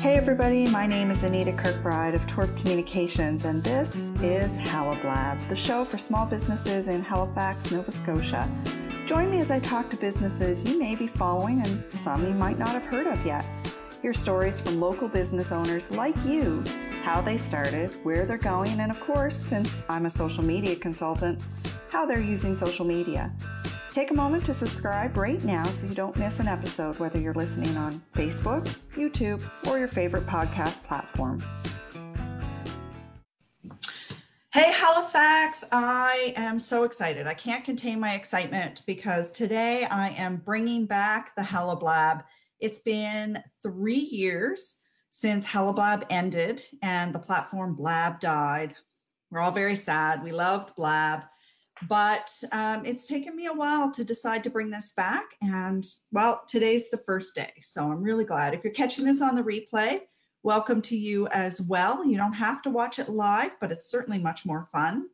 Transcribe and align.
Hey 0.00 0.16
everybody, 0.16 0.66
my 0.66 0.86
name 0.86 1.10
is 1.10 1.24
Anita 1.24 1.52
Kirkbride 1.52 2.14
of 2.14 2.26
Twirp 2.26 2.56
Communications, 2.56 3.44
and 3.44 3.62
this 3.62 4.12
is 4.22 4.56
Halablab, 4.56 5.46
the 5.50 5.54
show 5.54 5.84
for 5.84 5.98
small 5.98 6.24
businesses 6.24 6.88
in 6.88 7.02
Halifax, 7.02 7.70
Nova 7.70 7.90
Scotia. 7.90 8.48
Join 9.04 9.30
me 9.30 9.40
as 9.40 9.50
I 9.50 9.58
talk 9.58 9.90
to 9.90 9.98
businesses 9.98 10.64
you 10.64 10.78
may 10.78 10.94
be 10.94 11.06
following 11.06 11.60
and 11.60 11.84
some 11.92 12.26
you 12.26 12.32
might 12.32 12.58
not 12.58 12.70
have 12.70 12.86
heard 12.86 13.08
of 13.08 13.26
yet. 13.26 13.44
Hear 14.00 14.14
stories 14.14 14.58
from 14.58 14.80
local 14.80 15.06
business 15.06 15.52
owners 15.52 15.90
like 15.90 16.16
you, 16.24 16.64
how 17.02 17.20
they 17.20 17.36
started, 17.36 17.94
where 18.02 18.24
they're 18.24 18.38
going, 18.38 18.80
and 18.80 18.90
of 18.90 19.00
course, 19.00 19.36
since 19.36 19.84
I'm 19.90 20.06
a 20.06 20.10
social 20.10 20.42
media 20.42 20.76
consultant, 20.76 21.42
how 21.90 22.06
they're 22.06 22.22
using 22.22 22.56
social 22.56 22.86
media. 22.86 23.30
Take 23.92 24.12
a 24.12 24.14
moment 24.14 24.46
to 24.46 24.54
subscribe 24.54 25.16
right 25.16 25.42
now 25.42 25.64
so 25.64 25.88
you 25.88 25.94
don't 25.94 26.16
miss 26.16 26.38
an 26.38 26.46
episode, 26.46 26.96
whether 27.00 27.18
you're 27.18 27.34
listening 27.34 27.76
on 27.76 28.00
Facebook, 28.14 28.62
YouTube, 28.92 29.42
or 29.66 29.80
your 29.80 29.88
favorite 29.88 30.26
podcast 30.26 30.84
platform. 30.84 31.42
Hey, 34.52 34.70
Halifax! 34.70 35.64
I 35.72 36.34
am 36.36 36.60
so 36.60 36.84
excited. 36.84 37.26
I 37.26 37.34
can't 37.34 37.64
contain 37.64 37.98
my 37.98 38.14
excitement 38.14 38.84
because 38.86 39.32
today 39.32 39.84
I 39.86 40.10
am 40.10 40.36
bringing 40.36 40.86
back 40.86 41.34
the 41.34 41.42
Halablab. 41.42 42.22
It's 42.60 42.78
been 42.78 43.42
three 43.60 43.98
years 43.98 44.76
since 45.10 45.44
Halablab 45.44 46.04
ended 46.10 46.62
and 46.82 47.12
the 47.12 47.18
platform 47.18 47.74
Blab 47.74 48.20
died. 48.20 48.72
We're 49.32 49.40
all 49.40 49.50
very 49.50 49.76
sad. 49.76 50.22
We 50.22 50.30
loved 50.30 50.76
Blab 50.76 51.22
but 51.88 52.30
um, 52.52 52.84
it's 52.84 53.06
taken 53.06 53.34
me 53.34 53.46
a 53.46 53.52
while 53.52 53.90
to 53.92 54.04
decide 54.04 54.44
to 54.44 54.50
bring 54.50 54.70
this 54.70 54.92
back. 54.92 55.24
And 55.42 55.86
well, 56.12 56.42
today's 56.46 56.90
the 56.90 56.98
first 56.98 57.34
day. 57.34 57.52
So 57.60 57.84
I'm 57.84 58.02
really 58.02 58.24
glad. 58.24 58.54
If 58.54 58.64
you're 58.64 58.72
catching 58.72 59.04
this 59.04 59.22
on 59.22 59.34
the 59.34 59.42
replay, 59.42 60.02
welcome 60.42 60.82
to 60.82 60.96
you 60.96 61.26
as 61.28 61.60
well. 61.60 62.04
You 62.04 62.16
don't 62.16 62.32
have 62.32 62.62
to 62.62 62.70
watch 62.70 62.98
it 62.98 63.08
live, 63.08 63.52
but 63.60 63.72
it's 63.72 63.90
certainly 63.90 64.18
much 64.18 64.44
more 64.44 64.68
fun. 64.70 65.08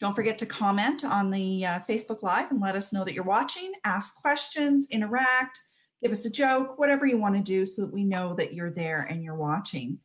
Don't 0.00 0.16
forget 0.16 0.36
to 0.38 0.46
comment 0.46 1.04
on 1.04 1.30
the 1.30 1.64
uh, 1.64 1.80
Facebook 1.88 2.24
Live 2.24 2.50
and 2.50 2.60
let 2.60 2.74
us 2.74 2.92
know 2.92 3.04
that 3.04 3.14
you're 3.14 3.22
watching, 3.22 3.70
ask 3.84 4.16
questions, 4.16 4.88
interact, 4.90 5.60
give 6.02 6.10
us 6.10 6.24
a 6.24 6.30
joke, 6.30 6.76
whatever 6.76 7.06
you 7.06 7.18
want 7.18 7.36
to 7.36 7.40
do 7.40 7.64
so 7.64 7.82
that 7.82 7.94
we 7.94 8.02
know 8.02 8.34
that 8.34 8.52
you're 8.52 8.72
there 8.72 9.02
and 9.02 9.22
you're 9.22 9.36
watching. 9.36 10.00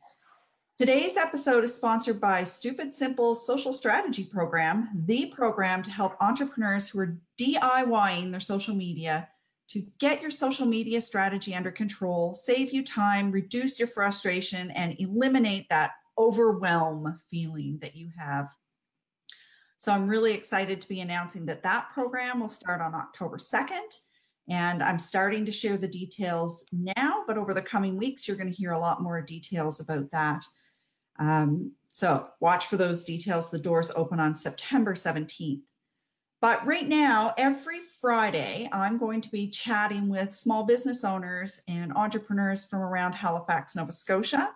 Today's 0.78 1.16
episode 1.16 1.64
is 1.64 1.74
sponsored 1.74 2.20
by 2.20 2.44
Stupid 2.44 2.94
Simple 2.94 3.34
Social 3.34 3.72
Strategy 3.72 4.22
Program, 4.22 4.88
the 5.06 5.26
program 5.26 5.82
to 5.82 5.90
help 5.90 6.14
entrepreneurs 6.20 6.88
who 6.88 7.00
are 7.00 7.18
DIYing 7.36 8.30
their 8.30 8.38
social 8.38 8.76
media 8.76 9.28
to 9.70 9.84
get 9.98 10.22
your 10.22 10.30
social 10.30 10.66
media 10.66 11.00
strategy 11.00 11.52
under 11.52 11.72
control, 11.72 12.32
save 12.32 12.72
you 12.72 12.84
time, 12.84 13.32
reduce 13.32 13.80
your 13.80 13.88
frustration, 13.88 14.70
and 14.70 14.94
eliminate 15.00 15.66
that 15.68 15.94
overwhelm 16.16 17.12
feeling 17.28 17.80
that 17.82 17.96
you 17.96 18.10
have. 18.16 18.46
So 19.78 19.90
I'm 19.90 20.06
really 20.06 20.32
excited 20.32 20.80
to 20.80 20.88
be 20.88 21.00
announcing 21.00 21.44
that 21.46 21.64
that 21.64 21.90
program 21.92 22.38
will 22.38 22.48
start 22.48 22.80
on 22.80 22.94
October 22.94 23.38
2nd. 23.38 23.98
And 24.48 24.80
I'm 24.80 25.00
starting 25.00 25.44
to 25.44 25.52
share 25.52 25.76
the 25.76 25.88
details 25.88 26.64
now, 26.70 27.24
but 27.26 27.36
over 27.36 27.52
the 27.52 27.60
coming 27.60 27.96
weeks, 27.96 28.28
you're 28.28 28.36
going 28.36 28.50
to 28.50 28.56
hear 28.56 28.72
a 28.72 28.78
lot 28.78 29.02
more 29.02 29.20
details 29.20 29.80
about 29.80 30.08
that. 30.12 30.44
Um, 31.18 31.72
so 31.90 32.28
watch 32.40 32.66
for 32.66 32.76
those 32.76 33.04
details. 33.04 33.50
The 33.50 33.58
doors 33.58 33.90
open 33.96 34.20
on 34.20 34.36
September 34.36 34.94
17th. 34.94 35.62
But 36.40 36.64
right 36.64 36.88
now, 36.88 37.34
every 37.36 37.80
Friday, 37.80 38.68
I'm 38.72 38.96
going 38.96 39.20
to 39.22 39.30
be 39.30 39.48
chatting 39.48 40.08
with 40.08 40.32
small 40.32 40.62
business 40.62 41.02
owners 41.02 41.60
and 41.66 41.92
entrepreneurs 41.94 42.64
from 42.64 42.80
around 42.80 43.14
Halifax, 43.14 43.74
Nova 43.74 43.90
Scotia. 43.90 44.50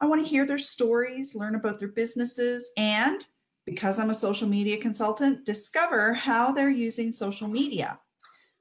I 0.00 0.06
want 0.06 0.24
to 0.24 0.28
hear 0.28 0.44
their 0.44 0.58
stories, 0.58 1.36
learn 1.36 1.54
about 1.54 1.78
their 1.78 1.88
businesses, 1.88 2.70
and 2.76 3.24
because 3.64 4.00
I'm 4.00 4.10
a 4.10 4.14
social 4.14 4.48
media 4.48 4.78
consultant, 4.78 5.44
discover 5.44 6.12
how 6.14 6.50
they're 6.50 6.70
using 6.70 7.12
social 7.12 7.46
media. 7.46 8.00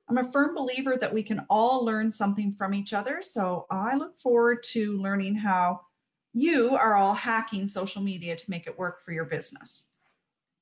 I'm 0.08 0.18
a 0.18 0.32
firm 0.32 0.54
believer 0.54 0.98
that 0.98 1.14
we 1.14 1.24
can 1.24 1.46
all 1.50 1.84
learn 1.84 2.12
something 2.12 2.54
from 2.54 2.76
each 2.76 2.94
other. 2.94 3.22
So 3.22 3.66
I 3.72 3.96
look 3.96 4.20
forward 4.20 4.62
to 4.72 4.98
learning 4.98 5.36
how 5.36 5.82
you 6.34 6.76
are 6.76 6.96
all 6.96 7.14
hacking 7.14 7.68
social 7.68 8.02
media 8.02 8.36
to 8.36 8.50
make 8.50 8.68
it 8.68 8.78
work 8.78 9.04
for 9.04 9.12
your 9.12 9.26
business. 9.26 9.86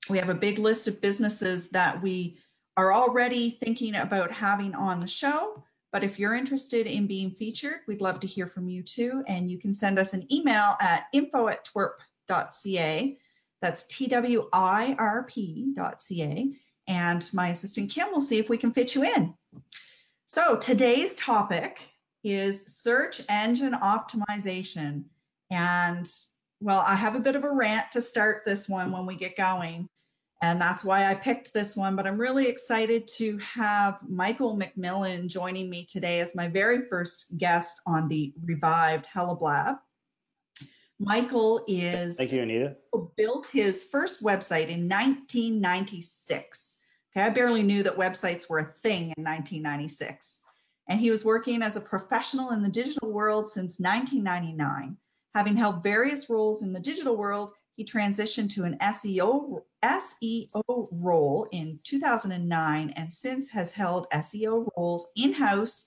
We 0.09 0.17
have 0.17 0.29
a 0.29 0.33
big 0.35 0.59
list 0.59 0.87
of 0.87 1.01
businesses 1.01 1.69
that 1.69 2.01
we 2.01 2.37
are 2.77 2.93
already 2.93 3.49
thinking 3.49 3.95
about 3.95 4.31
having 4.31 4.73
on 4.75 4.99
the 4.99 5.07
show. 5.07 5.63
But 5.91 6.03
if 6.03 6.19
you're 6.19 6.35
interested 6.35 6.85
in 6.85 7.07
being 7.07 7.31
featured, 7.31 7.79
we'd 7.87 8.01
love 8.01 8.19
to 8.21 8.27
hear 8.27 8.45
from 8.45 8.69
you 8.69 8.83
too. 8.83 9.23
And 9.27 9.49
you 9.49 9.57
can 9.57 9.73
send 9.73 9.97
us 9.97 10.13
an 10.13 10.31
email 10.31 10.75
at 10.79 11.05
info 11.13 11.47
at 11.47 11.65
twirp.ca. 11.65 13.17
That's 13.61 13.83
T 13.87 14.07
W 14.07 14.47
I 14.53 14.95
R 14.99 15.23
P.ca. 15.23 16.51
And 16.87 17.29
my 17.33 17.49
assistant 17.49 17.91
Kim 17.91 18.11
will 18.11 18.21
see 18.21 18.37
if 18.37 18.49
we 18.49 18.57
can 18.57 18.71
fit 18.71 18.95
you 18.95 19.03
in. 19.03 19.33
So 20.27 20.55
today's 20.57 21.15
topic 21.15 21.79
is 22.23 22.65
search 22.67 23.21
engine 23.29 23.73
optimization. 23.73 25.05
And 25.49 26.09
well, 26.59 26.83
I 26.85 26.95
have 26.95 27.15
a 27.15 27.19
bit 27.19 27.35
of 27.35 27.43
a 27.43 27.51
rant 27.51 27.91
to 27.91 28.01
start 28.01 28.43
this 28.45 28.67
one 28.67 28.91
when 28.91 29.05
we 29.05 29.15
get 29.15 29.37
going. 29.37 29.89
And 30.41 30.61
that's 30.61 30.83
why 30.83 31.09
I 31.09 31.15
picked 31.15 31.53
this 31.53 31.75
one. 31.75 31.95
But 31.95 32.05
I'm 32.05 32.19
really 32.19 32.47
excited 32.47 33.07
to 33.17 33.37
have 33.39 33.99
Michael 34.07 34.57
McMillan 34.57 35.27
joining 35.27 35.69
me 35.69 35.85
today 35.85 36.19
as 36.19 36.35
my 36.35 36.47
very 36.47 36.87
first 36.87 37.37
guest 37.37 37.81
on 37.87 38.07
the 38.07 38.33
revived 38.43 39.07
Halablab. 39.13 39.79
Michael 40.99 41.63
is 41.67 42.17
thank 42.17 42.31
you, 42.31 42.41
Anita. 42.41 42.75
Built 43.15 43.47
his 43.47 43.83
first 43.83 44.23
website 44.23 44.69
in 44.69 44.89
1996. 44.89 46.77
Okay, 47.15 47.25
I 47.25 47.29
barely 47.29 47.63
knew 47.63 47.83
that 47.83 47.97
websites 47.97 48.49
were 48.49 48.59
a 48.59 48.73
thing 48.81 49.13
in 49.17 49.23
1996. 49.23 50.39
And 50.89 50.99
he 50.99 51.09
was 51.09 51.25
working 51.25 51.61
as 51.61 51.75
a 51.75 51.81
professional 51.81 52.51
in 52.51 52.61
the 52.61 52.69
digital 52.69 53.11
world 53.11 53.49
since 53.49 53.79
1999. 53.79 54.97
Having 55.35 55.57
held 55.57 55.83
various 55.83 56.29
roles 56.29 56.63
in 56.63 56.73
the 56.73 56.79
digital 56.79 57.15
world, 57.15 57.53
he 57.77 57.85
transitioned 57.85 58.53
to 58.55 58.63
an 58.63 58.77
SEO 58.81 59.61
SEO 59.83 60.87
role 60.91 61.47
in 61.51 61.79
2009 61.83 62.89
and 62.95 63.13
since 63.13 63.47
has 63.47 63.71
held 63.71 64.09
SEO 64.11 64.67
roles 64.75 65.07
in-house 65.15 65.85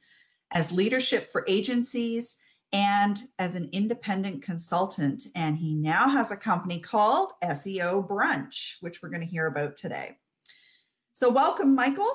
as 0.53 0.73
leadership 0.73 1.29
for 1.31 1.45
agencies 1.49 2.37
and 2.73 3.19
as 3.41 3.57
an 3.57 3.69
independent 3.73 4.43
consultant 4.43 5.25
and 5.35 5.59
he 5.59 5.75
now 5.75 6.09
has 6.09 6.31
a 6.31 6.37
company 6.37 6.79
called 6.79 7.33
SEO 7.43 8.07
Brunch 8.07 8.77
which 8.81 9.03
we're 9.03 9.09
going 9.09 9.21
to 9.21 9.27
hear 9.27 9.49
about 9.49 9.77
today. 9.77 10.17
So 11.13 11.29
welcome 11.29 11.75
Michael. 11.75 12.13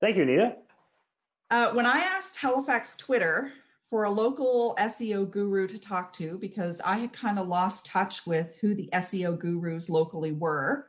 Thank 0.00 0.16
you 0.16 0.24
Nita. 0.24 0.56
Uh, 1.48 1.70
when 1.72 1.86
I 1.86 1.98
asked 1.98 2.36
Halifax 2.36 2.96
Twitter 2.96 3.52
for 3.92 4.04
a 4.04 4.10
local 4.10 4.74
SEO 4.78 5.30
guru 5.30 5.68
to 5.68 5.78
talk 5.78 6.14
to 6.14 6.38
because 6.38 6.80
I 6.82 6.96
had 6.96 7.12
kind 7.12 7.38
of 7.38 7.46
lost 7.46 7.84
touch 7.84 8.26
with 8.26 8.56
who 8.58 8.74
the 8.74 8.88
SEO 8.94 9.38
gurus 9.38 9.90
locally 9.90 10.32
were. 10.32 10.86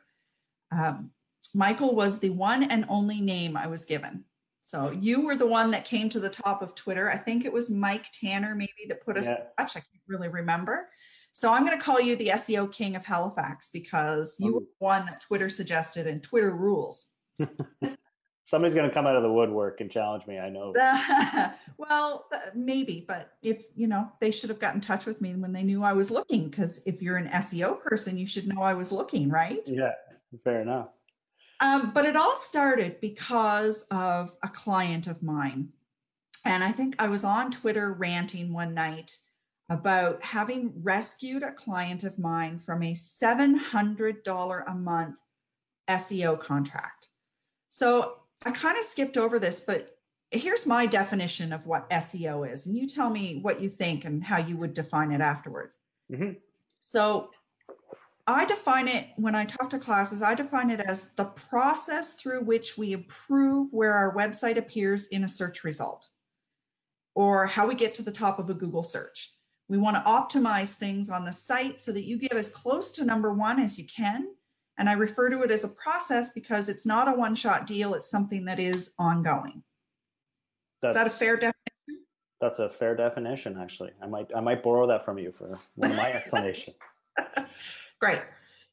Um, 0.72 1.10
Michael 1.54 1.94
was 1.94 2.18
the 2.18 2.30
one 2.30 2.62
and 2.62 2.86
only 2.88 3.20
name 3.20 3.58
I 3.58 3.66
was 3.66 3.84
given. 3.84 4.24
So 4.62 4.90
you 4.90 5.20
were 5.20 5.36
the 5.36 5.44
one 5.44 5.66
that 5.72 5.84
came 5.84 6.08
to 6.08 6.18
the 6.18 6.30
top 6.30 6.62
of 6.62 6.74
Twitter. 6.74 7.10
I 7.10 7.18
think 7.18 7.44
it 7.44 7.52
was 7.52 7.68
Mike 7.68 8.06
Tanner, 8.10 8.54
maybe, 8.54 8.86
that 8.88 9.04
put 9.04 9.18
us 9.18 9.26
yeah. 9.26 9.32
in 9.32 9.42
touch. 9.58 9.76
I 9.76 9.80
can't 9.80 10.02
really 10.08 10.28
remember. 10.28 10.88
So 11.34 11.52
I'm 11.52 11.66
going 11.66 11.78
to 11.78 11.84
call 11.84 12.00
you 12.00 12.16
the 12.16 12.28
SEO 12.28 12.72
king 12.72 12.96
of 12.96 13.04
Halifax 13.04 13.68
because 13.70 14.36
you 14.38 14.52
oh. 14.52 14.54
were 14.54 14.60
the 14.60 14.66
one 14.78 15.04
that 15.04 15.20
Twitter 15.20 15.50
suggested 15.50 16.06
and 16.06 16.22
Twitter 16.22 16.52
rules. 16.52 17.10
somebody's 18.44 18.74
going 18.74 18.88
to 18.88 18.94
come 18.94 19.06
out 19.06 19.16
of 19.16 19.22
the 19.22 19.32
woodwork 19.32 19.80
and 19.80 19.90
challenge 19.90 20.26
me. 20.26 20.38
I 20.38 20.50
know. 20.50 20.72
well, 21.78 22.26
maybe, 22.54 23.04
but 23.08 23.32
if 23.42 23.64
you 23.74 23.86
know, 23.86 24.10
they 24.20 24.30
should 24.30 24.50
have 24.50 24.60
gotten 24.60 24.76
in 24.76 24.80
touch 24.82 25.06
with 25.06 25.20
me 25.20 25.34
when 25.34 25.52
they 25.52 25.62
knew 25.62 25.82
I 25.82 25.94
was 25.94 26.10
looking. 26.10 26.48
Because 26.48 26.82
if 26.86 27.02
you're 27.02 27.16
an 27.16 27.28
SEO 27.28 27.80
person, 27.80 28.16
you 28.18 28.26
should 28.26 28.46
know 28.46 28.62
I 28.62 28.74
was 28.74 28.92
looking, 28.92 29.30
right? 29.30 29.62
Yeah, 29.66 29.92
fair 30.44 30.60
enough. 30.60 30.88
Um, 31.60 31.92
but 31.94 32.04
it 32.04 32.16
all 32.16 32.36
started 32.36 33.00
because 33.00 33.82
of 33.90 34.34
a 34.42 34.48
client 34.48 35.06
of 35.06 35.22
mine, 35.22 35.70
and 36.44 36.62
I 36.62 36.72
think 36.72 36.96
I 36.98 37.08
was 37.08 37.24
on 37.24 37.50
Twitter 37.50 37.94
ranting 37.94 38.52
one 38.52 38.74
night 38.74 39.16
about 39.70 40.22
having 40.22 40.70
rescued 40.82 41.42
a 41.42 41.52
client 41.52 42.04
of 42.04 42.18
mine 42.18 42.58
from 42.58 42.82
a 42.82 42.94
seven 42.94 43.54
hundred 43.54 44.22
dollar 44.22 44.60
a 44.68 44.74
month 44.74 45.20
SEO 45.88 46.38
contract. 46.38 47.08
So 47.70 48.18
I 48.44 48.50
kind 48.50 48.78
of 48.78 48.84
skipped 48.84 49.16
over 49.16 49.38
this, 49.38 49.60
but 49.60 49.96
here's 50.30 50.66
my 50.66 50.86
definition 50.86 51.52
of 51.52 51.66
what 51.66 51.88
SEO 51.90 52.50
is. 52.50 52.66
And 52.66 52.76
you 52.76 52.86
tell 52.86 53.10
me 53.10 53.40
what 53.42 53.60
you 53.60 53.68
think 53.68 54.04
and 54.04 54.22
how 54.22 54.38
you 54.38 54.56
would 54.56 54.74
define 54.74 55.12
it 55.12 55.20
afterwards. 55.20 55.78
Mm-hmm. 56.12 56.32
So 56.78 57.30
I 58.26 58.44
define 58.44 58.88
it 58.88 59.08
when 59.16 59.34
I 59.34 59.44
talk 59.44 59.70
to 59.70 59.78
classes, 59.78 60.22
I 60.22 60.34
define 60.34 60.70
it 60.70 60.80
as 60.80 61.10
the 61.16 61.26
process 61.26 62.14
through 62.14 62.42
which 62.42 62.76
we 62.76 62.92
improve 62.92 63.72
where 63.72 63.92
our 63.92 64.14
website 64.14 64.56
appears 64.56 65.06
in 65.08 65.24
a 65.24 65.28
search 65.28 65.64
result. 65.64 66.08
or 67.14 67.46
how 67.46 67.66
we 67.66 67.74
get 67.74 67.94
to 67.94 68.02
the 68.02 68.12
top 68.12 68.38
of 68.38 68.50
a 68.50 68.54
Google 68.54 68.82
search. 68.82 69.34
We 69.68 69.78
want 69.78 69.96
to 69.96 70.10
optimize 70.10 70.70
things 70.70 71.08
on 71.08 71.24
the 71.24 71.32
site 71.32 71.80
so 71.80 71.92
that 71.92 72.04
you 72.04 72.18
get 72.18 72.32
as 72.32 72.48
close 72.48 72.90
to 72.92 73.04
number 73.04 73.32
one 73.32 73.60
as 73.60 73.78
you 73.78 73.86
can. 73.86 74.28
And 74.78 74.88
I 74.88 74.92
refer 74.94 75.30
to 75.30 75.42
it 75.42 75.50
as 75.50 75.64
a 75.64 75.68
process 75.68 76.30
because 76.30 76.68
it's 76.68 76.84
not 76.84 77.08
a 77.08 77.12
one 77.12 77.34
shot 77.34 77.66
deal, 77.66 77.94
it's 77.94 78.10
something 78.10 78.44
that 78.46 78.58
is 78.58 78.90
ongoing. 78.98 79.62
That's, 80.82 80.96
is 80.96 81.02
that 81.02 81.06
a 81.06 81.10
fair 81.10 81.36
definition? 81.36 82.06
That's 82.40 82.58
a 82.58 82.68
fair 82.68 82.94
definition, 82.96 83.56
actually. 83.60 83.92
I 84.02 84.06
might 84.06 84.26
I 84.36 84.40
might 84.40 84.62
borrow 84.62 84.86
that 84.88 85.04
from 85.04 85.18
you 85.18 85.32
for 85.32 85.58
one 85.76 85.92
of 85.92 85.96
my 85.96 86.12
explanations. 86.14 86.76
Great. 88.00 88.20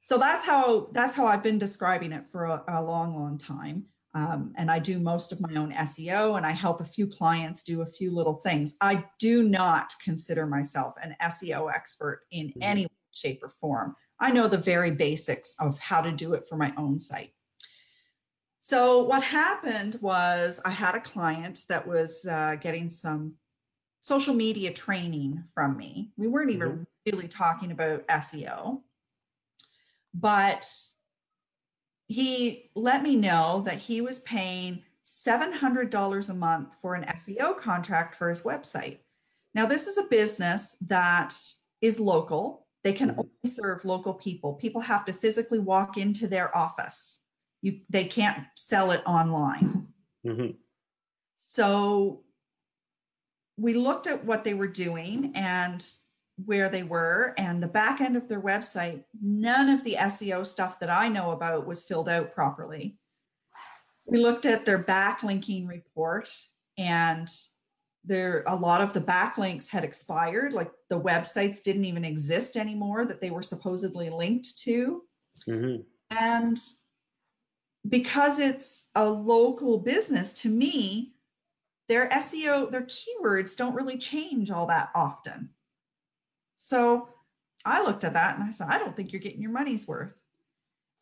So 0.01 0.17
that's 0.17 0.45
how 0.45 0.89
that's 0.91 1.15
how 1.15 1.27
I've 1.27 1.43
been 1.43 1.59
describing 1.59 2.11
it 2.11 2.25
for 2.31 2.45
a, 2.45 2.63
a 2.67 2.81
long, 2.81 3.15
long 3.15 3.37
time. 3.37 3.85
Um, 4.13 4.53
and 4.57 4.69
I 4.69 4.79
do 4.79 4.99
most 4.99 5.31
of 5.31 5.39
my 5.39 5.55
own 5.55 5.71
SEO 5.71 6.35
and 6.35 6.45
I 6.45 6.51
help 6.51 6.81
a 6.81 6.85
few 6.85 7.07
clients 7.07 7.63
do 7.63 7.81
a 7.81 7.85
few 7.85 8.11
little 8.11 8.33
things. 8.33 8.75
I 8.81 9.05
do 9.19 9.47
not 9.47 9.93
consider 10.03 10.45
myself 10.45 10.95
an 11.01 11.15
SEO 11.23 11.73
expert 11.73 12.23
in 12.31 12.47
mm-hmm. 12.47 12.61
any 12.61 12.87
shape 13.11 13.41
or 13.41 13.49
form. 13.49 13.95
I 14.21 14.31
know 14.31 14.47
the 14.47 14.57
very 14.57 14.91
basics 14.91 15.55
of 15.59 15.77
how 15.79 16.01
to 16.01 16.11
do 16.11 16.33
it 16.33 16.47
for 16.47 16.55
my 16.55 16.73
own 16.77 16.99
site. 16.99 17.33
So, 18.59 19.03
what 19.03 19.23
happened 19.23 19.97
was 20.01 20.59
I 20.63 20.69
had 20.69 20.93
a 20.93 21.01
client 21.01 21.63
that 21.67 21.85
was 21.85 22.25
uh, 22.29 22.55
getting 22.61 22.91
some 22.91 23.33
social 24.01 24.35
media 24.35 24.71
training 24.71 25.43
from 25.53 25.75
me. 25.75 26.11
We 26.15 26.27
weren't 26.27 26.51
even 26.51 26.69
mm-hmm. 26.69 26.83
really 27.11 27.27
talking 27.27 27.71
about 27.71 28.07
SEO, 28.07 28.81
but 30.13 30.71
he 32.07 32.69
let 32.75 33.01
me 33.01 33.15
know 33.15 33.63
that 33.65 33.77
he 33.77 34.01
was 34.01 34.19
paying 34.19 34.83
$700 35.05 36.29
a 36.29 36.33
month 36.33 36.75
for 36.81 36.93
an 36.93 37.03
SEO 37.03 37.57
contract 37.57 38.15
for 38.15 38.29
his 38.29 38.43
website. 38.43 38.99
Now, 39.55 39.65
this 39.65 39.87
is 39.87 39.97
a 39.97 40.03
business 40.03 40.77
that 40.81 41.35
is 41.81 41.99
local. 41.99 42.60
They 42.83 42.93
can 42.93 43.09
mm-hmm. 43.09 43.19
only 43.19 43.55
serve 43.55 43.85
local 43.85 44.13
people. 44.13 44.53
People 44.53 44.81
have 44.81 45.05
to 45.05 45.13
physically 45.13 45.59
walk 45.59 45.97
into 45.97 46.27
their 46.27 46.55
office. 46.55 47.19
You, 47.61 47.81
they 47.89 48.05
can't 48.05 48.43
sell 48.55 48.91
it 48.91 49.03
online. 49.05 49.87
Mm-hmm. 50.25 50.51
So 51.35 52.21
we 53.57 53.73
looked 53.73 54.07
at 54.07 54.25
what 54.25 54.43
they 54.43 54.53
were 54.53 54.67
doing 54.67 55.31
and 55.35 55.85
where 56.45 56.69
they 56.69 56.83
were 56.83 57.35
and 57.37 57.61
the 57.61 57.67
back 57.67 58.01
end 58.01 58.17
of 58.17 58.27
their 58.27 58.41
website, 58.41 59.03
none 59.21 59.69
of 59.69 59.83
the 59.83 59.95
SEO 59.99 60.45
stuff 60.45 60.79
that 60.79 60.89
I 60.89 61.07
know 61.07 61.31
about 61.31 61.67
was 61.67 61.83
filled 61.83 62.09
out 62.09 62.33
properly. 62.33 62.97
We 64.05 64.19
looked 64.19 64.45
at 64.45 64.65
their 64.65 64.83
backlinking 64.83 65.67
report 65.67 66.35
and 66.77 67.29
there 68.03 68.43
a 68.47 68.55
lot 68.55 68.81
of 68.81 68.93
the 68.93 69.01
backlinks 69.01 69.69
had 69.69 69.83
expired 69.83 70.53
like 70.53 70.71
the 70.89 70.99
websites 70.99 71.61
didn't 71.61 71.85
even 71.85 72.03
exist 72.03 72.57
anymore 72.57 73.05
that 73.05 73.21
they 73.21 73.29
were 73.29 73.43
supposedly 73.43 74.09
linked 74.09 74.57
to 74.57 75.03
mm-hmm. 75.47 75.81
and 76.09 76.57
because 77.87 78.39
it's 78.39 78.87
a 78.95 79.07
local 79.07 79.77
business 79.77 80.31
to 80.31 80.49
me 80.49 81.13
their 81.87 82.09
seo 82.09 82.71
their 82.71 82.87
keywords 82.87 83.55
don't 83.55 83.75
really 83.75 83.97
change 83.97 84.49
all 84.49 84.65
that 84.65 84.89
often 84.95 85.49
so 86.57 87.09
I 87.65 87.83
looked 87.83 88.03
at 88.03 88.13
that 88.13 88.35
and 88.35 88.43
I 88.43 88.51
said, 88.51 88.67
I 88.69 88.79
don't 88.79 88.95
think 88.95 89.11
you're 89.11 89.21
getting 89.21 89.41
your 89.41 89.51
money's 89.51 89.87
worth. 89.87 90.13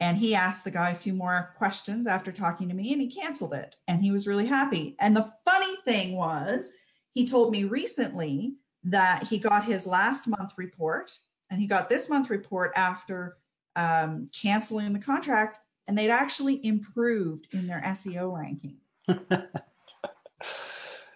And 0.01 0.17
he 0.17 0.33
asked 0.33 0.63
the 0.63 0.71
guy 0.71 0.91
a 0.91 0.95
few 0.95 1.13
more 1.13 1.53
questions 1.57 2.07
after 2.07 2.31
talking 2.31 2.69
to 2.69 2.73
me 2.73 2.93
and 2.93 3.01
he 3.01 3.11
canceled 3.11 3.53
it. 3.53 3.75
And 3.87 4.01
he 4.01 4.11
was 4.11 4.27
really 4.27 4.45
happy. 4.45 4.95
And 4.99 5.15
the 5.15 5.29
funny 5.43 5.75
thing 5.83 6.15
was, 6.15 6.71
he 7.13 7.25
told 7.25 7.51
me 7.51 7.63
recently 7.63 8.55
that 8.83 9.23
he 9.23 9.37
got 9.37 9.65
his 9.65 9.85
last 9.85 10.27
month 10.27 10.53
report 10.57 11.11
and 11.49 11.59
he 11.59 11.67
got 11.67 11.89
this 11.89 12.09
month 12.09 12.29
report 12.29 12.71
after 12.75 13.37
um, 13.75 14.27
canceling 14.33 14.93
the 14.93 14.99
contract 14.99 15.59
and 15.87 15.97
they'd 15.97 16.11
actually 16.11 16.63
improved 16.65 17.47
in 17.53 17.67
their 17.67 17.81
SEO 17.87 18.37
ranking. 18.37 18.77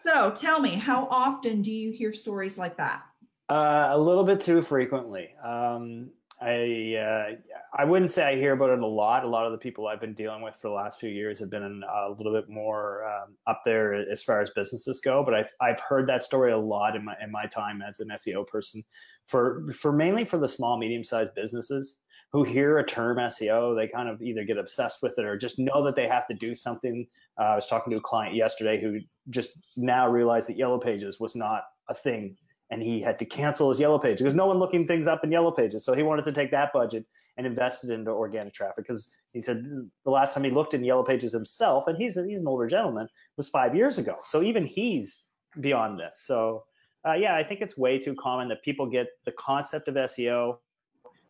so 0.03 0.31
tell 0.31 0.59
me, 0.59 0.71
how 0.71 1.07
often 1.11 1.61
do 1.61 1.71
you 1.71 1.91
hear 1.91 2.11
stories 2.11 2.57
like 2.57 2.75
that? 2.77 3.03
Uh, 3.49 3.89
a 3.91 3.97
little 3.97 4.23
bit 4.23 4.41
too 4.41 4.61
frequently. 4.63 5.29
Um, 5.43 6.09
I 6.43 6.95
uh, 6.97 7.35
I 7.77 7.85
wouldn't 7.85 8.11
say 8.11 8.25
I 8.25 8.35
hear 8.35 8.53
about 8.53 8.71
it 8.71 8.79
a 8.79 8.85
lot. 8.85 9.23
A 9.23 9.27
lot 9.27 9.45
of 9.45 9.53
the 9.53 9.57
people 9.57 9.87
I've 9.87 10.01
been 10.01 10.13
dealing 10.13 10.41
with 10.41 10.55
for 10.55 10.67
the 10.67 10.73
last 10.73 10.99
few 10.99 11.09
years 11.09 11.39
have 11.39 11.49
been 11.49 11.83
a 11.83 12.09
little 12.09 12.33
bit 12.33 12.49
more 12.49 13.05
um, 13.05 13.35
up 13.47 13.61
there 13.63 13.93
as 13.93 14.21
far 14.21 14.41
as 14.41 14.49
businesses 14.49 14.99
go. 14.99 15.23
But 15.23 15.33
I've 15.33 15.49
I've 15.61 15.79
heard 15.79 16.07
that 16.09 16.23
story 16.23 16.51
a 16.51 16.57
lot 16.57 16.97
in 16.97 17.05
my 17.05 17.15
in 17.23 17.31
my 17.31 17.45
time 17.45 17.81
as 17.81 18.01
an 18.01 18.09
SEO 18.09 18.45
person, 18.45 18.83
for 19.25 19.71
for 19.73 19.93
mainly 19.93 20.25
for 20.25 20.37
the 20.37 20.49
small 20.49 20.77
medium 20.77 21.03
sized 21.03 21.33
businesses 21.33 22.01
who 22.33 22.43
hear 22.43 22.79
a 22.79 22.85
term 22.85 23.17
SEO, 23.17 23.75
they 23.75 23.87
kind 23.87 24.09
of 24.09 24.21
either 24.21 24.43
get 24.43 24.57
obsessed 24.57 25.03
with 25.03 25.17
it 25.19 25.23
or 25.25 25.37
just 25.37 25.59
know 25.59 25.83
that 25.85 25.95
they 25.95 26.07
have 26.07 26.27
to 26.27 26.33
do 26.33 26.55
something. 26.55 27.05
Uh, 27.39 27.43
I 27.43 27.55
was 27.55 27.67
talking 27.67 27.91
to 27.91 27.97
a 27.97 28.01
client 28.01 28.35
yesterday 28.35 28.81
who 28.81 28.99
just 29.29 29.59
now 29.77 30.09
realized 30.09 30.49
that 30.49 30.57
Yellow 30.57 30.79
Pages 30.79 31.19
was 31.19 31.35
not 31.35 31.63
a 31.89 31.93
thing 31.93 32.35
and 32.73 32.81
he 32.81 32.99
had 32.99 33.19
to 33.19 33.25
cancel 33.25 33.69
his 33.69 33.79
yellow 33.79 33.99
page 33.99 34.17
because 34.17 34.33
no 34.33 34.47
one 34.47 34.57
looking 34.57 34.87
things 34.87 35.05
up 35.05 35.23
in 35.23 35.31
yellow 35.31 35.51
pages. 35.51 35.85
So 35.85 35.93
he 35.93 36.01
wanted 36.01 36.25
to 36.25 36.31
take 36.31 36.49
that 36.51 36.73
budget 36.73 37.05
and 37.37 37.45
invest 37.45 37.83
it 37.83 37.91
into 37.91 38.09
organic 38.09 38.53
traffic 38.53 38.77
because 38.77 39.11
he 39.31 39.41
said 39.41 39.63
the 40.05 40.11
last 40.11 40.33
time 40.33 40.43
he 40.43 40.49
looked 40.49 40.73
in 40.73 40.83
yellow 40.83 41.03
pages 41.03 41.31
himself, 41.33 41.87
and 41.87 41.95
he's 41.95 42.15
he's 42.15 42.39
an 42.39 42.47
older 42.47 42.67
gentleman, 42.67 43.07
was 43.37 43.47
five 43.47 43.75
years 43.75 43.99
ago. 43.99 44.17
So 44.25 44.41
even 44.41 44.65
he's 44.65 45.27
beyond 45.59 45.99
this. 45.99 46.23
So 46.25 46.63
uh, 47.07 47.13
yeah, 47.13 47.35
I 47.35 47.43
think 47.43 47.61
it's 47.61 47.77
way 47.77 47.99
too 47.99 48.15
common 48.15 48.47
that 48.49 48.63
people 48.63 48.87
get 48.87 49.07
the 49.25 49.33
concept 49.33 49.87
of 49.87 49.93
SEO 49.95 50.57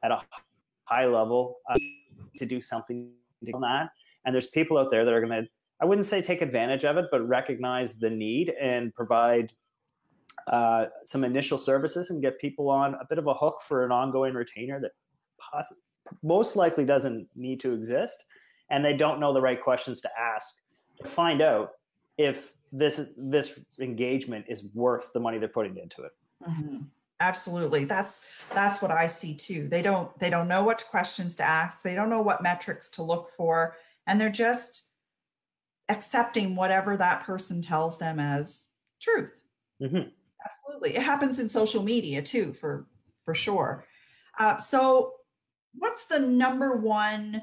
at 0.02 0.12
a 0.12 0.22
high 0.86 1.08
level 1.08 1.58
uh, 1.70 1.78
to 2.38 2.46
do 2.46 2.62
something 2.62 3.12
on 3.54 3.62
that, 3.62 3.90
and 4.26 4.34
there's 4.34 4.48
people 4.48 4.78
out 4.78 4.90
there 4.90 5.04
that 5.04 5.14
are 5.14 5.22
going 5.22 5.44
to 5.44 5.50
I 5.82 5.86
wouldn't 5.86 6.08
say 6.08 6.22
take 6.22 6.42
advantage 6.42 6.86
of 6.86 6.96
it, 6.96 7.08
but 7.12 7.28
recognize 7.28 8.00
the 8.00 8.10
need 8.10 8.54
and 8.62 8.94
provide 8.94 9.52
uh, 10.48 10.86
some 11.06 11.24
initial 11.24 11.58
services 11.58 12.10
and 12.10 12.22
get 12.22 12.40
people 12.40 12.70
on 12.70 12.96
a 12.96 13.06
bit 13.10 13.18
of 13.18 13.28
a 13.28 13.34
hook 13.34 13.62
for 13.68 13.86
an 13.86 13.92
ongoing 13.92 14.34
retainer 14.34 14.80
that 14.80 14.92
poss- 15.40 15.74
most 16.22 16.56
likely 16.56 16.86
doesn't 16.86 17.28
need 17.36 17.60
to 17.62 17.74
exist. 17.74 18.26
And 18.70 18.84
they 18.84 18.96
don't 18.96 19.20
know 19.20 19.34
the 19.34 19.42
right 19.42 19.62
questions 19.62 20.02
to 20.02 20.10
ask 20.20 20.56
to 21.02 21.08
find 21.08 21.42
out 21.42 21.72
if 22.18 22.54
this 22.72 23.02
this 23.18 23.60
engagement 23.80 24.46
is 24.48 24.66
worth 24.74 25.14
the 25.14 25.20
money 25.20 25.38
they're 25.38 25.48
putting 25.48 25.78
into 25.78 26.04
it. 26.04 26.12
Mm-hmm. 26.48 26.78
absolutely. 27.20 27.86
That's 27.86 28.22
that's 28.54 28.82
what 28.82 28.92
i 28.92 29.08
see 29.08 29.36
too. 29.36 29.68
They 29.68 29.82
don't 29.82 30.18
they 30.20 30.30
don't 30.30 30.48
know 30.48 30.64
what 30.64 30.86
questions 30.90 31.36
to 31.38 31.44
ask. 31.44 31.82
They 31.84 31.96
don't 31.96 32.10
know 32.10 32.22
what 32.22 32.44
metrics 32.44 32.90
to 32.92 33.04
look 33.04 33.30
for. 33.38 33.76
And 34.08 34.20
they're 34.20 34.30
just 34.30 34.88
accepting 35.90 36.56
whatever 36.56 36.98
that 36.98 37.24
person 37.24 37.62
tells 37.62 37.98
them 37.98 38.20
as 38.20 38.68
truth. 39.00 39.44
Mm-hmm. 39.82 40.10
Absolutely. 40.46 40.96
It 40.96 41.04
happens 41.04 41.40
in 41.40 41.50
social 41.50 41.84
media 41.84 42.22
too, 42.22 42.54
for 42.54 42.88
for 43.24 43.36
sure. 43.36 43.86
Uh, 44.38 44.58
so 44.58 45.14
what's 45.76 46.06
the 46.06 46.20
number 46.20 46.76
one 46.76 47.42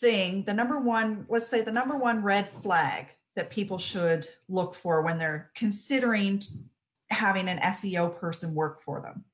thing, 0.00 0.44
the 0.44 0.54
number 0.54 0.78
one, 0.78 1.26
let's 1.28 1.48
say 1.48 1.60
the 1.60 1.72
number 1.72 1.96
one 1.96 2.22
red 2.22 2.48
flag 2.48 3.08
that 3.36 3.50
people 3.50 3.78
should 3.78 4.26
look 4.48 4.74
for 4.74 5.02
when 5.02 5.18
they're 5.18 5.50
considering 5.54 6.42
having 7.10 7.48
an 7.48 7.58
SEO 7.58 8.18
person 8.18 8.54
work 8.54 8.80
for 8.80 9.00
them? 9.00 9.24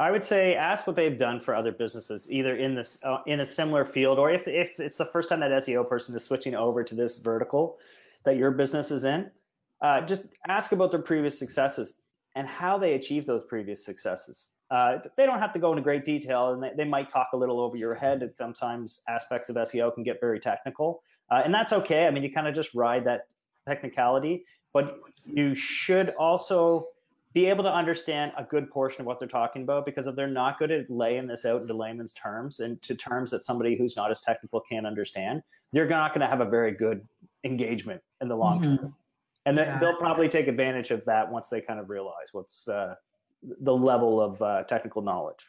I 0.00 0.12
would 0.12 0.22
say 0.22 0.54
ask 0.54 0.86
what 0.86 0.94
they've 0.94 1.18
done 1.18 1.40
for 1.40 1.56
other 1.56 1.72
businesses, 1.72 2.30
either 2.30 2.56
in 2.56 2.76
this 2.76 3.00
uh, 3.02 3.18
in 3.26 3.40
a 3.40 3.46
similar 3.46 3.84
field, 3.84 4.18
or 4.18 4.30
if 4.30 4.46
if 4.46 4.78
it's 4.78 4.98
the 4.98 5.06
first 5.06 5.28
time 5.28 5.40
that 5.40 5.50
SEO 5.50 5.88
person 5.88 6.14
is 6.14 6.24
switching 6.24 6.54
over 6.54 6.84
to 6.84 6.94
this 6.94 7.18
vertical 7.18 7.78
that 8.24 8.36
your 8.36 8.52
business 8.52 8.90
is 8.90 9.04
in, 9.04 9.30
uh, 9.80 10.00
just 10.02 10.26
ask 10.48 10.72
about 10.72 10.90
their 10.90 11.02
previous 11.02 11.38
successes 11.38 11.94
and 12.34 12.46
how 12.46 12.78
they 12.78 12.94
achieved 12.94 13.26
those 13.26 13.44
previous 13.44 13.84
successes. 13.84 14.48
Uh, 14.70 14.98
they 15.16 15.24
don't 15.24 15.38
have 15.38 15.52
to 15.52 15.58
go 15.58 15.70
into 15.70 15.82
great 15.82 16.04
detail, 16.04 16.52
and 16.52 16.62
they, 16.62 16.70
they, 16.76 16.84
might 16.84 17.08
talk 17.08 17.28
a 17.32 17.36
little 17.36 17.58
over 17.58 17.76
your 17.76 17.94
head. 17.94 18.22
And 18.22 18.34
sometimes 18.36 19.00
aspects 19.08 19.48
of 19.48 19.56
SEO 19.56 19.94
can 19.94 20.02
get 20.02 20.20
very 20.20 20.38
technical, 20.38 21.02
uh, 21.30 21.40
and 21.44 21.54
that's 21.54 21.72
okay. 21.72 22.06
I 22.06 22.10
mean, 22.10 22.22
you 22.22 22.30
kind 22.30 22.46
of 22.46 22.54
just 22.54 22.74
ride 22.74 23.04
that 23.06 23.28
technicality, 23.66 24.44
but 24.74 24.98
you 25.24 25.54
should 25.54 26.10
also 26.10 26.88
be 27.32 27.46
able 27.46 27.64
to 27.64 27.72
understand 27.72 28.32
a 28.36 28.44
good 28.44 28.70
portion 28.70 29.02
of 29.02 29.06
what 29.06 29.18
they're 29.18 29.28
talking 29.28 29.62
about 29.62 29.84
because 29.84 30.06
if 30.06 30.16
they're 30.16 30.26
not 30.26 30.58
good 30.58 30.70
at 30.70 30.90
laying 30.90 31.26
this 31.26 31.44
out 31.44 31.60
into 31.60 31.74
layman's 31.74 32.14
terms 32.14 32.60
and 32.60 32.80
to 32.82 32.94
terms 32.94 33.30
that 33.30 33.44
somebody 33.44 33.76
who's 33.76 33.96
not 33.96 34.10
as 34.10 34.20
technical 34.20 34.60
can't 34.60 34.86
understand, 34.86 35.42
you're 35.72 35.86
not 35.86 36.12
going 36.12 36.22
to 36.22 36.26
have 36.26 36.40
a 36.40 36.48
very 36.48 36.72
good 36.72 37.06
engagement 37.44 38.02
in 38.20 38.28
the 38.28 38.36
long 38.36 38.60
mm-hmm. 38.60 38.76
term 38.76 38.94
and 39.48 39.56
yeah. 39.58 39.78
they'll 39.78 39.96
probably 39.96 40.28
take 40.28 40.48
advantage 40.48 40.90
of 40.90 41.04
that 41.06 41.30
once 41.30 41.48
they 41.48 41.60
kind 41.60 41.80
of 41.80 41.90
realize 41.90 42.28
what's 42.32 42.68
uh, 42.68 42.94
the 43.60 43.74
level 43.74 44.20
of 44.20 44.40
uh, 44.42 44.62
technical 44.64 45.02
knowledge 45.02 45.46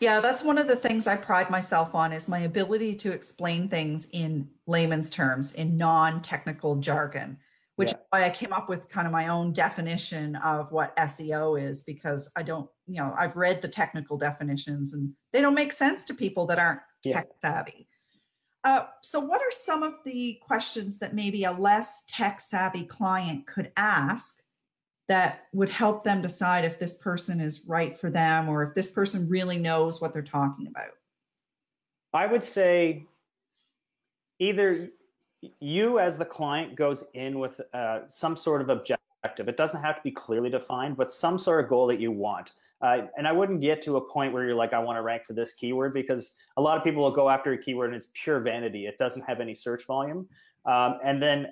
yeah 0.00 0.20
that's 0.20 0.42
one 0.42 0.58
of 0.58 0.66
the 0.66 0.76
things 0.76 1.06
i 1.06 1.16
pride 1.16 1.50
myself 1.50 1.94
on 1.94 2.12
is 2.12 2.28
my 2.28 2.40
ability 2.40 2.94
to 2.94 3.12
explain 3.12 3.68
things 3.68 4.08
in 4.12 4.48
layman's 4.66 5.10
terms 5.10 5.52
in 5.52 5.76
non-technical 5.76 6.76
jargon 6.76 7.36
which 7.80 7.88
yeah. 7.88 7.94
is 7.94 8.00
why 8.10 8.24
I 8.26 8.28
came 8.30 8.52
up 8.52 8.68
with 8.68 8.90
kind 8.90 9.06
of 9.06 9.12
my 9.12 9.28
own 9.28 9.54
definition 9.54 10.36
of 10.36 10.70
what 10.70 10.94
SEO 10.96 11.58
is 11.58 11.82
because 11.82 12.30
I 12.36 12.42
don't, 12.42 12.68
you 12.86 13.00
know, 13.00 13.14
I've 13.16 13.36
read 13.36 13.62
the 13.62 13.68
technical 13.68 14.18
definitions 14.18 14.92
and 14.92 15.14
they 15.32 15.40
don't 15.40 15.54
make 15.54 15.72
sense 15.72 16.04
to 16.04 16.12
people 16.12 16.44
that 16.48 16.58
aren't 16.58 16.80
yeah. 17.04 17.14
tech 17.14 17.28
savvy. 17.40 17.88
Uh, 18.64 18.84
so, 19.00 19.20
what 19.20 19.40
are 19.40 19.50
some 19.50 19.82
of 19.82 19.94
the 20.04 20.38
questions 20.42 20.98
that 20.98 21.14
maybe 21.14 21.44
a 21.44 21.52
less 21.52 22.02
tech 22.06 22.40
savvy 22.40 22.84
client 22.84 23.46
could 23.46 23.72
ask 23.76 24.42
that 25.08 25.46
would 25.52 25.70
help 25.70 26.04
them 26.04 26.22
decide 26.22 26.64
if 26.64 26.78
this 26.78 26.94
person 26.94 27.40
is 27.40 27.64
right 27.66 27.98
for 27.98 28.10
them 28.10 28.48
or 28.48 28.62
if 28.62 28.74
this 28.74 28.90
person 28.90 29.28
really 29.28 29.58
knows 29.58 30.00
what 30.00 30.12
they're 30.12 30.22
talking 30.22 30.66
about? 30.66 30.90
I 32.12 32.26
would 32.26 32.44
say 32.44 33.06
either 34.38 34.90
you 35.60 35.98
as 35.98 36.18
the 36.18 36.24
client 36.24 36.76
goes 36.76 37.04
in 37.14 37.38
with 37.38 37.60
uh, 37.72 38.00
some 38.08 38.36
sort 38.36 38.60
of 38.60 38.68
objective. 38.68 39.48
It 39.48 39.56
doesn't 39.56 39.82
have 39.82 39.96
to 39.96 40.02
be 40.02 40.10
clearly 40.10 40.50
defined, 40.50 40.96
but 40.96 41.12
some 41.12 41.38
sort 41.38 41.64
of 41.64 41.70
goal 41.70 41.86
that 41.88 42.00
you 42.00 42.12
want. 42.12 42.52
Uh, 42.82 43.02
and 43.16 43.28
I 43.28 43.32
wouldn't 43.32 43.60
get 43.60 43.82
to 43.82 43.96
a 43.96 44.00
point 44.00 44.32
where 44.32 44.44
you're 44.44 44.54
like, 44.54 44.72
I 44.72 44.78
want 44.78 44.96
to 44.96 45.02
rank 45.02 45.24
for 45.26 45.34
this 45.34 45.52
keyword 45.54 45.92
because 45.92 46.34
a 46.56 46.62
lot 46.62 46.78
of 46.78 46.84
people 46.84 47.02
will 47.02 47.10
go 47.10 47.28
after 47.28 47.52
a 47.52 47.58
keyword 47.58 47.90
and 47.90 47.96
it's 47.96 48.08
pure 48.14 48.40
vanity. 48.40 48.86
It 48.86 48.96
doesn't 48.98 49.22
have 49.22 49.40
any 49.40 49.54
search 49.54 49.84
volume. 49.86 50.26
Um, 50.64 50.98
and 51.04 51.22
then 51.22 51.48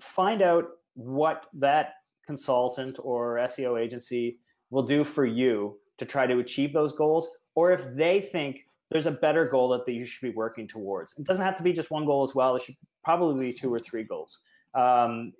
find 0.00 0.42
out 0.42 0.66
what 0.94 1.46
that 1.54 1.94
consultant 2.26 2.98
or 3.02 3.36
SEO 3.36 3.80
agency 3.80 4.38
will 4.70 4.82
do 4.82 5.04
for 5.04 5.24
you 5.24 5.78
to 5.98 6.04
try 6.04 6.26
to 6.26 6.38
achieve 6.38 6.72
those 6.72 6.92
goals. 6.92 7.28
Or 7.54 7.72
if 7.72 7.94
they 7.94 8.20
think 8.20 8.66
there's 8.92 9.06
a 9.06 9.10
better 9.10 9.46
goal 9.46 9.68
that 9.70 9.90
you 9.90 10.04
should 10.04 10.20
be 10.20 10.36
working 10.36 10.68
towards. 10.68 11.18
It 11.18 11.24
doesn't 11.24 11.44
have 11.44 11.56
to 11.56 11.62
be 11.62 11.72
just 11.72 11.90
one 11.90 12.04
goal 12.04 12.24
as 12.24 12.34
well. 12.34 12.56
It 12.56 12.62
should 12.62 12.76
probably 13.02 13.46
be 13.46 13.52
two 13.58 13.72
or 13.72 13.78
three 13.78 14.04
goals. 14.04 14.40
Um, 14.74 15.32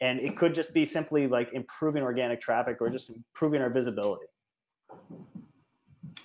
and 0.00 0.18
it 0.20 0.38
could 0.38 0.54
just 0.54 0.72
be 0.72 0.86
simply 0.86 1.26
like 1.26 1.50
improving 1.52 2.02
organic 2.02 2.40
traffic 2.40 2.78
or 2.80 2.88
just 2.88 3.10
improving 3.10 3.60
our 3.60 3.68
visibility. 3.68 4.24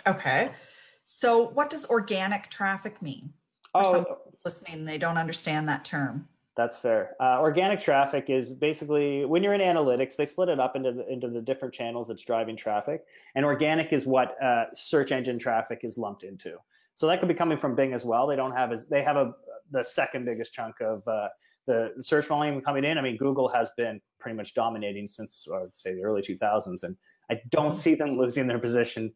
Okay. 0.08 0.52
So, 1.06 1.50
what 1.50 1.70
does 1.70 1.86
organic 1.88 2.50
traffic 2.50 3.02
mean? 3.02 3.34
For 3.74 3.82
oh, 3.84 4.18
listening, 4.46 4.86
they 4.86 4.98
don't 4.98 5.18
understand 5.18 5.68
that 5.70 5.86
term. 5.86 6.28
That's 6.56 6.76
fair. 6.76 7.16
Uh, 7.22 7.40
organic 7.40 7.80
traffic 7.80 8.26
is 8.28 8.54
basically 8.54 9.24
when 9.24 9.44
you're 9.44 9.54
in 9.54 9.62
analytics, 9.62 10.16
they 10.16 10.26
split 10.26 10.50
it 10.50 10.60
up 10.60 10.76
into 10.76 10.92
the, 10.92 11.08
into 11.12 11.30
the 11.30 11.42
different 11.42 11.74
channels 11.74 12.10
that's 12.10 12.24
driving 12.26 12.58
traffic, 12.58 13.06
and 13.36 13.46
organic 13.46 13.94
is 13.94 14.06
what 14.06 14.36
uh, 14.44 14.66
search 14.74 15.12
engine 15.12 15.40
traffic 15.40 15.80
is 15.84 15.98
lumped 15.98 16.24
into. 16.24 16.58
So 16.96 17.08
that 17.08 17.20
could 17.20 17.30
be 17.30 17.34
coming 17.34 17.58
from 17.58 17.76
Bing 17.76 17.94
as 17.94 18.04
well. 18.04 18.28
They 18.28 18.36
don't 18.36 18.52
have 18.52 18.74
as 18.74 18.88
they 18.88 19.02
have 19.04 19.16
a 19.16 19.34
the 19.72 19.84
second 19.84 20.26
biggest 20.26 20.52
chunk 20.52 20.76
of 20.82 21.08
uh, 21.08 21.30
the 21.66 21.94
search 22.02 22.26
volume 22.26 22.60
coming 22.62 22.84
in. 22.84 22.98
I 22.98 23.02
mean, 23.02 23.16
Google 23.16 23.48
has 23.50 23.70
been 23.78 24.02
pretty 24.20 24.36
much 24.36 24.54
dominating 24.54 25.08
since 25.08 25.48
I 25.54 25.62
would 25.62 25.76
say 25.76 25.94
the 25.94 26.04
early 26.04 26.22
2000s, 26.22 26.84
and 26.84 26.98
I 27.32 27.42
don't 27.50 27.74
see 27.74 27.96
them 27.96 28.18
losing 28.18 28.48
their 28.48 28.60
position 28.60 29.14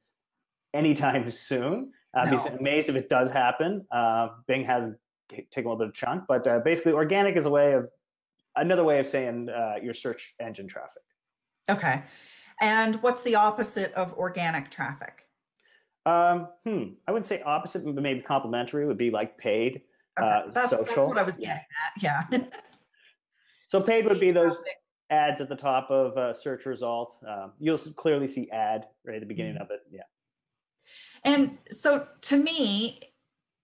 anytime 0.74 1.30
soon. 1.30 1.92
I'd 2.16 2.32
no. 2.32 2.44
be 2.44 2.50
amazed 2.58 2.90
if 2.90 2.96
it 2.96 3.10
does 3.10 3.32
happen. 3.32 3.86
Uh, 3.92 4.30
Bing 4.48 4.64
has 4.66 4.92
taken 5.30 5.66
a 5.66 5.70
little 5.70 5.78
bit 5.78 5.88
of 5.88 5.94
chunk, 5.94 6.26
but 6.28 6.46
uh, 6.48 6.60
basically, 6.64 6.94
organic 6.94 7.36
is 7.36 7.46
a 7.46 7.50
way 7.50 7.74
of 7.74 7.88
another 8.56 8.84
way 8.84 9.00
of 9.00 9.08
saying 9.08 9.50
uh, 9.50 9.76
your 9.82 9.94
search 9.94 10.36
engine 10.40 10.68
traffic. 10.68 11.02
Okay, 11.70 12.04
and 12.62 13.02
what's 13.02 13.24
the 13.24 13.36
opposite 13.36 13.94
of 13.94 14.14
organic 14.14 14.70
traffic? 14.70 15.26
Um, 16.06 16.50
hmm. 16.66 16.84
I 17.08 17.12
would 17.12 17.26
say 17.26 17.42
opposite, 17.42 17.84
but 17.86 18.04
maybe 18.04 18.22
complementary 18.22 18.86
would 18.86 18.98
be 18.98 19.10
like 19.10 19.38
paid, 19.38 19.82
okay. 20.20 20.28
uh, 20.28 20.52
that's, 20.52 20.70
social. 20.70 20.86
That's 20.86 20.98
what 20.98 21.18
I 21.18 21.24
was 21.24 21.36
getting 21.36 21.50
at. 21.50 21.66
Yeah. 22.02 22.24
so 23.68 23.82
paid 23.86 24.06
would 24.06 24.20
be 24.20 24.32
those 24.32 24.58
ads 25.14 25.40
at 25.42 25.50
the 25.50 25.56
top 25.56 25.90
of 25.92 26.18
a 26.18 26.34
search 26.34 26.66
result. 26.66 27.18
Um, 27.28 27.52
you'll 27.60 27.78
clearly 27.78 28.28
see 28.28 28.50
ad 28.50 28.88
right 29.06 29.16
at 29.16 29.22
the 29.22 29.28
beginning 29.28 29.54
mm-hmm. 29.54 29.64
of 29.64 29.72
it. 29.72 29.82
Yeah. 29.92 30.02
And 31.24 31.58
so 31.70 32.08
to 32.22 32.38
me, 32.38 33.00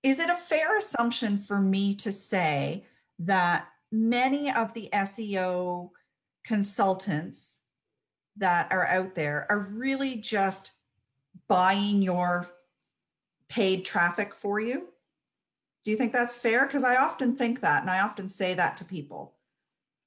is 0.03 0.19
it 0.19 0.29
a 0.29 0.35
fair 0.35 0.77
assumption 0.77 1.37
for 1.37 1.59
me 1.59 1.95
to 1.95 2.11
say 2.11 2.85
that 3.19 3.67
many 3.91 4.51
of 4.51 4.73
the 4.73 4.89
SEO 4.93 5.89
consultants 6.45 7.57
that 8.37 8.71
are 8.71 8.87
out 8.87 9.15
there 9.15 9.45
are 9.49 9.59
really 9.59 10.15
just 10.15 10.71
buying 11.47 12.01
your 12.01 12.47
paid 13.49 13.83
traffic 13.83 14.33
for 14.33 14.59
you? 14.59 14.87
Do 15.83 15.91
you 15.91 15.97
think 15.97 16.13
that's 16.13 16.37
fair? 16.37 16.65
Because 16.65 16.83
I 16.83 16.97
often 16.97 17.35
think 17.35 17.61
that, 17.61 17.81
and 17.81 17.89
I 17.89 17.99
often 17.99 18.29
say 18.29 18.53
that 18.53 18.77
to 18.77 18.85
people. 18.85 19.33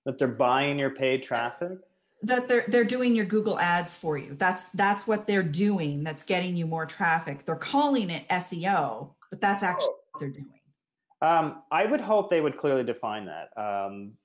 That 0.04 0.18
they're 0.18 0.28
buying 0.28 0.78
your 0.78 0.90
paid 0.90 1.22
traffic? 1.22 1.78
That 2.22 2.48
they're 2.48 2.64
they're 2.68 2.84
doing 2.84 3.14
your 3.14 3.24
Google 3.24 3.58
ads 3.58 3.96
for 3.96 4.16
you. 4.16 4.34
That's 4.38 4.68
that's 4.70 5.06
what 5.06 5.26
they're 5.26 5.42
doing. 5.42 6.04
That's 6.04 6.22
getting 6.22 6.56
you 6.56 6.66
more 6.66 6.86
traffic. 6.86 7.44
They're 7.44 7.56
calling 7.56 8.10
it 8.10 8.28
SEO, 8.28 9.10
but 9.30 9.40
that's 9.40 9.62
actually 9.62 9.88
oh. 9.90 9.98
what 10.12 10.20
they're 10.20 10.28
doing. 10.30 10.60
Um, 11.22 11.62
I 11.70 11.86
would 11.86 12.00
hope 12.00 12.30
they 12.30 12.40
would 12.40 12.58
clearly 12.58 12.82
define 12.82 13.26
that 13.26 13.50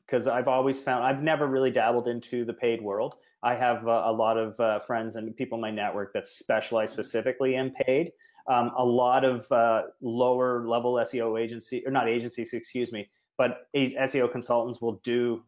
because 0.08 0.28
um, 0.28 0.34
I've 0.34 0.48
always 0.48 0.80
found 0.80 1.04
I've 1.04 1.22
never 1.22 1.46
really 1.46 1.70
dabbled 1.70 2.08
into 2.08 2.44
the 2.44 2.54
paid 2.54 2.82
world. 2.82 3.16
I 3.44 3.54
have 3.54 3.88
uh, 3.88 4.04
a 4.06 4.12
lot 4.12 4.38
of 4.38 4.60
uh, 4.60 4.80
friends 4.80 5.16
and 5.16 5.36
people 5.36 5.58
in 5.58 5.62
my 5.62 5.70
network 5.70 6.12
that 6.14 6.28
specialize 6.28 6.92
specifically 6.92 7.56
in 7.56 7.72
paid. 7.72 8.14
Um, 8.48 8.72
a 8.76 8.84
lot 8.84 9.24
of 9.24 9.52
uh, 9.52 9.84
lower 10.02 10.68
level 10.68 10.94
SEO 10.96 11.40
agency 11.40 11.86
or 11.86 11.92
not 11.92 12.08
agencies, 12.08 12.54
excuse 12.54 12.92
me, 12.92 13.10
but 13.38 13.68
SEO 13.76 14.32
consultants 14.32 14.82
will 14.82 15.00
do 15.04 15.44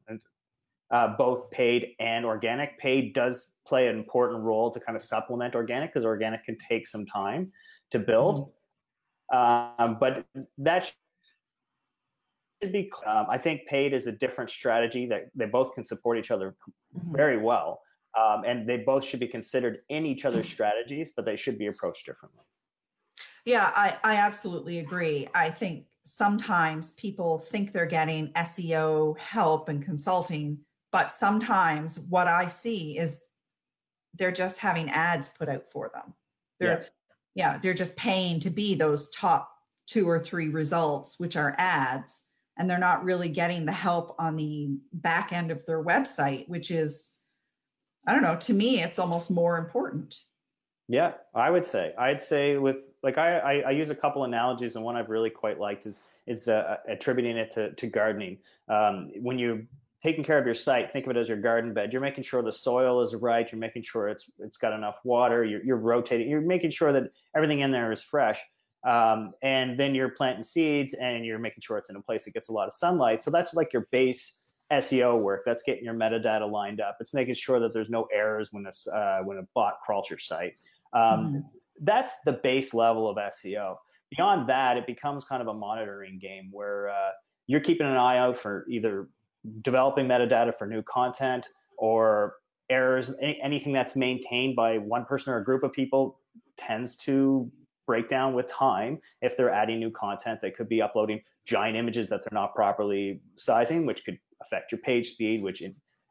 uh, 0.92 1.16
both 1.18 1.50
paid 1.52 1.96
and 2.00 2.26
organic. 2.26 2.78
Paid 2.80 3.14
does 3.14 3.52
play 3.68 3.88
an 3.88 3.98
important 3.98 4.42
role 4.44 4.72
to 4.72 4.80
kind 4.80 4.96
of 4.96 5.04
supplement 5.04 5.56
organic 5.56 5.94
because 5.94 6.06
organic 6.06 6.44
can 6.44 6.58
take 6.68 6.88
some 6.88 7.06
time 7.06 7.52
to 7.92 8.00
build. 8.00 8.52
Mm-hmm. 9.32 9.84
Um, 9.84 9.98
but 10.00 10.26
that 10.58 10.92
should 12.62 12.72
be. 12.72 12.92
Um, 13.06 13.28
I 13.30 13.38
think 13.38 13.68
paid 13.68 13.94
is 13.94 14.08
a 14.08 14.12
different 14.12 14.50
strategy 14.50 15.06
that 15.08 15.30
they 15.36 15.46
both 15.46 15.74
can 15.74 15.84
support 15.84 16.18
each 16.18 16.32
other 16.32 16.56
mm-hmm. 16.96 17.16
very 17.16 17.38
well. 17.38 17.82
Um, 18.20 18.44
and 18.46 18.68
they 18.68 18.78
both 18.78 19.06
should 19.06 19.20
be 19.20 19.28
considered 19.28 19.82
in 19.90 20.06
each 20.06 20.26
other's 20.26 20.50
strategies, 20.50 21.12
but 21.16 21.26
they 21.26 21.36
should 21.36 21.60
be 21.60 21.68
approached 21.68 22.08
differently. 22.08 22.44
Yeah, 23.46 23.72
I, 23.76 23.98
I 24.04 24.16
absolutely 24.16 24.80
agree. 24.80 25.28
I 25.34 25.52
think 25.52 25.86
sometimes 26.04 26.94
people 26.94 27.40
think 27.40 27.72
they're 27.72 27.86
getting 27.86 28.32
SEO 28.34 29.18
help 29.18 29.70
and 29.70 29.84
consulting, 29.84 30.60
but 30.92 31.12
sometimes 31.12 32.00
what 32.00 32.28
I 32.28 32.48
see 32.48 32.98
is 32.98 33.18
they're 34.16 34.32
just 34.32 34.58
having 34.58 34.90
ads 34.90 35.30
put 35.30 35.50
out 35.50 35.68
for 35.68 35.92
them. 35.94 36.14
They're 36.60 36.88
yeah, 37.36 37.54
yeah 37.54 37.60
they're 37.62 37.74
just 37.74 37.96
paying 37.96 38.40
to 38.42 38.50
be 38.50 38.76
those 38.76 39.10
top 39.10 39.52
two 39.88 40.08
or 40.10 40.20
three 40.20 40.50
results, 40.50 41.20
which 41.20 41.36
are 41.36 41.56
ads, 41.58 42.24
and 42.58 42.70
they're 42.70 42.78
not 42.78 43.04
really 43.04 43.30
getting 43.30 43.66
the 43.66 43.72
help 43.72 44.16
on 44.20 44.36
the 44.36 44.78
back 44.94 45.32
end 45.32 45.52
of 45.52 45.66
their 45.66 45.84
website, 45.84 46.48
which 46.50 46.72
is 46.72 47.12
I 48.08 48.14
don't 48.14 48.24
know, 48.24 48.38
to 48.38 48.54
me, 48.54 48.82
it's 48.82 48.98
almost 48.98 49.30
more 49.30 49.58
important. 49.58 50.20
Yeah, 50.88 51.14
I 51.36 51.52
would 51.52 51.66
say. 51.66 51.94
I'd 51.98 52.22
say 52.22 52.58
with 52.58 52.89
like 53.04 53.18
I, 53.18 53.38
I, 53.40 53.54
I 53.68 53.72
use 53.72 53.90
a 53.90 53.96
couple 53.96 54.24
analogies, 54.24 54.76
and 54.76 54.84
one 54.84 54.96
I've 54.96 55.10
really 55.10 55.30
quite 55.30 55.60
liked 55.60 55.86
is 55.86 56.02
is 56.28 56.48
uh, 56.48 56.78
attributing 56.88 57.38
it 57.38 57.52
to 57.52 57.74
to 57.74 57.88
gardening. 57.88 58.38
Um, 58.68 59.12
when 59.22 59.40
you're 59.40 59.62
taking 60.04 60.24
care 60.24 60.38
of 60.38 60.46
your 60.46 60.56
site, 60.56 60.92
think 60.92 61.06
of 61.06 61.12
it 61.12 61.18
as 61.18 61.28
your 61.28 61.38
garden 61.38 61.74
bed. 61.74 61.92
You're 61.92 62.02
making 62.02 62.24
sure 62.24 62.42
the 62.42 62.52
soil 62.52 63.02
is 63.02 63.14
right. 63.16 63.50
You're 63.52 63.60
making 63.60 63.84
sure 63.84 64.08
it's 64.08 64.30
it's 64.40 64.58
got 64.58 64.74
enough 64.74 65.00
water. 65.04 65.44
You're, 65.44 65.64
you're 65.64 65.78
rotating. 65.78 66.30
You're 66.30 66.42
making 66.42 66.72
sure 66.72 66.92
that 66.94 67.04
everything 67.36 67.60
in 67.60 67.72
there 67.72 67.92
is 67.92 68.02
fresh. 68.02 68.40
Um, 68.88 69.34
and 69.42 69.78
then 69.78 69.94
you're 69.94 70.10
planting 70.10 70.44
seeds, 70.44 70.94
and 70.94 71.26
you're 71.26 71.40
making 71.40 71.62
sure 71.62 71.78
it's 71.78 71.90
in 71.90 71.96
a 71.96 72.02
place 72.02 72.26
that 72.26 72.34
gets 72.34 72.50
a 72.50 72.54
lot 72.54 72.68
of 72.68 72.74
sunlight. 72.74 73.22
So 73.22 73.30
that's 73.30 73.54
like 73.54 73.74
your 73.74 73.86
base 73.92 74.40
SEO 74.72 75.22
work. 75.22 75.44
That's 75.46 75.64
getting 75.64 75.84
your 75.84 75.96
metadata 75.96 76.50
lined 76.50 76.80
up. 76.80 76.98
It's 77.00 77.14
making 77.14 77.36
sure 77.36 77.60
that 77.60 77.74
there's 77.74 77.90
no 77.90 78.08
errors 78.14 78.50
when 78.52 78.64
this 78.64 78.88
uh, 78.88 79.20
when 79.24 79.38
a 79.38 79.48
bot 79.54 79.76
crawls 79.86 80.10
your 80.10 80.20
site. 80.20 80.54
Um, 80.94 81.02
mm-hmm. 81.02 81.40
That's 81.82 82.22
the 82.26 82.34
base 82.34 82.74
level 82.74 83.10
of 83.10 83.18
SEO. 83.18 83.76
Beyond 84.16 84.50
that, 84.50 84.78
it 84.78 84.88
becomes 84.88 85.26
kind 85.26 85.42
of 85.42 85.48
a 85.48 85.54
monitoring 85.54 86.20
game 86.20 86.50
where 86.52 86.90
uh, 86.90 87.12
you're 87.48 87.60
keeping 87.60 87.88
an 87.88 87.96
eye 87.96 88.18
out 88.18 88.38
for 88.38 88.66
either 88.70 89.10
developing 89.62 90.08
metadata 90.08 90.56
for 90.58 90.68
new 90.68 90.82
content 90.84 91.48
or 91.78 92.36
errors. 92.70 93.14
Any, 93.22 93.40
anything 93.42 93.74
that's 93.74 93.96
maintained 93.96 94.56
by 94.56 94.78
one 94.78 95.06
person 95.06 95.34
or 95.34 95.38
a 95.38 95.44
group 95.44 95.64
of 95.64 95.72
people 95.72 96.20
tends 96.58 96.96
to 96.98 97.52
break 97.88 98.08
down 98.08 98.34
with 98.34 98.48
time 98.48 99.00
if 99.22 99.36
they're 99.38 99.52
adding 99.52 99.80
new 99.80 99.92
content. 99.92 100.40
They 100.42 100.52
could 100.52 100.70
be 100.70 100.82
uploading 100.82 101.22
giant 101.46 101.76
images 101.78 102.10
that 102.10 102.22
they're 102.24 102.40
not 102.40 102.54
properly 102.54 103.22
sizing, 103.36 103.86
which 103.86 104.06
could 104.06 104.20
affect 104.42 104.72
your 104.72 104.80
page 104.82 105.14
speed, 105.14 105.42
which 105.42 105.64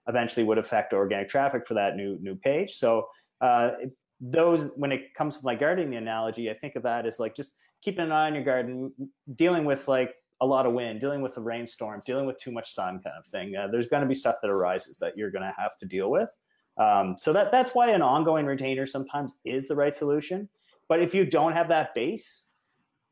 eventually 0.09 0.45
would 0.45 0.59
affect 0.59 0.93
organic 0.93 1.29
traffic 1.29 1.67
for 1.67 1.75
that 1.75 1.97
new 1.97 2.19
new 2.21 2.35
page. 2.35 2.77
So 2.77 3.07
uh, 3.41 3.71
those, 4.21 4.71
when 4.77 4.93
it 4.93 5.15
comes 5.15 5.39
to 5.39 5.45
my 5.45 5.55
gardening 5.55 5.97
analogy, 5.97 6.51
I 6.51 6.55
think 6.55 6.77
of 6.77 6.83
that 6.83 7.07
as 7.07 7.19
like 7.19 7.35
just 7.35 7.53
keeping 7.83 8.05
an 8.05 8.13
eye 8.13 8.27
on 8.27 8.35
your 8.35 8.45
garden, 8.45 8.93
dealing 9.37 9.65
with 9.65 9.87
like 9.89 10.15
a 10.41 10.47
lot 10.47 10.67
of 10.67 10.73
wind, 10.73 11.01
dealing 11.01 11.23
with 11.23 11.37
a 11.37 11.41
rainstorm, 11.41 12.03
dealing 12.07 12.27
with 12.27 12.39
too 12.39 12.53
much 12.53 12.75
sun, 12.75 13.01
kind 13.03 13.17
of 13.19 13.27
thing. 13.27 13.57
Uh, 13.57 13.69
there's 13.71 13.89
going 13.89 14.03
to 14.03 14.09
be 14.09 14.15
stuff 14.15 14.37
that 14.43 14.51
arises 14.51 14.99
that 14.99 15.17
you're 15.17 15.31
going 15.31 15.43
to 15.43 15.55
have 15.57 15.77
to 15.79 15.87
deal 15.87 16.11
with. 16.11 16.31
Um, 16.79 17.17
so 17.19 17.33
that 17.33 17.51
that's 17.51 17.75
why 17.75 17.91
an 17.91 18.03
ongoing 18.03 18.47
retainer 18.47 18.87
sometimes 18.87 19.39
is 19.45 19.67
the 19.67 19.75
right 19.75 19.95
solution. 19.95 20.49
But 20.89 21.03
if 21.03 21.15
you 21.15 21.25
don't 21.25 21.53
have 21.53 21.69
that 21.69 21.95
base, 21.95 22.45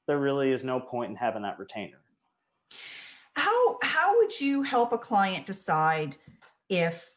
there 0.07 0.19
really 0.19 0.53
is 0.53 0.63
no 0.63 0.79
point 0.79 1.11
in 1.11 1.17
having 1.17 1.43
that 1.43 1.59
retainer. 1.59 1.99
How 3.35 3.79
how 3.83 4.17
would 4.17 4.41
you 4.41 4.63
help 4.63 4.93
a 4.93 4.99
client 4.99 5.47
decide 5.47 6.17
if 6.69 7.16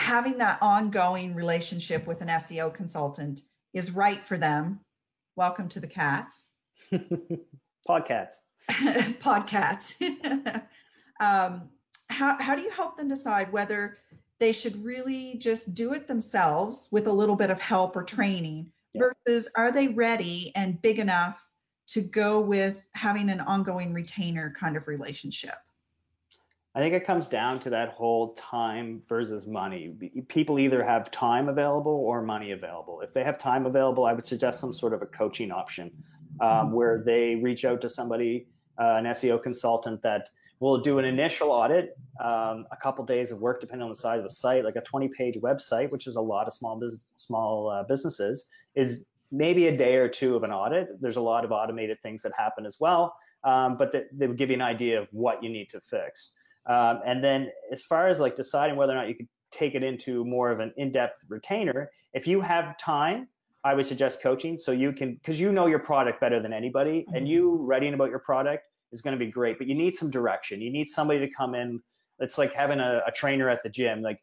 having 0.00 0.38
that 0.38 0.58
ongoing 0.62 1.34
relationship 1.34 2.06
with 2.06 2.22
an 2.22 2.28
SEO 2.28 2.72
consultant 2.72 3.42
is 3.74 3.90
right 3.90 4.26
for 4.26 4.38
them? 4.38 4.80
Welcome 5.36 5.68
to 5.68 5.80
the 5.80 5.86
cats. 5.86 6.48
Podcats. 7.88 8.34
Podcats. 8.70 9.92
um, 11.20 11.68
how 12.08 12.38
how 12.40 12.54
do 12.54 12.62
you 12.62 12.70
help 12.70 12.96
them 12.96 13.08
decide 13.08 13.52
whether 13.52 13.98
they 14.38 14.52
should 14.52 14.82
really 14.82 15.36
just 15.36 15.74
do 15.74 15.92
it 15.92 16.08
themselves 16.08 16.88
with 16.90 17.06
a 17.06 17.12
little 17.12 17.36
bit 17.36 17.50
of 17.50 17.60
help 17.60 17.94
or 17.94 18.02
training 18.02 18.72
yeah. 18.94 19.02
versus 19.26 19.50
are 19.54 19.70
they 19.70 19.88
ready 19.88 20.50
and 20.56 20.80
big 20.80 20.98
enough 20.98 21.46
to 21.88 22.00
go 22.00 22.40
with 22.40 22.78
having 22.94 23.28
an 23.28 23.40
ongoing 23.40 23.92
retainer 23.92 24.54
kind 24.58 24.78
of 24.78 24.88
relationship? 24.88 25.56
I 26.74 26.80
think 26.80 26.94
it 26.94 27.04
comes 27.04 27.26
down 27.26 27.58
to 27.60 27.70
that 27.70 27.90
whole 27.90 28.32
time 28.34 29.02
versus 29.08 29.46
money. 29.46 29.96
People 30.28 30.58
either 30.60 30.84
have 30.84 31.10
time 31.10 31.48
available 31.48 31.92
or 31.92 32.22
money 32.22 32.52
available. 32.52 33.00
If 33.00 33.12
they 33.12 33.24
have 33.24 33.38
time 33.38 33.66
available, 33.66 34.04
I 34.04 34.12
would 34.12 34.24
suggest 34.24 34.60
some 34.60 34.72
sort 34.72 34.94
of 34.94 35.02
a 35.02 35.06
coaching 35.06 35.50
option 35.50 35.90
um, 36.40 36.72
where 36.72 37.02
they 37.04 37.34
reach 37.34 37.64
out 37.64 37.80
to 37.80 37.88
somebody, 37.88 38.46
uh, 38.78 38.94
an 38.94 39.04
SEO 39.06 39.42
consultant 39.42 40.00
that 40.02 40.28
will 40.60 40.78
do 40.78 41.00
an 41.00 41.04
initial 41.04 41.50
audit, 41.50 41.98
um, 42.22 42.66
a 42.70 42.76
couple 42.80 43.04
days 43.04 43.32
of 43.32 43.40
work, 43.40 43.60
depending 43.60 43.82
on 43.82 43.90
the 43.90 43.96
size 43.96 44.18
of 44.18 44.24
the 44.24 44.30
site, 44.30 44.64
like 44.64 44.76
a 44.76 44.82
20 44.82 45.08
page 45.08 45.36
website, 45.40 45.90
which 45.90 46.06
is 46.06 46.14
a 46.14 46.20
lot 46.20 46.46
of 46.46 46.52
small, 46.52 46.78
business, 46.78 47.06
small 47.16 47.68
uh, 47.68 47.82
businesses, 47.82 48.46
is 48.76 49.06
maybe 49.32 49.66
a 49.66 49.76
day 49.76 49.96
or 49.96 50.08
two 50.08 50.36
of 50.36 50.44
an 50.44 50.52
audit. 50.52 51.00
There's 51.00 51.16
a 51.16 51.20
lot 51.20 51.44
of 51.44 51.50
automated 51.50 51.98
things 52.02 52.22
that 52.22 52.32
happen 52.38 52.64
as 52.64 52.78
well, 52.78 53.16
um, 53.42 53.76
but 53.76 53.92
they 54.12 54.26
would 54.28 54.38
give 54.38 54.50
you 54.50 54.54
an 54.54 54.62
idea 54.62 55.00
of 55.00 55.08
what 55.10 55.42
you 55.42 55.50
need 55.50 55.68
to 55.70 55.80
fix. 55.80 56.30
Um, 56.68 57.00
and 57.06 57.22
then 57.24 57.50
as 57.72 57.82
far 57.82 58.08
as 58.08 58.20
like 58.20 58.36
deciding 58.36 58.76
whether 58.76 58.92
or 58.92 58.96
not 58.96 59.08
you 59.08 59.14
could 59.14 59.28
take 59.50 59.74
it 59.74 59.82
into 59.82 60.24
more 60.24 60.50
of 60.50 60.60
an 60.60 60.72
in-depth 60.76 61.18
retainer, 61.28 61.90
if 62.12 62.26
you 62.26 62.40
have 62.40 62.78
time, 62.78 63.28
I 63.64 63.74
would 63.74 63.86
suggest 63.86 64.22
coaching 64.22 64.58
so 64.58 64.72
you 64.72 64.92
can 64.92 65.14
because 65.14 65.38
you 65.38 65.52
know 65.52 65.66
your 65.66 65.78
product 65.80 66.20
better 66.20 66.40
than 66.40 66.52
anybody, 66.52 67.00
mm-hmm. 67.00 67.16
and 67.16 67.28
you 67.28 67.56
writing 67.56 67.94
about 67.94 68.10
your 68.10 68.20
product 68.20 68.64
is 68.92 69.02
going 69.02 69.18
to 69.18 69.24
be 69.24 69.30
great. 69.30 69.58
But 69.58 69.66
you 69.66 69.74
need 69.74 69.94
some 69.94 70.10
direction. 70.10 70.60
You 70.60 70.70
need 70.70 70.88
somebody 70.88 71.20
to 71.20 71.28
come 71.34 71.54
in. 71.54 71.80
It's 72.20 72.38
like 72.38 72.54
having 72.54 72.80
a, 72.80 73.02
a 73.06 73.12
trainer 73.12 73.48
at 73.48 73.62
the 73.62 73.68
gym. 73.68 74.02
Like 74.02 74.18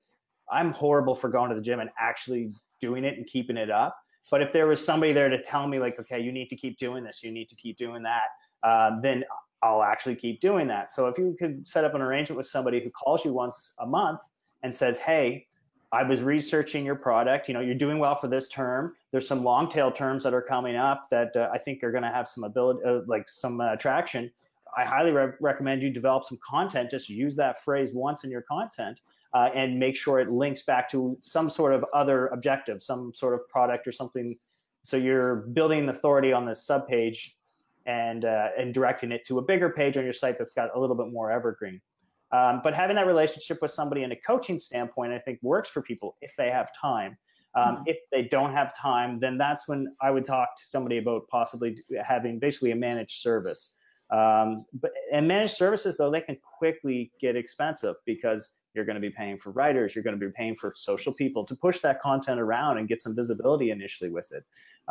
I'm 0.52 0.72
horrible 0.72 1.16
for 1.16 1.30
going 1.30 1.50
to 1.50 1.56
the 1.56 1.62
gym 1.62 1.80
and 1.80 1.90
actually 2.00 2.52
doing 2.82 3.04
it 3.04 3.18
and 3.18 3.28
keeping 3.28 3.58
it 3.58 3.70
up. 3.70 3.96
But 4.30 4.42
if 4.42 4.52
there 4.52 4.68
was 4.68 4.84
somebody 4.84 5.14
there 5.14 5.30
to 5.30 5.42
tell 5.42 5.68
me, 5.68 5.80
like, 5.80 6.00
okay, 6.00 6.20
you 6.20 6.32
need 6.32 6.50
to 6.50 6.56
keep 6.56 6.78
doing 6.78 7.04
this, 7.04 7.24
you 7.24 7.32
need 7.32 7.50
to 7.50 7.56
keep 7.56 7.78
doing 7.78 8.04
that, 8.04 8.28
um, 8.68 9.00
then 9.02 9.24
I'll 9.64 9.84
actually 9.84 10.16
keep 10.16 10.40
doing 10.42 10.68
that. 10.68 10.92
So 10.92 11.08
if 11.08 11.18
you 11.18 11.36
could 11.38 11.68
set 11.68 11.84
up 11.84 11.96
an 11.96 12.02
arrangement 12.02 12.38
with 12.38 12.48
somebody 12.48 12.82
who 12.82 12.90
calls 12.92 13.26
you 13.26 13.34
once 13.34 13.74
a 13.80 13.86
month 13.86 14.20
and 14.64 14.74
says, 14.74 14.98
hey, 14.98 15.48
I 15.92 16.04
was 16.04 16.22
researching 16.22 16.86
your 16.86 16.96
product. 16.96 17.48
You 17.48 17.54
know, 17.54 17.62
you're 17.62 17.76
doing 17.76 17.98
well 17.98 18.16
for 18.16 18.28
this 18.28 18.50
term. 18.50 18.94
There's 19.12 19.28
some 19.28 19.44
long 19.44 19.70
tail 19.70 19.92
terms 19.92 20.24
that 20.24 20.34
are 20.34 20.42
coming 20.42 20.76
up 20.76 21.08
that 21.12 21.36
uh, 21.36 21.50
I 21.54 21.58
think 21.58 21.84
are 21.84 21.92
going 21.92 22.04
to 22.04 22.12
have 22.12 22.28
some 22.28 22.44
ability, 22.44 22.82
uh, 22.86 23.00
like 23.08 23.30
some 23.30 23.62
uh, 23.62 23.78
traction. 23.78 24.30
I 24.78 24.84
highly 24.84 25.12
re- 25.12 25.32
recommend 25.40 25.82
you 25.82 25.90
develop 25.90 26.26
some 26.26 26.38
content. 26.48 26.92
Just 26.92 27.10
use 27.10 27.36
that 27.38 27.64
phrase 27.64 27.92
once 27.94 28.26
in 28.26 28.30
your 28.30 28.42
content 28.42 29.00
uh, 29.34 29.50
and 29.56 29.80
make 29.80 29.96
sure 29.96 30.20
it 30.20 30.30
links 30.30 30.64
back 30.64 30.90
to 30.92 31.18
some 31.22 31.50
sort 31.50 31.74
of 31.74 31.86
other 31.94 32.28
objective, 32.28 32.84
some 32.84 33.14
sort 33.16 33.34
of 33.34 33.48
product 33.48 33.88
or 33.88 33.94
something. 33.94 34.38
So 34.84 34.98
you're 34.98 35.36
building 35.36 35.88
authority 35.88 36.34
on 36.34 36.46
this 36.46 36.68
subpage 36.68 37.32
and 37.88 38.26
uh, 38.26 38.50
and 38.58 38.74
directing 38.74 39.12
it 39.12 39.26
to 39.26 39.40
a 39.40 39.42
bigger 39.42 39.70
page 39.70 39.98
on 39.98 40.04
your 40.04 40.14
site 40.14 40.38
that's 40.38 40.54
got 40.54 40.76
a 40.76 40.80
little 40.80 40.96
bit 40.96 41.12
more 41.12 41.32
evergreen. 41.32 41.82
Um, 42.32 42.60
but 42.64 42.74
having 42.74 42.98
that 42.98 43.08
relationship 43.08 43.60
with 43.62 43.72
somebody 43.72 44.04
in 44.04 44.12
a 44.12 44.16
coaching 44.16 44.60
standpoint, 44.60 45.14
I 45.14 45.20
think 45.20 45.40
works 45.42 45.70
for 45.70 45.82
people 45.82 46.18
if 46.22 46.34
they 46.38 46.52
have 46.52 46.70
time. 46.80 47.18
Um, 47.56 47.78
mm-hmm. 47.78 47.84
If 47.88 47.98
they 48.12 48.24
don't 48.24 48.52
have 48.52 48.78
time, 48.78 49.20
then 49.20 49.38
that's 49.38 49.68
when 49.68 49.96
I 50.02 50.12
would 50.12 50.26
talk 50.26 50.58
to 50.58 50.64
somebody 50.66 50.98
about 50.98 51.28
possibly 51.30 51.78
having 52.06 52.38
basically 52.38 52.72
a 52.72 52.76
managed 52.76 53.22
service. 53.22 53.74
Um, 54.12 54.58
but 54.74 54.92
and 55.12 55.28
managed 55.28 55.56
services 55.56 55.98
though 55.98 56.10
they 56.10 56.22
can 56.22 56.38
quickly 56.60 57.12
get 57.20 57.36
expensive 57.36 57.96
because 58.06 58.54
you're 58.74 58.86
going 58.86 58.96
to 58.96 59.02
be 59.02 59.10
paying 59.10 59.38
for 59.38 59.52
writers 59.52 59.96
you're 59.96 60.04
going 60.04 60.18
to 60.18 60.26
be 60.26 60.32
paying 60.32 60.56
for 60.56 60.74
social 60.76 61.14
people 61.14 61.46
to 61.46 61.56
push 61.56 61.80
that 61.80 62.02
content 62.02 62.40
around 62.40 62.78
and 62.78 62.88
get 62.88 63.02
some 63.02 63.16
visibility 63.16 63.72
initially 63.72 64.10
with 64.10 64.32
it 64.32 64.44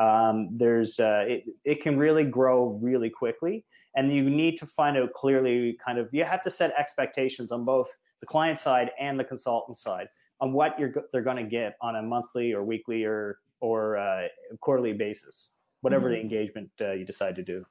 um, 0.02 0.48
there's 0.52 1.00
uh, 1.00 1.24
it, 1.26 1.44
it 1.64 1.82
can 1.82 1.98
really 1.98 2.24
grow 2.24 2.78
really 2.82 3.10
quickly 3.10 3.64
and 3.96 4.12
you 4.12 4.28
need 4.28 4.58
to 4.58 4.66
find 4.66 4.96
out 4.96 5.12
clearly 5.14 5.78
kind 5.84 5.98
of 5.98 6.08
you 6.12 6.24
have 6.24 6.42
to 6.42 6.50
set 6.50 6.72
expectations 6.78 7.50
on 7.50 7.64
both 7.64 7.96
the 8.20 8.26
client 8.26 8.58
side 8.58 8.90
and 9.00 9.18
the 9.18 9.24
consultant 9.24 9.76
side 9.76 10.08
on 10.40 10.52
what 10.52 10.78
you're 10.78 10.92
they're 11.12 11.22
going 11.22 11.36
to 11.36 11.50
get 11.50 11.76
on 11.80 11.96
a 11.96 12.02
monthly 12.02 12.52
or 12.52 12.62
weekly 12.62 13.04
or 13.04 13.38
or 13.60 13.96
uh, 13.96 14.28
quarterly 14.60 14.92
basis 14.92 15.48
whatever 15.80 16.06
mm-hmm. 16.06 16.14
the 16.14 16.20
engagement 16.20 16.70
uh, 16.80 16.92
you 16.92 17.04
decide 17.04 17.34
to 17.34 17.42
do 17.42 17.64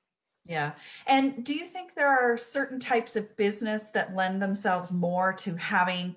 yeah. 0.45 0.73
And 1.07 1.43
do 1.43 1.53
you 1.53 1.65
think 1.65 1.95
there 1.95 2.07
are 2.07 2.37
certain 2.37 2.79
types 2.79 3.15
of 3.15 3.35
business 3.35 3.89
that 3.89 4.15
lend 4.15 4.41
themselves 4.41 4.91
more 4.91 5.33
to 5.33 5.55
having 5.55 6.15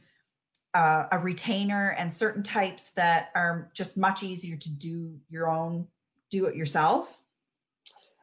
uh, 0.74 1.06
a 1.10 1.18
retainer 1.18 1.90
and 1.98 2.12
certain 2.12 2.42
types 2.42 2.90
that 2.90 3.30
are 3.34 3.70
just 3.72 3.96
much 3.96 4.22
easier 4.22 4.56
to 4.56 4.70
do 4.70 5.18
your 5.30 5.50
own, 5.50 5.86
do 6.30 6.46
it 6.46 6.54
yourself? 6.54 7.20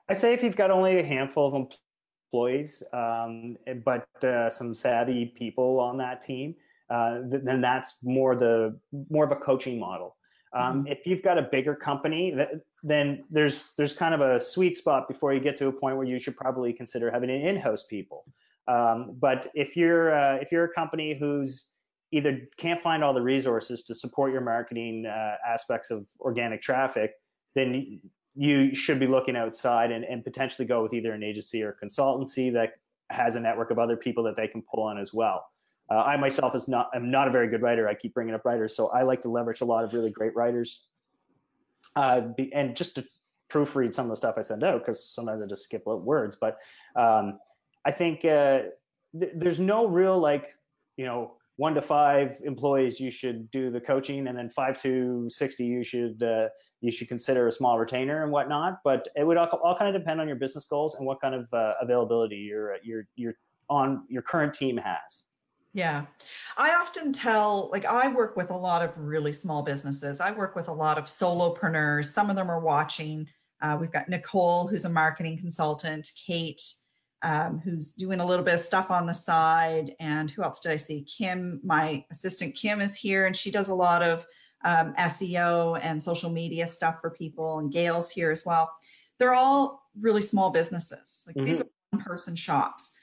I 0.07 0.13
say 0.13 0.33
if 0.33 0.43
you've 0.43 0.55
got 0.55 0.69
only 0.69 0.99
a 0.99 1.03
handful 1.03 1.47
of 1.47 1.67
employees, 2.31 2.83
um, 2.93 3.57
but 3.83 4.07
uh, 4.23 4.49
some 4.51 4.75
savvy 4.75 5.25
people 5.25 5.79
on 5.79 5.97
that 5.97 6.21
team, 6.21 6.55
uh, 6.91 7.21
then 7.23 7.61
that's 7.61 8.03
more 8.03 8.35
the 8.35 8.79
more 9.09 9.25
of 9.25 9.31
a 9.31 9.35
coaching 9.35 9.79
model. 9.79 10.15
Um, 10.53 10.79
mm-hmm. 10.79 10.87
If 10.87 11.05
you've 11.05 11.23
got 11.23 11.37
a 11.37 11.43
bigger 11.43 11.75
company, 11.75 12.33
that, 12.35 12.49
then 12.83 13.23
there's 13.29 13.71
there's 13.77 13.93
kind 13.93 14.13
of 14.13 14.21
a 14.21 14.39
sweet 14.39 14.75
spot 14.75 15.07
before 15.07 15.33
you 15.33 15.39
get 15.39 15.57
to 15.57 15.67
a 15.67 15.71
point 15.71 15.97
where 15.97 16.05
you 16.05 16.19
should 16.19 16.37
probably 16.37 16.73
consider 16.73 17.11
having 17.11 17.29
an 17.29 17.41
in-house 17.41 17.85
people. 17.85 18.25
Um, 18.67 19.15
but 19.19 19.51
if 19.53 19.75
you're 19.75 20.15
uh, 20.17 20.37
if 20.37 20.51
you're 20.51 20.65
a 20.65 20.73
company 20.73 21.17
who's 21.19 21.69
either 22.11 22.47
can't 22.57 22.81
find 22.81 23.03
all 23.03 23.13
the 23.13 23.21
resources 23.21 23.83
to 23.83 23.95
support 23.95 24.31
your 24.31 24.41
marketing 24.41 25.05
uh, 25.05 25.35
aspects 25.47 25.91
of 25.91 26.05
organic 26.21 26.61
traffic, 26.61 27.11
then 27.55 27.99
you 28.35 28.73
should 28.75 28.99
be 28.99 29.07
looking 29.07 29.35
outside 29.35 29.91
and, 29.91 30.03
and 30.05 30.23
potentially 30.23 30.67
go 30.67 30.83
with 30.83 30.93
either 30.93 31.13
an 31.13 31.23
agency 31.23 31.63
or 31.63 31.75
consultancy 31.81 32.51
that 32.53 32.73
has 33.09 33.35
a 33.35 33.39
network 33.39 33.71
of 33.71 33.79
other 33.79 33.95
people 33.95 34.23
that 34.23 34.35
they 34.35 34.47
can 34.47 34.61
pull 34.61 34.83
on 34.83 34.97
as 34.97 35.13
well. 35.13 35.45
Uh, 35.89 35.97
I 35.97 36.17
myself 36.17 36.55
is 36.55 36.67
not 36.67 36.89
I'm 36.93 37.11
not 37.11 37.27
a 37.27 37.31
very 37.31 37.47
good 37.47 37.61
writer. 37.61 37.87
I 37.87 37.93
keep 37.93 38.13
bringing 38.13 38.33
up 38.33 38.43
writers, 38.45 38.75
so 38.75 38.87
I 38.87 39.03
like 39.03 39.21
to 39.23 39.29
leverage 39.29 39.61
a 39.61 39.65
lot 39.65 39.83
of 39.83 39.93
really 39.93 40.09
great 40.09 40.35
writers, 40.35 40.85
uh, 41.95 42.21
be, 42.21 42.51
and 42.53 42.75
just 42.75 42.95
to 42.95 43.05
proofread 43.49 43.93
some 43.93 44.05
of 44.05 44.09
the 44.09 44.15
stuff 44.15 44.35
I 44.37 44.41
send 44.41 44.63
out 44.63 44.79
because 44.79 45.07
sometimes 45.07 45.43
I 45.43 45.47
just 45.47 45.63
skip 45.63 45.85
words. 45.85 46.35
But 46.35 46.57
um, 46.95 47.39
I 47.85 47.91
think 47.91 48.25
uh, 48.25 48.61
th- 49.19 49.33
there's 49.35 49.59
no 49.59 49.85
real 49.87 50.17
like 50.19 50.55
you 50.97 51.05
know 51.05 51.33
one 51.57 51.75
to 51.75 51.81
five 51.81 52.39
employees 52.43 52.99
you 52.99 53.11
should 53.11 53.49
do 53.51 53.69
the 53.69 53.79
coaching, 53.79 54.27
and 54.27 54.37
then 54.37 54.49
five 54.49 54.81
to 54.81 55.29
sixty 55.29 55.65
you 55.65 55.83
should 55.83 56.21
uh, 56.23 56.47
you 56.81 56.91
should 56.91 57.07
consider 57.07 57.47
a 57.47 57.51
small 57.51 57.77
retainer 57.77 58.23
and 58.23 58.31
whatnot. 58.31 58.79
But 58.83 59.07
it 59.15 59.23
would 59.23 59.37
all, 59.37 59.47
all 59.63 59.77
kind 59.77 59.95
of 59.95 60.01
depend 60.01 60.19
on 60.19 60.27
your 60.27 60.37
business 60.37 60.65
goals 60.65 60.95
and 60.95 61.05
what 61.05 61.21
kind 61.21 61.35
of 61.35 61.53
uh, 61.53 61.73
availability 61.81 62.37
your 62.37 62.77
your 62.83 63.07
your 63.15 63.35
on 63.69 64.03
your 64.09 64.21
current 64.23 64.53
team 64.53 64.77
has. 64.77 65.25
Yeah. 65.75 66.05
I 66.55 66.73
often 66.75 67.11
tell, 67.11 67.69
like, 67.69 67.85
I 67.85 68.07
work 68.07 68.37
with 68.37 68.49
a 68.49 68.55
lot 68.55 68.81
of 68.81 68.97
really 68.97 69.33
small 69.33 69.61
businesses. 69.61 70.21
I 70.21 70.31
work 70.31 70.55
with 70.55 70.69
a 70.69 70.73
lot 70.73 70.97
of 70.97 71.03
solopreneurs. 71.03 72.05
Some 72.05 72.29
of 72.29 72.37
them 72.37 72.49
are 72.49 72.61
watching. 72.61 73.27
Uh, 73.61 73.77
we've 73.79 73.91
got 73.91 74.07
Nicole, 74.07 74.67
who's 74.67 74.85
a 74.85 74.89
marketing 74.89 75.37
consultant, 75.37 76.13
Kate, 76.15 76.61
um, 77.23 77.59
who's 77.59 77.91
doing 77.91 78.21
a 78.21 78.25
little 78.25 78.45
bit 78.45 78.53
of 78.53 78.61
stuff 78.61 78.89
on 78.89 79.05
the 79.05 79.13
side. 79.13 79.91
And 79.99 80.31
who 80.31 80.43
else 80.43 80.61
did 80.61 80.71
I 80.71 80.77
see? 80.77 81.01
Kim, 81.01 81.59
my 81.61 82.05
assistant 82.09 82.55
Kim, 82.55 82.79
is 82.79 82.95
here, 82.95 83.25
and 83.25 83.35
she 83.35 83.51
does 83.51 83.67
a 83.67 83.75
lot 83.75 84.01
of 84.01 84.25
um, 84.63 84.93
SEO 84.93 85.77
and 85.83 86.01
social 86.01 86.29
media 86.29 86.67
stuff 86.67 87.01
for 87.01 87.09
people. 87.09 87.59
And 87.59 87.69
Gail's 87.69 88.09
here 88.09 88.31
as 88.31 88.45
well. 88.45 88.71
They're 89.19 89.35
all 89.35 89.89
really 89.99 90.21
small 90.21 90.51
businesses. 90.51 91.25
Like, 91.27 91.35
mm-hmm. 91.35 91.45
these 91.45 91.59
are 91.59 91.67
one 91.89 92.01
person 92.01 92.33
shops. 92.33 92.93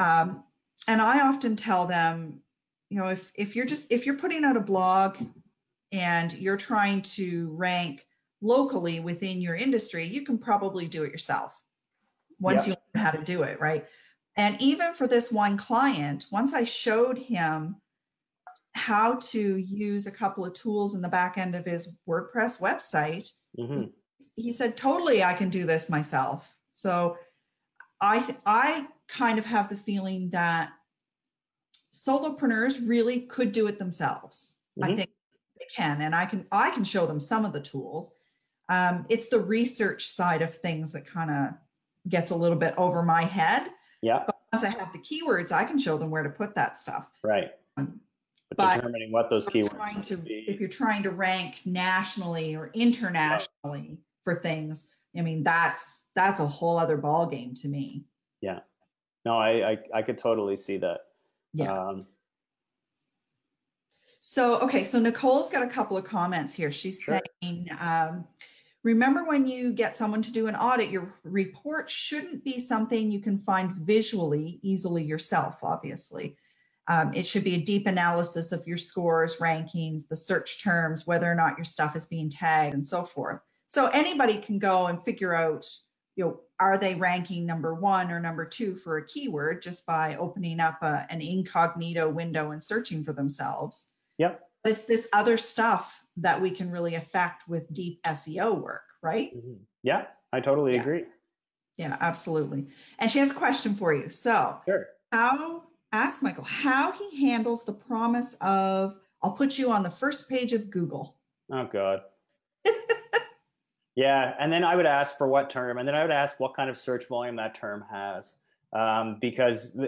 Um, 0.00 0.42
and 0.86 1.02
I 1.02 1.26
often 1.26 1.56
tell 1.56 1.86
them, 1.86 2.40
you 2.90 2.98
know, 2.98 3.08
if 3.08 3.32
if 3.34 3.56
you're 3.56 3.66
just 3.66 3.90
if 3.90 4.06
you're 4.06 4.16
putting 4.18 4.44
out 4.44 4.56
a 4.56 4.60
blog 4.60 5.18
and 5.92 6.32
you're 6.32 6.56
trying 6.56 7.02
to 7.02 7.52
rank 7.56 8.06
locally 8.40 9.00
within 9.00 9.40
your 9.40 9.56
industry, 9.56 10.06
you 10.06 10.22
can 10.22 10.38
probably 10.38 10.86
do 10.86 11.02
it 11.02 11.10
yourself 11.10 11.62
once 12.38 12.66
you 12.66 12.74
learn 12.94 13.04
how 13.04 13.10
to 13.10 13.24
do 13.24 13.42
it, 13.42 13.60
right? 13.60 13.86
And 14.36 14.60
even 14.60 14.94
for 14.94 15.06
this 15.06 15.32
one 15.32 15.56
client, 15.56 16.26
once 16.30 16.52
I 16.52 16.64
showed 16.64 17.16
him 17.16 17.76
how 18.74 19.14
to 19.14 19.56
use 19.56 20.06
a 20.06 20.10
couple 20.12 20.44
of 20.44 20.52
tools 20.52 20.94
in 20.94 21.00
the 21.00 21.08
back 21.08 21.38
end 21.38 21.54
of 21.54 21.64
his 21.64 21.88
WordPress 22.06 22.60
website, 22.60 23.30
mm-hmm. 23.58 23.84
he, 24.34 24.42
he 24.42 24.52
said, 24.52 24.76
"Totally, 24.76 25.24
I 25.24 25.34
can 25.34 25.48
do 25.48 25.64
this 25.64 25.88
myself." 25.88 26.54
So 26.74 27.16
I 28.00 28.36
I 28.44 28.86
kind 29.08 29.38
of 29.38 29.44
have 29.46 29.68
the 29.68 29.76
feeling 29.76 30.28
that 30.30 30.70
solopreneurs 31.96 32.86
really 32.86 33.20
could 33.20 33.52
do 33.52 33.66
it 33.66 33.78
themselves. 33.78 34.54
Mm-hmm. 34.78 34.92
I 34.92 34.96
think 34.96 35.10
they 35.58 35.66
can, 35.74 36.02
and 36.02 36.14
I 36.14 36.26
can 36.26 36.46
I 36.52 36.70
can 36.70 36.84
show 36.84 37.06
them 37.06 37.20
some 37.20 37.44
of 37.44 37.52
the 37.52 37.60
tools. 37.60 38.12
Um, 38.68 39.06
it's 39.08 39.28
the 39.28 39.40
research 39.40 40.08
side 40.08 40.42
of 40.42 40.54
things 40.54 40.92
that 40.92 41.06
kind 41.06 41.30
of 41.30 41.54
gets 42.08 42.30
a 42.30 42.36
little 42.36 42.58
bit 42.58 42.74
over 42.76 43.02
my 43.02 43.22
head. 43.22 43.68
Yeah. 44.02 44.24
But 44.26 44.36
once 44.52 44.64
I 44.64 44.70
have 44.78 44.92
the 44.92 44.98
keywords, 44.98 45.52
I 45.52 45.64
can 45.64 45.78
show 45.78 45.96
them 45.96 46.10
where 46.10 46.22
to 46.22 46.28
put 46.30 46.54
that 46.54 46.78
stuff. 46.78 47.10
Right. 47.22 47.50
Um, 47.76 48.00
but, 48.50 48.56
but 48.58 48.74
determining 48.76 49.12
what 49.12 49.30
those 49.30 49.46
keywords 49.46 50.06
to, 50.08 50.20
if 50.26 50.60
you're 50.60 50.68
trying 50.68 51.02
to 51.04 51.10
rank 51.10 51.62
nationally 51.64 52.54
or 52.54 52.70
internationally 52.74 53.98
for 54.22 54.34
things, 54.36 54.86
I 55.16 55.22
mean 55.22 55.42
that's 55.42 56.04
that's 56.14 56.40
a 56.40 56.46
whole 56.46 56.78
other 56.78 56.96
ball 56.96 57.26
game 57.26 57.54
to 57.56 57.68
me. 57.68 58.04
Yeah. 58.40 58.60
No, 59.24 59.38
I 59.38 59.70
I, 59.70 59.78
I 59.94 60.02
could 60.02 60.18
totally 60.18 60.56
see 60.56 60.76
that. 60.78 61.00
Yeah. 61.56 61.88
Um, 61.88 62.06
so 64.20 64.60
okay, 64.60 64.84
so 64.84 64.98
Nicole's 64.98 65.50
got 65.50 65.62
a 65.62 65.68
couple 65.68 65.96
of 65.96 66.04
comments 66.04 66.52
here. 66.52 66.70
She's 66.70 67.00
sure. 67.00 67.20
saying, 67.42 67.68
um, 67.80 68.26
remember 68.82 69.24
when 69.24 69.46
you 69.46 69.72
get 69.72 69.96
someone 69.96 70.22
to 70.22 70.32
do 70.32 70.46
an 70.48 70.56
audit, 70.56 70.90
your 70.90 71.14
report 71.24 71.88
shouldn't 71.88 72.44
be 72.44 72.58
something 72.58 73.10
you 73.10 73.20
can 73.20 73.38
find 73.38 73.74
visually 73.74 74.60
easily 74.62 75.02
yourself, 75.02 75.60
obviously. 75.62 76.36
Um, 76.88 77.14
it 77.14 77.26
should 77.26 77.44
be 77.44 77.54
a 77.54 77.60
deep 77.60 77.86
analysis 77.86 78.52
of 78.52 78.66
your 78.66 78.76
scores, 78.76 79.38
rankings, 79.38 80.06
the 80.06 80.14
search 80.14 80.62
terms, 80.62 81.06
whether 81.06 81.30
or 81.30 81.34
not 81.34 81.58
your 81.58 81.64
stuff 81.64 81.96
is 81.96 82.06
being 82.06 82.30
tagged, 82.30 82.74
and 82.74 82.86
so 82.86 83.02
forth. 83.02 83.40
So 83.68 83.86
anybody 83.88 84.38
can 84.38 84.58
go 84.58 84.86
and 84.86 85.02
figure 85.02 85.34
out, 85.34 85.66
you 86.16 86.24
know, 86.24 86.40
are 86.58 86.78
they 86.78 86.94
ranking 86.94 87.44
number 87.44 87.74
one 87.74 88.10
or 88.10 88.18
number 88.18 88.44
two 88.44 88.76
for 88.76 88.96
a 88.96 89.06
keyword 89.06 89.62
just 89.62 89.84
by 89.86 90.16
opening 90.16 90.58
up 90.58 90.82
a, 90.82 91.06
an 91.10 91.20
incognito 91.20 92.08
window 92.08 92.50
and 92.50 92.62
searching 92.62 93.04
for 93.04 93.12
themselves. 93.12 93.86
Yep. 94.18 94.40
But 94.62 94.72
it's 94.72 94.84
this 94.84 95.06
other 95.12 95.36
stuff 95.36 96.04
that 96.16 96.40
we 96.40 96.50
can 96.50 96.70
really 96.70 96.94
affect 96.94 97.46
with 97.46 97.72
deep 97.72 98.02
SEO 98.04 98.60
work, 98.60 98.82
right? 99.02 99.36
Mm-hmm. 99.36 99.62
Yeah, 99.82 100.06
I 100.32 100.40
totally 100.40 100.74
yeah. 100.74 100.80
agree. 100.80 101.04
Yeah, 101.76 101.96
absolutely. 102.00 102.66
And 102.98 103.10
she 103.10 103.18
has 103.18 103.30
a 103.30 103.34
question 103.34 103.74
for 103.74 103.94
you. 103.94 104.08
So, 104.08 104.58
sure. 104.66 104.88
how 105.12 105.64
ask 105.92 106.22
Michael 106.22 106.44
how 106.44 106.92
he 106.92 107.26
handles 107.26 107.64
the 107.64 107.72
promise 107.72 108.34
of 108.40 108.96
I'll 109.22 109.32
put 109.32 109.58
you 109.58 109.70
on 109.70 109.82
the 109.82 109.90
first 109.90 110.28
page 110.28 110.52
of 110.52 110.70
Google. 110.70 111.16
Oh 111.52 111.68
God. 111.70 112.00
yeah, 113.96 114.34
and 114.38 114.52
then 114.52 114.62
I 114.62 114.76
would 114.76 114.86
ask 114.86 115.16
for 115.16 115.26
what 115.26 115.50
term, 115.50 115.78
and 115.78 115.88
then 115.88 115.94
I 115.94 116.02
would 116.02 116.12
ask 116.12 116.38
what 116.38 116.54
kind 116.54 116.70
of 116.70 116.78
search 116.78 117.08
volume 117.08 117.36
that 117.36 117.54
term 117.56 117.84
has. 117.90 118.34
Um, 118.72 119.16
because 119.22 119.78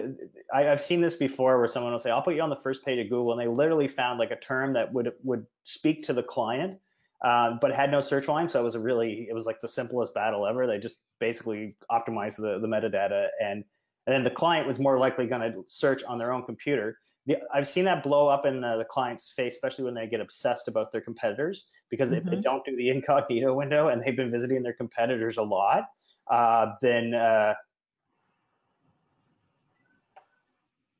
I, 0.51 0.63
have 0.63 0.81
seen 0.81 0.99
this 0.99 1.15
before 1.15 1.59
where 1.59 1.67
someone 1.67 1.91
will 1.91 1.99
say, 1.99 2.09
I'll 2.09 2.23
put 2.23 2.33
you 2.33 2.41
on 2.41 2.49
the 2.49 2.55
first 2.55 2.83
page 2.83 2.97
of 2.97 3.09
Google. 3.09 3.33
And 3.33 3.39
they 3.39 3.45
literally 3.45 3.87
found 3.87 4.17
like 4.17 4.31
a 4.31 4.39
term 4.39 4.73
that 4.73 4.91
would, 4.91 5.11
would 5.21 5.45
speak 5.63 6.03
to 6.07 6.13
the 6.13 6.23
client, 6.23 6.79
um, 7.23 7.59
but 7.61 7.71
had 7.71 7.91
no 7.91 7.99
search 7.99 8.25
volume. 8.25 8.49
So 8.49 8.59
it 8.59 8.63
was 8.63 8.73
a 8.73 8.79
really, 8.79 9.27
it 9.29 9.33
was 9.35 9.45
like 9.45 9.61
the 9.61 9.67
simplest 9.67 10.15
battle 10.15 10.47
ever. 10.47 10.65
They 10.65 10.79
just 10.79 10.95
basically 11.19 11.75
optimized 11.91 12.37
the, 12.37 12.57
the 12.57 12.67
metadata 12.67 13.27
and, 13.39 13.63
and 14.07 14.15
then 14.15 14.23
the 14.23 14.31
client 14.31 14.65
was 14.65 14.79
more 14.79 14.97
likely 14.97 15.27
going 15.27 15.41
to 15.41 15.63
search 15.67 16.03
on 16.05 16.17
their 16.17 16.31
own 16.31 16.43
computer. 16.43 16.97
The, 17.25 17.37
I've 17.53 17.67
seen 17.67 17.85
that 17.85 18.01
blow 18.01 18.27
up 18.27 18.45
in 18.45 18.61
the, 18.61 18.77
the, 18.77 18.85
client's 18.85 19.31
face, 19.31 19.55
especially 19.55 19.85
when 19.85 19.93
they 19.93 20.07
get 20.07 20.19
obsessed 20.21 20.67
about 20.67 20.91
their 20.91 21.01
competitors, 21.01 21.67
because 21.89 22.09
mm-hmm. 22.09 22.17
if 22.17 22.23
they 22.23 22.31
mm-hmm. 22.31 22.41
don't 22.41 22.65
do 22.65 22.75
the 22.75 22.89
incognito 22.95 23.53
window 23.53 23.89
and 23.89 24.01
they've 24.01 24.15
been 24.15 24.31
visiting 24.31 24.63
their 24.63 24.73
competitors 24.73 25.37
a 25.37 25.43
lot, 25.43 25.85
uh, 26.31 26.73
then 26.81 27.13
uh, 27.13 27.53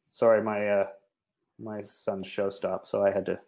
sorry, 0.09 0.43
my 0.43 0.67
uh, 0.67 0.87
my 1.59 1.81
son's 1.81 2.27
show 2.27 2.49
stopped, 2.49 2.87
so 2.87 3.03
I 3.03 3.11
had 3.11 3.25
to. 3.27 3.39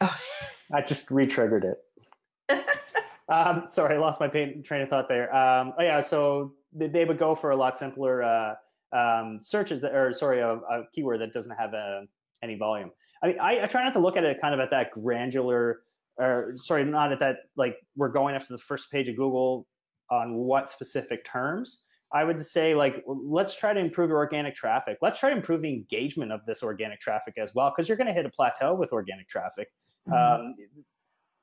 Oh. 0.00 0.16
I 0.72 0.82
just 0.82 1.10
re-triggered 1.10 1.64
it. 1.64 2.64
um, 3.28 3.64
sorry, 3.70 3.96
I 3.96 3.98
lost 3.98 4.20
my 4.20 4.28
pain, 4.28 4.62
train 4.62 4.82
of 4.82 4.88
thought 4.88 5.08
there. 5.08 5.34
Um, 5.34 5.72
oh 5.76 5.82
yeah, 5.82 6.00
so 6.00 6.52
they 6.72 7.04
would 7.04 7.18
go 7.18 7.34
for 7.34 7.50
a 7.50 7.56
lot 7.56 7.76
simpler 7.76 8.22
uh, 8.22 8.54
um, 8.92 9.40
searches, 9.42 9.80
that, 9.80 9.92
or 9.92 10.12
sorry, 10.12 10.40
a, 10.40 10.54
a, 10.54 10.84
keyword 10.94 11.20
that 11.20 11.32
doesn't 11.32 11.56
have 11.56 11.74
a, 11.74 12.06
any 12.42 12.56
volume. 12.56 12.90
I 13.22 13.26
mean, 13.28 13.38
I, 13.40 13.62
I, 13.62 13.66
try 13.66 13.84
not 13.84 13.92
to 13.94 14.00
look 14.00 14.16
at 14.16 14.24
it 14.24 14.40
kind 14.40 14.54
of 14.54 14.60
at 14.60 14.70
that 14.70 14.92
granular, 14.92 15.80
or 16.16 16.52
sorry, 16.56 16.84
not 16.84 17.12
at 17.12 17.20
that 17.20 17.36
like 17.56 17.76
we're 17.96 18.08
going 18.08 18.34
after 18.34 18.54
the 18.54 18.58
first 18.58 18.90
page 18.90 19.08
of 19.08 19.16
Google 19.16 19.66
on 20.10 20.34
what 20.34 20.70
specific 20.70 21.24
terms. 21.24 21.84
I 22.12 22.24
would 22.24 22.40
say 22.40 22.74
like 22.74 23.04
let's 23.06 23.56
try 23.56 23.72
to 23.72 23.78
improve 23.78 24.08
your 24.08 24.18
organic 24.18 24.54
traffic. 24.56 24.98
Let's 25.00 25.20
try 25.20 25.30
to 25.30 25.36
improve 25.36 25.62
the 25.62 25.68
engagement 25.68 26.32
of 26.32 26.40
this 26.46 26.62
organic 26.62 27.00
traffic 27.00 27.34
as 27.38 27.54
well, 27.54 27.72
because 27.74 27.88
you're 27.88 27.98
going 27.98 28.08
to 28.08 28.12
hit 28.12 28.26
a 28.26 28.30
plateau 28.30 28.74
with 28.74 28.92
organic 28.92 29.28
traffic. 29.28 29.68
Mm-hmm. 30.08 30.46
Um, 30.46 30.54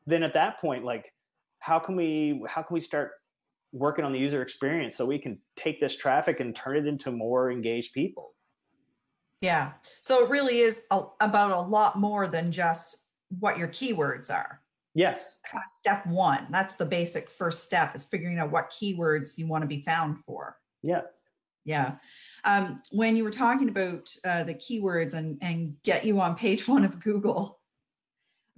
then 0.06 0.24
at 0.24 0.34
that 0.34 0.60
point, 0.60 0.84
like 0.84 1.14
how 1.60 1.80
can 1.80 1.96
we 1.96 2.42
how 2.48 2.64
can 2.64 2.74
we 2.74 2.82
start 2.82 3.12
working 3.72 4.06
on 4.06 4.12
the 4.12 4.20
user 4.20 4.42
experience 4.42 4.96
so 4.96 5.06
we 5.06 5.20
can 5.20 5.38
take 5.56 5.80
this 5.80 5.96
traffic 5.96 6.40
and 6.40 6.56
turn 6.56 6.78
it 6.78 6.88
into 6.88 7.12
more 7.12 7.52
engaged 7.52 7.94
people? 7.94 8.34
Yeah. 9.42 9.74
So 10.02 10.24
it 10.24 10.30
really 10.30 10.60
is 10.60 10.84
a, 10.92 11.04
about 11.20 11.52
a 11.52 11.60
lot 11.60 12.00
more 12.00 12.28
than 12.28 12.52
just 12.52 13.06
what 13.40 13.58
your 13.58 13.68
keywords 13.68 14.32
are. 14.32 14.62
Yes. 14.96 15.38
Step 15.80 16.06
one. 16.08 16.48
That's 16.50 16.74
the 16.74 16.86
basic 16.86 17.30
first 17.30 17.64
step 17.64 17.96
is 17.96 18.06
figuring 18.06 18.40
out 18.40 18.52
what 18.52 18.72
keywords 18.72 19.38
you 19.38 19.46
want 19.46 19.62
to 19.62 19.68
be 19.68 19.82
found 19.82 20.18
for. 20.26 20.58
Yeah. 20.82 21.02
Yeah. 21.66 21.96
Um, 22.46 22.82
when 22.92 23.16
you 23.16 23.24
were 23.24 23.32
talking 23.32 23.70
about 23.70 24.10
uh, 24.26 24.44
the 24.44 24.56
keywords 24.56 25.14
and, 25.14 25.38
and 25.42 25.76
get 25.84 26.06
you 26.06 26.20
on 26.20 26.36
page 26.36 26.68
one 26.68 26.84
of 26.84 27.00
Google, 27.00 27.60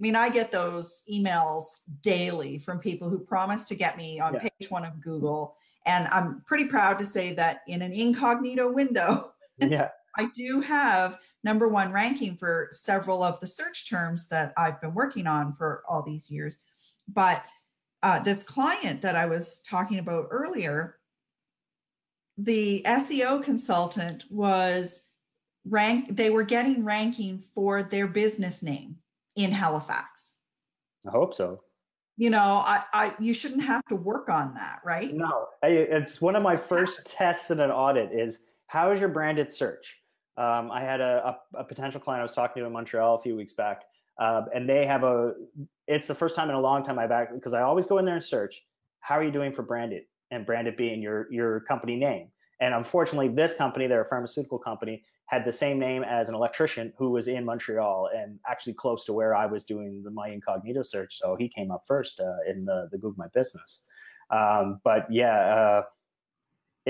mean, 0.00 0.16
I 0.16 0.30
get 0.30 0.50
those 0.50 1.02
emails 1.12 1.64
daily 2.00 2.58
from 2.58 2.78
people 2.78 3.10
who 3.10 3.18
promise 3.18 3.64
to 3.64 3.74
get 3.74 3.98
me 3.98 4.18
on 4.18 4.32
yeah. 4.32 4.40
page 4.40 4.70
one 4.70 4.84
of 4.84 4.98
Google. 5.02 5.56
And 5.84 6.08
I'm 6.08 6.42
pretty 6.46 6.68
proud 6.68 6.98
to 7.00 7.04
say 7.04 7.34
that 7.34 7.60
in 7.66 7.82
an 7.82 7.92
incognito 7.92 8.72
window, 8.72 9.32
yeah. 9.58 9.88
I 10.16 10.26
do 10.34 10.60
have 10.60 11.18
number 11.44 11.68
one 11.68 11.92
ranking 11.92 12.36
for 12.36 12.68
several 12.72 13.22
of 13.22 13.40
the 13.40 13.46
search 13.46 13.88
terms 13.88 14.28
that 14.28 14.52
I've 14.56 14.80
been 14.80 14.94
working 14.94 15.26
on 15.26 15.54
for 15.54 15.82
all 15.88 16.02
these 16.02 16.30
years. 16.30 16.58
But 17.08 17.44
uh, 18.02 18.20
this 18.20 18.42
client 18.42 19.02
that 19.02 19.16
I 19.16 19.26
was 19.26 19.60
talking 19.60 19.98
about 19.98 20.28
earlier, 20.30 20.98
the 22.38 22.82
SEO 22.86 23.42
consultant 23.42 24.24
was 24.30 25.02
rank, 25.66 26.16
they 26.16 26.30
were 26.30 26.42
getting 26.42 26.84
ranking 26.84 27.38
for 27.38 27.82
their 27.82 28.06
business 28.06 28.62
name 28.62 28.96
in 29.36 29.52
Halifax. 29.52 30.36
I 31.06 31.10
hope 31.10 31.34
so. 31.34 31.62
You 32.16 32.28
know, 32.28 32.38
I, 32.58 32.82
I 32.92 33.14
you 33.18 33.32
shouldn't 33.32 33.62
have 33.62 33.84
to 33.86 33.96
work 33.96 34.28
on 34.28 34.52
that, 34.54 34.80
right? 34.84 35.14
No, 35.14 35.46
it's 35.62 36.20
one 36.20 36.36
of 36.36 36.42
my 36.42 36.56
first 36.56 37.10
tests 37.10 37.50
in 37.50 37.60
an 37.60 37.70
audit 37.70 38.12
is 38.12 38.40
how 38.66 38.90
is 38.92 39.00
your 39.00 39.08
branded 39.08 39.50
search? 39.50 39.99
Um, 40.40 40.70
I 40.70 40.80
had 40.80 41.02
a, 41.02 41.36
a, 41.54 41.60
a, 41.60 41.64
potential 41.64 42.00
client 42.00 42.20
I 42.20 42.22
was 42.22 42.32
talking 42.32 42.62
to 42.62 42.66
in 42.66 42.72
Montreal 42.72 43.16
a 43.16 43.20
few 43.20 43.36
weeks 43.36 43.52
back, 43.52 43.82
uh, 44.18 44.44
and 44.54 44.66
they 44.66 44.86
have 44.86 45.04
a. 45.04 45.34
It's 45.86 46.06
the 46.06 46.14
first 46.14 46.34
time 46.34 46.48
in 46.48 46.54
a 46.54 46.60
long 46.60 46.82
time 46.82 46.98
I've 46.98 47.10
because 47.34 47.52
I 47.52 47.60
always 47.60 47.84
go 47.84 47.98
in 47.98 48.06
there 48.06 48.14
and 48.14 48.24
search. 48.24 48.62
How 49.00 49.16
are 49.16 49.22
you 49.22 49.32
doing 49.32 49.52
for 49.52 49.62
branded 49.62 50.04
and 50.30 50.46
branded 50.46 50.78
being 50.78 51.02
your 51.02 51.30
your 51.30 51.60
company 51.60 51.94
name? 51.94 52.28
And 52.58 52.72
unfortunately, 52.72 53.28
this 53.28 53.52
company, 53.52 53.86
they're 53.86 54.00
a 54.00 54.08
pharmaceutical 54.08 54.58
company, 54.58 55.02
had 55.26 55.44
the 55.44 55.52
same 55.52 55.78
name 55.78 56.04
as 56.04 56.30
an 56.30 56.34
electrician 56.34 56.94
who 56.96 57.10
was 57.10 57.28
in 57.28 57.44
Montreal 57.44 58.08
and 58.16 58.38
actually 58.48 58.74
close 58.74 59.04
to 59.04 59.12
where 59.12 59.34
I 59.36 59.44
was 59.44 59.64
doing 59.64 60.02
the, 60.02 60.10
my 60.10 60.28
incognito 60.28 60.82
search. 60.82 61.18
So 61.18 61.36
he 61.38 61.50
came 61.50 61.70
up 61.70 61.84
first 61.86 62.18
uh, 62.18 62.50
in 62.50 62.64
the 62.64 62.88
the 62.90 62.96
Google 62.96 63.16
My 63.18 63.28
Business. 63.34 63.82
Um, 64.30 64.80
but 64.84 65.06
yeah. 65.10 65.36
Uh, 65.36 65.82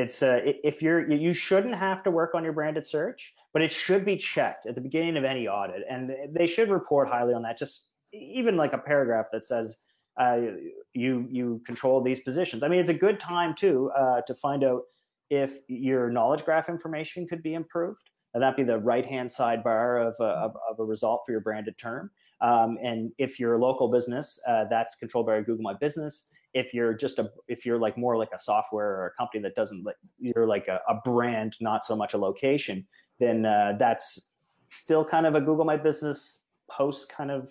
it's 0.01 0.23
uh, 0.23 0.41
if 0.45 0.83
you're 0.83 1.11
you 1.11 1.35
shouldn't 1.35 1.75
have 1.75 2.03
to 2.05 2.11
work 2.11 2.35
on 2.35 2.43
your 2.45 2.53
branded 2.53 2.87
search 2.87 3.35
but 3.53 3.63
it 3.63 3.73
should 3.73 4.05
be 4.05 4.17
checked 4.17 4.67
at 4.67 4.75
the 4.75 4.81
beginning 4.81 5.17
of 5.17 5.25
any 5.25 5.49
audit. 5.49 5.83
And 5.89 6.13
they 6.33 6.47
should 6.47 6.71
report 6.71 7.09
highly 7.09 7.35
on 7.35 7.43
that. 7.43 7.59
Just 7.59 7.91
even 8.13 8.57
like 8.57 8.73
a 8.73 8.79
paragraph 8.79 9.27
that 9.33 9.45
says 9.45 9.79
uh, 10.21 10.41
you 10.93 11.27
you 11.31 11.63
control 11.67 12.03
these 12.03 12.21
positions. 12.21 12.63
I 12.63 12.69
mean 12.69 12.81
it's 12.81 12.91
a 12.91 12.95
good 12.95 13.19
time 13.19 13.55
too 13.55 13.91
uh, 13.97 14.21
to 14.23 14.35
find 14.35 14.65
out 14.65 14.83
if 15.31 15.59
your 15.69 16.11
knowledge 16.11 16.45
graph 16.45 16.69
information 16.69 17.27
could 17.27 17.43
be 17.43 17.55
improved. 17.55 18.11
And 18.35 18.43
that 18.43 18.57
be 18.57 18.63
the 18.63 18.79
right 18.79 19.05
hand 19.05 19.29
sidebar 19.29 20.07
of 20.07 20.15
a, 20.21 20.25
of, 20.25 20.79
a 20.79 20.85
result 20.85 21.23
for 21.27 21.33
your 21.33 21.41
branded 21.41 21.77
term. 21.79 22.13
Um, 22.41 22.79
and 22.81 23.11
if 23.19 23.41
you're 23.41 23.55
a 23.55 23.59
local 23.59 23.91
business 23.91 24.41
uh, 24.47 24.67
that's 24.71 24.95
controlled 24.95 25.27
by 25.27 25.41
google 25.41 25.63
my 25.63 25.75
business 25.75 26.29
if 26.53 26.75
you're 26.75 26.95
just 26.95 27.19
a 27.19 27.31
if 27.49 27.65
you're 27.65 27.79
like 27.79 27.97
more 27.97 28.17
like 28.17 28.31
a 28.35 28.39
software 28.39 28.89
or 28.89 29.07
a 29.07 29.13
company 29.21 29.43
that 29.43 29.55
doesn't 29.55 29.85
like 29.85 29.97
you're 30.19 30.47
like 30.47 30.69
a, 30.69 30.81
a 30.89 30.95
brand 31.05 31.57
not 31.61 31.85
so 31.85 31.95
much 31.95 32.15
a 32.15 32.19
location 32.19 32.87
then 33.19 33.47
uh, 33.47 33.75
that's 33.79 34.33
still 34.69 35.05
kind 35.05 35.27
of 35.27 35.35
a 35.35 35.41
google 35.41 35.65
my 35.65 35.77
business 35.77 36.47
post 36.71 37.13
kind 37.13 37.31
of 37.31 37.51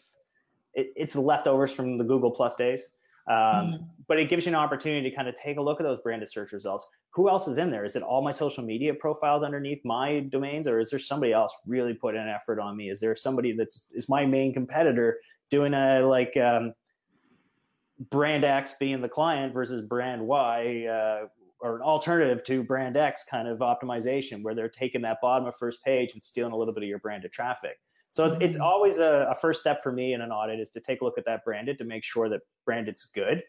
it, 0.74 0.94
it's 0.96 1.16
leftovers 1.16 1.72
from 1.72 1.98
the 1.98 2.04
google 2.04 2.32
plus 2.32 2.56
days. 2.56 2.88
Um, 3.28 3.36
mm. 3.36 3.88
but 4.08 4.18
it 4.18 4.28
gives 4.28 4.48
you 4.48 4.50
an 4.50 4.56
opportunity 4.56 5.08
to 5.08 5.16
kind 5.16 5.28
of 5.28 5.36
take 5.36 5.58
a 5.58 5.62
look 5.62 5.80
at 5.80 5.84
those 5.84 6.00
branded 6.00 6.32
search 6.32 6.52
results. 6.52 6.88
Who 7.12 7.30
else 7.30 7.48
is 7.48 7.60
in 7.60 7.70
there? 7.70 7.86
Is 7.86 7.96
it 7.96 8.02
all 8.02 8.24
my 8.24 8.32
social 8.32 8.64
media 8.64 8.92
profiles 8.92 9.44
underneath 9.44 9.82
my 9.86 10.22
domains 10.32 10.68
or 10.68 10.80
is 10.80 10.90
there 10.90 10.98
somebody 10.98 11.32
else 11.32 11.56
really 11.68 11.94
putting 11.94 12.22
an 12.22 12.28
effort 12.28 12.60
on 12.60 12.76
me? 12.76 12.90
Is 12.90 13.00
there 13.00 13.16
somebody 13.16 13.52
that's 13.52 13.88
is 13.94 14.10
my 14.10 14.26
main 14.26 14.52
competitor 14.52 15.20
doing 15.52 15.76
a 15.76 16.00
like 16.00 16.36
um, 16.38 16.74
brand 18.12 18.46
X 18.46 18.76
being 18.80 19.02
the 19.02 19.10
client 19.10 19.54
versus 19.54 19.82
brand 19.82 20.26
Y 20.26 20.86
uh, 20.86 21.28
or 21.62 21.76
an 21.76 21.82
alternative 21.82 22.44
to 22.46 22.64
brand 22.64 22.96
X 22.96 23.26
kind 23.30 23.48
of 23.48 23.60
optimization 23.60 24.42
where 24.42 24.56
they're 24.56 24.70
taking 24.70 25.02
that 25.02 25.18
bottom 25.22 25.48
of 25.48 25.56
first 25.58 25.84
page 25.84 26.14
and 26.14 26.24
stealing 26.24 26.54
a 26.54 26.56
little 26.56 26.74
bit 26.74 26.84
of 26.84 26.90
your 26.90 27.00
branded 27.00 27.32
traffic. 27.32 27.78
So 28.12 28.26
it's, 28.26 28.38
it's 28.40 28.56
mm-hmm. 28.56 28.66
always 28.66 28.98
a, 29.00 29.28
a, 29.30 29.36
first 29.36 29.60
step 29.62 29.84
for 29.84 29.92
me 29.92 30.14
in 30.14 30.22
an 30.22 30.32
audit 30.32 30.60
is 30.60 30.70
to 30.72 30.80
take 30.80 31.02
a 31.02 31.04
look 31.04 31.18
at 31.18 31.26
that 31.26 31.44
branded 31.46 31.78
to 31.78 31.84
make 31.84 32.04
sure 32.04 32.30
that 32.30 32.42
branded's 32.66 33.06
good. 33.06 33.44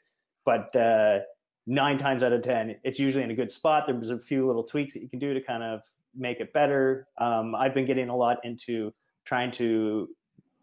But 0.44 0.74
uh, 0.76 1.20
nine 1.66 1.98
times 1.98 2.22
out 2.22 2.32
of 2.32 2.42
10, 2.42 2.76
it's 2.84 2.98
usually 2.98 3.24
in 3.24 3.30
a 3.30 3.34
good 3.34 3.50
spot. 3.50 3.84
There's 3.86 4.10
a 4.10 4.18
few 4.18 4.46
little 4.46 4.64
tweaks 4.64 4.94
that 4.94 5.02
you 5.02 5.08
can 5.08 5.18
do 5.18 5.32
to 5.32 5.40
kind 5.40 5.62
of 5.62 5.82
make 6.14 6.40
it 6.40 6.52
better. 6.52 7.06
Um, 7.18 7.54
I've 7.54 7.74
been 7.74 7.86
getting 7.86 8.08
a 8.08 8.16
lot 8.16 8.38
into 8.44 8.92
trying 9.24 9.50
to 9.52 10.08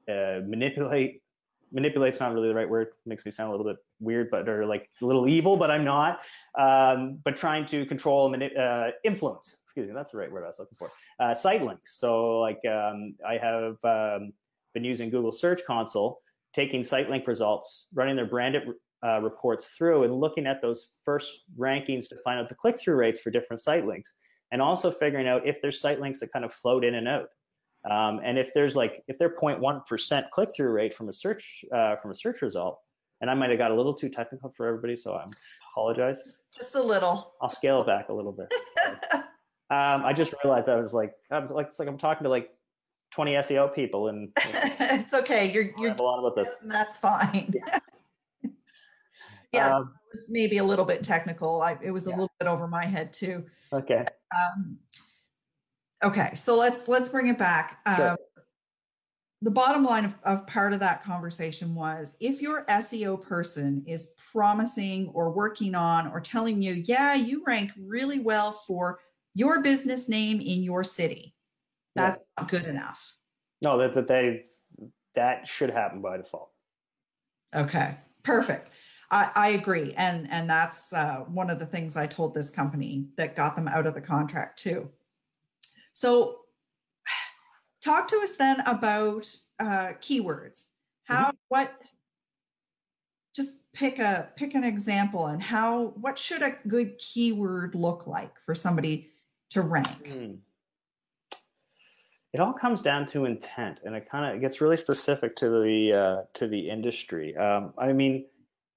uh, 0.10 0.40
manipulate 0.46 1.22
manipulate's 1.72 2.20
not 2.20 2.34
really 2.34 2.48
the 2.48 2.56
right 2.56 2.70
word 2.70 2.90
makes 3.06 3.26
me 3.26 3.32
sound 3.32 3.50
a 3.50 3.52
little 3.52 3.66
bit 3.66 3.78
weird, 4.00 4.30
but 4.30 4.48
or 4.48 4.66
like 4.66 4.90
a 5.02 5.06
little 5.06 5.28
evil, 5.28 5.58
but 5.58 5.72
I'm 5.72 5.84
not. 5.84 6.20
Um, 6.58 7.20
but 7.24 7.36
trying 7.36 7.66
to 7.68 7.86
control 7.86 8.30
mani- 8.30 8.56
uh, 8.56 8.92
influence. 9.04 9.58
Excuse 9.64 9.88
me, 9.88 9.94
that's 9.94 10.12
the 10.12 10.18
right 10.18 10.32
word 10.32 10.44
I 10.44 10.48
was 10.48 10.60
looking 10.60 10.78
for. 10.78 10.92
Uh, 11.20 11.34
site 11.34 11.64
links. 11.64 12.00
So 12.00 12.40
like 12.40 12.60
um, 12.66 13.16
I 13.28 13.38
have 13.38 13.78
um, 13.84 14.34
been 14.74 14.84
using 14.84 15.10
Google 15.10 15.32
Search 15.32 15.66
Console, 15.66 16.22
taking 16.54 16.84
site 16.84 17.10
link 17.10 17.28
results, 17.28 17.88
running 17.94 18.16
their 18.16 18.26
branded 18.26 18.64
uh, 19.06 19.20
reports 19.22 19.68
through, 19.78 20.04
and 20.04 20.16
looking 20.16 20.48
at 20.48 20.62
those 20.62 20.92
first 21.06 21.44
rankings 21.58 22.10
to 22.10 22.16
find 22.24 22.40
out 22.40 22.50
the 22.50 22.56
click 22.56 22.80
through 22.80 22.96
rates 22.96 23.20
for 23.20 23.30
different 23.30 23.62
site 23.62 23.86
links, 23.86 24.16
and 24.52 24.62
also 24.62 24.90
figuring 24.92 25.28
out 25.28 25.46
if 25.46 25.62
there's 25.62 25.80
site 25.80 26.00
links 26.00 26.20
that 26.20 26.32
kind 26.32 26.46
of 26.46 26.54
float 26.54 26.84
in 26.84 26.96
and 26.96 27.08
out. 27.08 27.30
Um, 27.90 28.20
and 28.24 28.38
if 28.38 28.54
there's 28.54 28.76
like 28.76 29.04
if 29.08 29.18
they're 29.18 29.36
0.1% 29.36 30.30
click 30.32 30.50
through 30.56 30.72
rate 30.72 30.94
from 30.94 31.10
a 31.10 31.14
search 31.14 31.64
uh, 31.74 31.96
from 31.98 32.12
a 32.12 32.16
search 32.16 32.42
result, 32.42 32.80
and 33.22 33.30
I 33.30 33.34
might 33.34 33.50
have 33.50 33.60
got 33.60 33.72
a 33.72 33.76
little 33.76 33.94
too 33.94 34.10
technical 34.10 34.50
for 34.50 34.68
everybody, 34.68 34.96
so 34.96 35.14
I 35.14 35.26
apologize. 35.72 36.22
Just 36.56 36.76
a 36.76 36.82
little. 36.82 37.34
I'll 37.42 37.50
scale 37.50 37.82
it 37.82 37.88
back 37.88 38.10
a 38.10 38.14
little 38.14 38.32
bit. 38.32 38.52
um, 39.14 40.06
I 40.06 40.14
just 40.14 40.34
realized 40.44 40.70
I 40.70 40.76
was 40.76 40.94
like 40.94 41.14
I'm 41.32 41.48
like 41.48 41.68
it's 41.68 41.80
like 41.80 41.88
I'm 41.88 41.98
talking 41.98 42.24
to 42.24 42.30
like 42.30 42.50
20 43.12 43.34
SEO 43.34 43.74
people, 43.74 44.10
and 44.10 44.30
you 44.46 44.54
know, 44.54 44.62
it's 44.80 45.14
okay. 45.14 45.52
You're 45.52 45.72
you're 45.78 45.94
a 45.94 46.02
lot 46.02 46.20
about 46.20 46.36
this. 46.36 46.56
That's 46.64 46.98
fine. 46.98 47.54
Yeah. 47.54 47.80
yeah 49.54 49.76
um, 49.76 49.94
it 50.12 50.18
was 50.18 50.26
maybe 50.30 50.58
a 50.58 50.64
little 50.64 50.86
bit 50.86 51.04
technical. 51.04 51.62
I, 51.62 51.78
it 51.82 51.92
was 51.92 52.06
a 52.08 52.10
little 52.10 52.32
bit 52.40 52.48
over 52.48 52.68
my 52.68 52.86
head 52.86 53.14
too. 53.14 53.46
Okay. 53.72 54.06
Um, 54.36 54.78
Okay, 56.04 56.32
so 56.36 56.56
let's 56.56 56.88
let's 56.88 57.10
bring 57.10 57.28
it 57.28 57.38
back. 57.38 57.80
Sure. 57.96 58.12
Um, 58.12 58.18
the 59.42 59.52
bottom 59.52 59.84
line 59.84 60.06
of, 60.06 60.16
of 60.24 60.48
part 60.48 60.74
of 60.74 60.80
that 60.80 61.04
conversation 61.04 61.76
was 61.76 62.16
if 62.20 62.42
your 62.42 62.66
SEO 62.66 63.22
person 63.22 63.84
is 63.86 64.10
promising 64.32 65.10
or 65.14 65.32
working 65.32 65.76
on 65.76 66.08
or 66.08 66.20
telling 66.20 66.62
you, 66.62 66.74
yeah, 66.74 67.14
you 67.14 67.44
rank 67.46 67.72
really 67.80 68.20
well 68.20 68.52
for 68.52 69.00
your 69.36 69.62
business 69.62 70.10
name 70.10 70.42
in 70.42 70.64
your 70.64 70.84
city, 70.84 71.36
that's 71.96 72.20
yeah. 72.20 72.42
not 72.42 72.50
good 72.50 72.66
enough. 72.66 73.14
No, 73.62 73.78
that 73.78 73.94
that 73.94 74.08
they 74.08 74.44
that 75.16 75.48
should 75.48 75.70
happen 75.70 76.02
by 76.02 76.18
default. 76.18 76.52
Okay, 77.56 77.98
perfect. 78.24 78.72
I, 79.10 79.32
I 79.36 79.48
agree, 79.50 79.94
and 79.98 80.28
and 80.32 80.50
that's 80.50 80.94
uh, 80.94 81.24
one 81.28 81.50
of 81.50 81.60
the 81.60 81.66
things 81.66 81.96
I 81.96 82.08
told 82.08 82.34
this 82.34 82.50
company 82.50 83.08
that 83.18 83.36
got 83.36 83.56
them 83.56 83.68
out 83.68 83.88
of 83.88 83.94
the 83.94 84.02
contract 84.02 84.60
too. 84.60 84.90
So, 85.98 86.42
talk 87.82 88.08
to 88.10 88.18
us 88.18 88.36
then 88.36 88.60
about 88.68 89.28
uh, 89.60 89.94
keywords. 90.00 90.68
How 91.06 91.30
mm-hmm. 91.30 91.36
what? 91.48 91.74
Just 93.36 93.54
pick 93.74 93.98
a 93.98 94.30
pick 94.36 94.54
an 94.54 94.64
example 94.64 95.26
and 95.26 95.42
how 95.42 95.94
what 96.00 96.20
should 96.20 96.44
a 96.44 96.56
good 96.68 97.00
keyword 97.00 97.74
look 97.74 98.06
like 98.06 98.40
for 98.46 98.54
somebody 98.54 99.08
to 99.50 99.64
rank? 99.64 100.04
Mm. 100.04 100.38
It 102.32 102.42
all 102.42 102.54
comes 102.54 102.84
down 102.84 103.08
to 103.08 103.26
intent, 103.26 103.80
and 103.84 103.96
it 103.96 104.08
kind 104.08 104.36
of 104.36 104.40
gets 104.40 104.62
really 104.62 104.78
specific 104.78 105.36
to 105.38 105.50
the 105.50 105.94
uh, 105.94 106.22
to 106.36 106.48
the 106.48 106.70
industry. 106.70 107.36
Um, 107.36 107.74
I 107.76 107.92
mean 107.92 108.26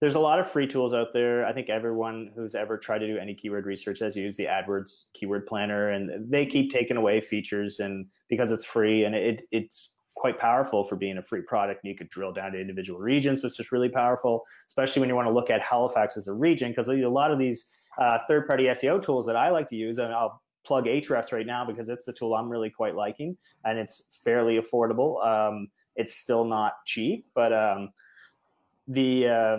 there's 0.00 0.14
a 0.14 0.20
lot 0.20 0.38
of 0.38 0.50
free 0.50 0.66
tools 0.66 0.94
out 0.94 1.12
there. 1.12 1.44
I 1.44 1.52
think 1.52 1.68
everyone 1.68 2.30
who's 2.34 2.54
ever 2.54 2.78
tried 2.78 3.00
to 3.00 3.06
do 3.06 3.18
any 3.18 3.34
keyword 3.34 3.66
research 3.66 3.98
has 3.98 4.16
used 4.16 4.38
the 4.38 4.46
AdWords 4.46 5.06
keyword 5.12 5.46
planner, 5.46 5.90
and 5.90 6.30
they 6.30 6.46
keep 6.46 6.72
taking 6.72 6.96
away 6.96 7.20
features, 7.20 7.80
and 7.80 8.06
because 8.28 8.50
it's 8.50 8.64
free 8.64 9.04
and 9.04 9.14
it 9.14 9.42
it's 9.52 9.96
quite 10.16 10.38
powerful 10.38 10.84
for 10.84 10.96
being 10.96 11.18
a 11.18 11.22
free 11.22 11.42
product. 11.42 11.84
You 11.84 11.94
could 11.94 12.08
drill 12.08 12.32
down 12.32 12.52
to 12.52 12.60
individual 12.60 12.98
regions, 12.98 13.42
which 13.42 13.60
is 13.60 13.72
really 13.72 13.88
powerful, 13.88 14.44
especially 14.66 15.00
when 15.00 15.08
you 15.08 15.14
want 15.14 15.28
to 15.28 15.34
look 15.34 15.50
at 15.50 15.60
Halifax 15.60 16.16
as 16.16 16.28
a 16.28 16.32
region, 16.32 16.70
because 16.70 16.88
a 16.88 16.94
lot 17.08 17.30
of 17.30 17.38
these 17.38 17.70
uh, 17.98 18.18
third-party 18.26 18.64
SEO 18.64 19.02
tools 19.02 19.26
that 19.26 19.36
I 19.36 19.50
like 19.50 19.68
to 19.68 19.76
use, 19.76 19.98
and 19.98 20.12
I'll 20.12 20.42
plug 20.64 20.86
Ahrefs 20.86 21.32
right 21.32 21.46
now 21.46 21.64
because 21.64 21.88
it's 21.88 22.06
the 22.06 22.12
tool 22.12 22.34
I'm 22.34 22.48
really 22.48 22.70
quite 22.70 22.94
liking, 22.94 23.36
and 23.64 23.78
it's 23.78 24.08
fairly 24.24 24.58
affordable. 24.58 25.24
Um, 25.24 25.68
it's 25.96 26.14
still 26.14 26.44
not 26.44 26.72
cheap, 26.86 27.26
but 27.34 27.52
um, 27.52 27.90
the 28.88 29.28
uh, 29.28 29.56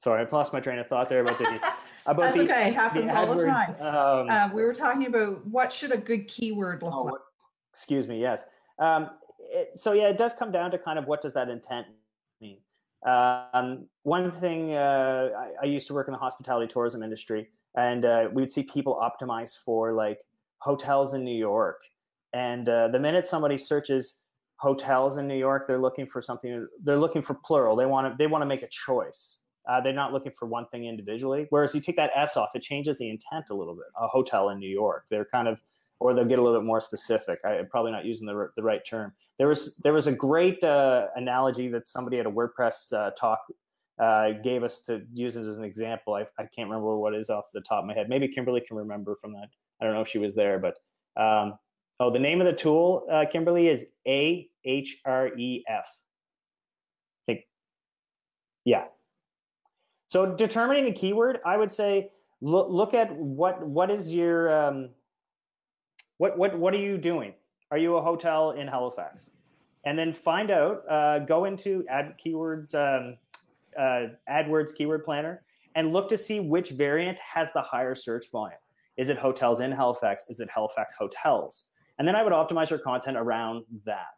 sorry, 0.00 0.22
I've 0.22 0.32
lost 0.32 0.52
my 0.52 0.60
train 0.60 0.78
of 0.78 0.88
thought 0.88 1.08
there 1.08 1.20
about 1.20 1.38
the 1.38 1.60
about 2.06 2.34
That's 2.34 2.36
the, 2.36 2.42
okay. 2.44 2.68
It 2.68 2.74
happens 2.74 3.06
the 3.06 3.16
all 3.16 3.34
the 3.34 3.44
time. 3.44 3.76
Um, 3.80 4.30
uh, 4.30 4.48
we 4.52 4.64
were 4.64 4.74
talking 4.74 5.06
about 5.06 5.46
what 5.46 5.72
should 5.72 5.92
a 5.92 5.96
good 5.96 6.26
keyword 6.26 6.82
look 6.82 6.92
oh, 6.92 7.02
like. 7.04 7.14
Excuse 7.72 8.08
me. 8.08 8.20
Yes. 8.20 8.44
Um, 8.78 9.10
it, 9.40 9.78
so 9.78 9.92
yeah, 9.92 10.08
it 10.08 10.18
does 10.18 10.32
come 10.32 10.50
down 10.50 10.70
to 10.72 10.78
kind 10.78 10.98
of 10.98 11.06
what 11.06 11.22
does 11.22 11.34
that 11.34 11.48
intent 11.48 11.86
mean. 12.40 12.58
Um, 13.06 13.86
one 14.02 14.30
thing 14.30 14.74
uh, 14.74 15.30
I, 15.38 15.50
I, 15.62 15.64
used 15.64 15.86
to 15.86 15.94
work 15.94 16.06
in 16.08 16.12
the 16.12 16.18
hospitality 16.18 16.70
tourism 16.70 17.02
industry, 17.02 17.48
and 17.74 18.04
uh, 18.04 18.28
we'd 18.30 18.52
see 18.52 18.62
people 18.62 19.00
optimize 19.00 19.52
for 19.64 19.94
like 19.94 20.18
hotels 20.58 21.14
in 21.14 21.24
New 21.24 21.36
York. 21.36 21.80
And 22.34 22.68
uh, 22.68 22.88
the 22.88 22.98
minute 22.98 23.26
somebody 23.26 23.56
searches 23.56 24.18
hotels 24.56 25.16
in 25.16 25.26
New 25.26 25.36
York, 25.36 25.66
they're 25.66 25.80
looking 25.80 26.06
for 26.06 26.20
something. 26.20 26.66
They're 26.82 26.98
looking 26.98 27.22
for 27.22 27.34
plural. 27.34 27.74
They 27.74 27.86
want 27.86 28.12
to. 28.12 28.16
They 28.18 28.26
want 28.26 28.42
to 28.42 28.46
make 28.46 28.62
a 28.62 28.68
choice. 28.68 29.39
Uh, 29.70 29.80
they're 29.80 29.92
not 29.92 30.12
looking 30.12 30.32
for 30.32 30.46
one 30.46 30.66
thing 30.66 30.86
individually. 30.86 31.46
Whereas 31.50 31.72
you 31.76 31.80
take 31.80 31.94
that 31.94 32.10
S 32.16 32.36
off, 32.36 32.50
it 32.56 32.62
changes 32.62 32.98
the 32.98 33.08
intent 33.08 33.50
a 33.50 33.54
little 33.54 33.74
bit. 33.74 33.84
A 34.00 34.08
hotel 34.08 34.48
in 34.48 34.58
New 34.58 34.68
York, 34.68 35.04
they're 35.10 35.26
kind 35.26 35.46
of, 35.46 35.60
or 36.00 36.12
they'll 36.12 36.24
get 36.24 36.40
a 36.40 36.42
little 36.42 36.58
bit 36.58 36.66
more 36.66 36.80
specific. 36.80 37.38
I, 37.44 37.54
am 37.54 37.68
probably 37.68 37.92
not 37.92 38.04
using 38.04 38.26
the, 38.26 38.50
the 38.56 38.64
right 38.64 38.84
term. 38.84 39.12
There 39.38 39.46
was 39.46 39.76
there 39.76 39.92
was 39.92 40.08
a 40.08 40.12
great 40.12 40.62
uh, 40.64 41.06
analogy 41.14 41.68
that 41.68 41.86
somebody 41.86 42.18
at 42.18 42.26
a 42.26 42.30
WordPress 42.30 42.92
uh, 42.92 43.10
talk 43.10 43.38
uh, 44.00 44.32
gave 44.42 44.64
us 44.64 44.80
to 44.86 45.02
use 45.14 45.36
as 45.36 45.56
an 45.56 45.62
example. 45.62 46.14
I, 46.14 46.22
I 46.36 46.46
can't 46.46 46.68
remember 46.68 46.98
what 46.98 47.14
is 47.14 47.30
off 47.30 47.44
the 47.54 47.60
top 47.60 47.84
of 47.84 47.86
my 47.86 47.94
head. 47.94 48.08
Maybe 48.08 48.26
Kimberly 48.26 48.62
can 48.62 48.76
remember 48.76 49.14
from 49.20 49.32
that. 49.34 49.50
I 49.80 49.84
don't 49.84 49.94
know 49.94 50.00
if 50.00 50.08
she 50.08 50.18
was 50.18 50.34
there, 50.34 50.58
but 50.58 50.74
um, 51.16 51.54
oh, 52.00 52.10
the 52.10 52.18
name 52.18 52.40
of 52.40 52.48
the 52.48 52.54
tool, 52.54 53.06
uh, 53.08 53.24
Kimberly, 53.30 53.68
is 53.68 53.84
A 54.08 54.48
H 54.64 54.98
R 55.04 55.28
E 55.38 55.62
F. 55.68 55.86
Think, 57.26 57.42
yeah, 58.64 58.86
so 60.10 60.26
determining 60.26 60.86
a 60.86 60.92
keyword, 60.92 61.38
I 61.46 61.56
would 61.56 61.70
say 61.70 62.10
look 62.40 62.66
look 62.68 62.94
at 62.94 63.14
what 63.14 63.64
what 63.64 63.92
is 63.92 64.12
your 64.12 64.52
um, 64.52 64.88
what 66.16 66.36
what 66.36 66.58
what 66.58 66.74
are 66.74 66.78
you 66.78 66.98
doing? 66.98 67.32
Are 67.70 67.78
you 67.78 67.94
a 67.96 68.02
hotel 68.02 68.50
in 68.50 68.66
Halifax? 68.66 69.30
And 69.84 69.96
then 69.96 70.12
find 70.12 70.50
out. 70.50 70.82
Uh, 70.90 71.20
go 71.20 71.44
into 71.44 71.84
ad 71.88 72.16
keywords 72.18 72.74
um, 72.74 73.18
uh, 73.78 74.08
AdWords 74.28 74.74
keyword 74.74 75.04
planner 75.04 75.44
and 75.76 75.92
look 75.92 76.08
to 76.08 76.18
see 76.18 76.40
which 76.40 76.70
variant 76.70 77.20
has 77.20 77.52
the 77.52 77.62
higher 77.62 77.94
search 77.94 78.32
volume. 78.32 78.58
Is 78.96 79.10
it 79.10 79.16
hotels 79.16 79.60
in 79.60 79.70
Halifax? 79.70 80.24
Is 80.28 80.40
it 80.40 80.50
Halifax 80.52 80.96
hotels? 80.98 81.66
And 82.00 82.08
then 82.08 82.16
I 82.16 82.24
would 82.24 82.32
optimize 82.32 82.68
your 82.68 82.80
content 82.80 83.16
around 83.16 83.64
that. 83.86 84.08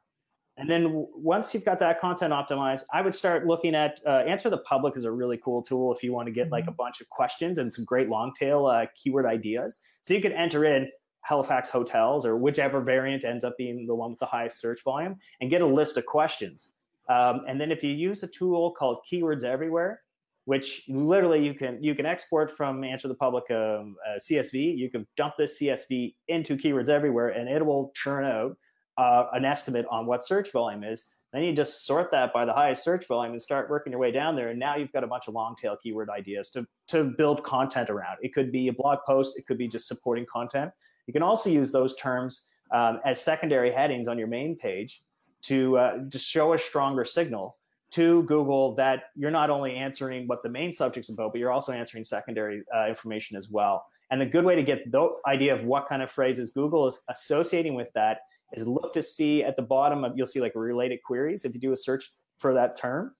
And 0.59 0.69
then 0.69 1.07
once 1.15 1.55
you've 1.55 1.65
got 1.65 1.79
that 1.79 2.01
content 2.01 2.33
optimized, 2.33 2.83
I 2.93 3.01
would 3.01 3.15
start 3.15 3.47
looking 3.47 3.75
at 3.75 4.01
uh, 4.07 4.19
Answer 4.27 4.51
the 4.51 4.59
Public 4.59 4.97
is 4.97 5.07
a 5.07 5.11
really 5.11 5.39
cool 5.39 5.63
tool 5.63 5.95
if 5.95 6.03
you 6.03 6.13
want 6.13 6.27
to 6.27 6.33
get 6.33 6.51
like 6.51 6.65
a 6.65 6.67
mm-hmm. 6.69 6.77
bunch 6.77 7.01
of 7.01 7.09
questions 7.09 7.59
and 7.59 7.73
some 7.73 7.85
great 7.85 8.09
long 8.09 8.33
tail 8.39 8.67
uh, 8.67 8.87
keyword 8.95 9.25
ideas. 9.25 9.81
So 10.03 10.13
you 10.15 10.21
could 10.21 10.33
enter 10.33 10.65
in 10.65 10.91
Halifax 11.23 11.71
hotels 11.71 12.27
or 12.27 12.37
whichever 12.37 12.81
variant 12.81 13.25
ends 13.25 13.45
up 13.45 13.57
being 13.57 13.87
the 13.87 13.95
one 13.95 14.11
with 14.11 14.19
the 14.19 14.27
highest 14.27 14.61
search 14.61 14.83
volume 14.85 15.17
and 15.41 15.49
get 15.49 15.63
a 15.63 15.67
list 15.67 15.97
of 15.97 16.05
questions. 16.05 16.75
Um, 17.09 17.41
and 17.49 17.61
then 17.61 17.73
if 17.73 17.83
you 17.83 17.91
use 17.91 18.23
a 18.23 18.27
tool 18.27 18.73
called 18.73 18.99
Keywords 19.11 19.45
Everywhere, 19.45 20.01
which 20.45 20.83
literally 20.89 21.45
you 21.45 21.55
can 21.55 21.83
you 21.83 21.95
can 21.95 22.05
export 22.05 22.51
from 22.51 22.83
Answer 22.83 23.09
the 23.09 23.15
Public 23.15 23.49
um, 23.51 23.95
uh, 24.07 24.19
CSV. 24.19 24.77
You 24.77 24.91
can 24.91 25.07
dump 25.17 25.35
this 25.39 25.59
CSV 25.61 26.15
into 26.29 26.57
Keywords 26.57 26.89
Everywhere, 26.89 27.29
and 27.29 27.49
it 27.49 27.65
will 27.65 27.93
churn 27.95 28.25
out 28.25 28.57
uh, 28.99 29.27
an 29.33 29.45
estimate 29.45 29.87
on 29.91 30.07
what 30.07 30.25
search 30.25 30.53
volume 30.53 30.85
is. 30.85 31.07
Then 31.33 31.43
you 31.43 31.55
just 31.55 31.87
sort 31.87 32.11
that 32.11 32.33
by 32.33 32.45
the 32.45 32.53
highest 32.53 32.85
search 32.85 33.07
volume 33.07 33.33
and 33.33 33.41
start 33.41 33.71
working 33.71 33.91
your 33.91 34.01
way 34.01 34.11
down 34.11 34.37
there. 34.37 34.49
And 34.49 34.59
now 34.59 34.77
you've 34.77 34.93
got 34.93 35.03
a 35.03 35.07
bunch 35.07 35.29
of 35.29 35.35
long 35.35 35.57
tail 35.57 35.77
keyword 35.83 36.11
ideas 36.11 36.51
to, 36.51 36.67
to 36.89 37.05
build 37.05 37.43
content 37.43 37.89
around. 37.89 38.19
It 38.21 38.35
could 38.35 38.53
be 38.53 38.69
a 38.69 38.73
blog 38.73 38.99
post, 39.07 39.39
it 39.39 39.47
could 39.47 39.57
be 39.57 39.67
just 39.67 39.89
supporting 39.89 40.27
content. 40.31 40.71
You 41.07 41.13
can 41.13 41.23
also 41.23 41.49
use 41.49 41.73
those 41.73 41.97
terms 41.97 42.47
um, 42.71 43.01
as 43.05 43.21
secondary 43.21 43.73
headings 43.73 44.09
on 44.09 44.19
your 44.19 44.29
main 44.29 44.57
page 44.57 45.03
to 45.43 45.77
uh, 45.79 45.99
to 46.11 46.19
show 46.19 46.53
a 46.53 46.59
stronger 46.59 47.05
signal 47.05 47.57
to 47.93 48.23
Google 48.25 48.75
that 48.77 49.05
you're 49.15 49.31
not 49.31 49.51
only 49.51 49.75
answering 49.75 50.27
what 50.27 50.43
the 50.43 50.49
main 50.49 50.73
subject's 50.73 51.11
about, 51.11 51.33
but 51.33 51.39
you're 51.39 51.51
also 51.51 51.73
answering 51.73 52.05
secondary 52.05 52.63
uh, 52.75 52.89
information 52.89 53.37
as 53.37 53.51
well. 53.51 53.85
And 54.11 54.21
the 54.21 54.27
good 54.27 54.45
way 54.45 54.55
to 54.55 54.63
get 54.63 54.91
the 54.91 55.09
idea 55.27 55.55
of 55.55 55.65
what 55.65 55.89
kind 55.89 56.03
of 56.03 56.11
phrases 56.11 56.53
Google 56.53 56.89
is 56.89 57.01
associating 57.09 57.75
with 57.75 57.91
that 57.95 58.21
is 58.53 58.67
look 58.67 58.93
to 58.95 59.03
see 59.03 59.43
at 59.43 59.57
the 59.57 59.63
bottom 59.63 60.05
of 60.05 60.17
you'll 60.17 60.27
see 60.27 60.41
like 60.41 60.55
related 60.55 61.03
queries 61.03 61.45
if 61.45 61.55
you 61.55 61.61
do 61.61 61.73
a 61.73 61.77
search 61.77 62.11
for 62.39 62.55
that 62.55 62.77
term. 62.77 63.15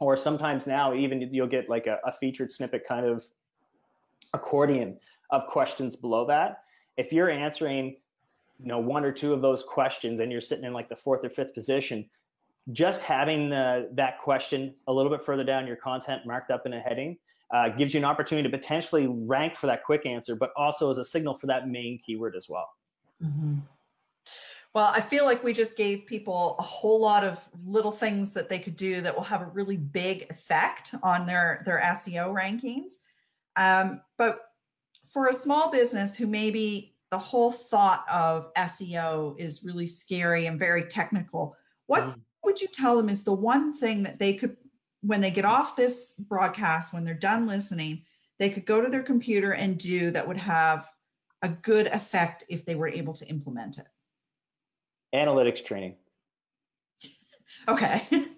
Or 0.00 0.16
sometimes 0.16 0.66
now 0.66 0.94
even 0.94 1.20
you'll 1.32 1.46
get 1.46 1.68
like 1.68 1.86
a, 1.86 1.98
a 2.04 2.12
featured 2.12 2.50
snippet 2.50 2.86
kind 2.86 3.06
of 3.06 3.24
accordion 4.34 4.98
of 5.30 5.46
questions 5.46 5.96
below 5.96 6.26
that. 6.26 6.64
If 6.96 7.12
you're 7.12 7.30
answering 7.30 7.96
you 8.62 8.68
know 8.68 8.78
one 8.78 9.04
or 9.04 9.12
two 9.12 9.32
of 9.32 9.42
those 9.42 9.62
questions 9.62 10.20
and 10.20 10.30
you're 10.30 10.40
sitting 10.40 10.64
in 10.64 10.72
like 10.72 10.88
the 10.88 10.96
fourth 10.96 11.24
or 11.24 11.30
fifth 11.30 11.54
position 11.54 12.08
just 12.70 13.02
having 13.02 13.50
that 13.50 14.18
question 14.22 14.74
a 14.86 14.92
little 14.92 15.10
bit 15.10 15.24
further 15.24 15.42
down 15.42 15.66
your 15.66 15.76
content 15.76 16.24
marked 16.24 16.50
up 16.50 16.64
in 16.64 16.72
a 16.72 16.80
heading 16.80 17.16
uh, 17.50 17.68
gives 17.68 17.92
you 17.92 17.98
an 17.98 18.04
opportunity 18.04 18.48
to 18.48 18.56
potentially 18.56 19.06
rank 19.08 19.56
for 19.56 19.66
that 19.66 19.84
quick 19.84 20.06
answer 20.06 20.36
but 20.36 20.52
also 20.56 20.90
as 20.90 20.98
a 20.98 21.04
signal 21.04 21.34
for 21.34 21.48
that 21.48 21.68
main 21.68 21.98
keyword 22.06 22.36
as 22.36 22.48
well 22.48 22.70
mm-hmm. 23.22 23.58
Well 24.74 24.92
i 24.94 25.00
feel 25.00 25.24
like 25.24 25.42
we 25.42 25.52
just 25.52 25.76
gave 25.76 26.06
people 26.06 26.56
a 26.58 26.62
whole 26.62 27.00
lot 27.00 27.24
of 27.24 27.38
little 27.64 27.92
things 27.92 28.32
that 28.32 28.48
they 28.48 28.58
could 28.58 28.76
do 28.76 29.00
that 29.00 29.14
will 29.14 29.22
have 29.22 29.42
a 29.42 29.46
really 29.46 29.76
big 29.76 30.26
effect 30.30 30.94
on 31.02 31.26
their 31.26 31.62
their 31.64 31.80
seo 31.96 32.32
rankings 32.32 32.94
um, 33.56 34.00
but 34.16 34.40
for 35.12 35.26
a 35.26 35.32
small 35.32 35.70
business 35.70 36.16
who 36.16 36.26
maybe 36.26 36.94
the 37.10 37.18
whole 37.18 37.52
thought 37.52 38.06
of 38.10 38.52
SEO 38.54 39.38
is 39.38 39.62
really 39.62 39.86
scary 39.86 40.46
and 40.46 40.58
very 40.58 40.84
technical. 40.84 41.54
What 41.86 42.04
mm. 42.04 42.18
would 42.42 42.60
you 42.60 42.68
tell 42.68 42.96
them 42.96 43.10
is 43.10 43.22
the 43.22 43.34
one 43.34 43.74
thing 43.74 44.02
that 44.04 44.18
they 44.18 44.32
could, 44.32 44.56
when 45.02 45.20
they 45.20 45.30
get 45.30 45.44
off 45.44 45.76
this 45.76 46.14
broadcast, 46.18 46.94
when 46.94 47.04
they're 47.04 47.12
done 47.12 47.46
listening, 47.46 48.02
they 48.38 48.48
could 48.48 48.64
go 48.64 48.80
to 48.80 48.88
their 48.88 49.02
computer 49.02 49.52
and 49.52 49.76
do 49.76 50.10
that 50.12 50.26
would 50.26 50.38
have 50.38 50.88
a 51.42 51.50
good 51.50 51.88
effect 51.88 52.44
if 52.48 52.64
they 52.64 52.74
were 52.74 52.88
able 52.88 53.12
to 53.12 53.28
implement 53.28 53.76
it? 53.76 53.86
Analytics 55.14 55.64
training. 55.64 55.96
Okay. 57.68 58.06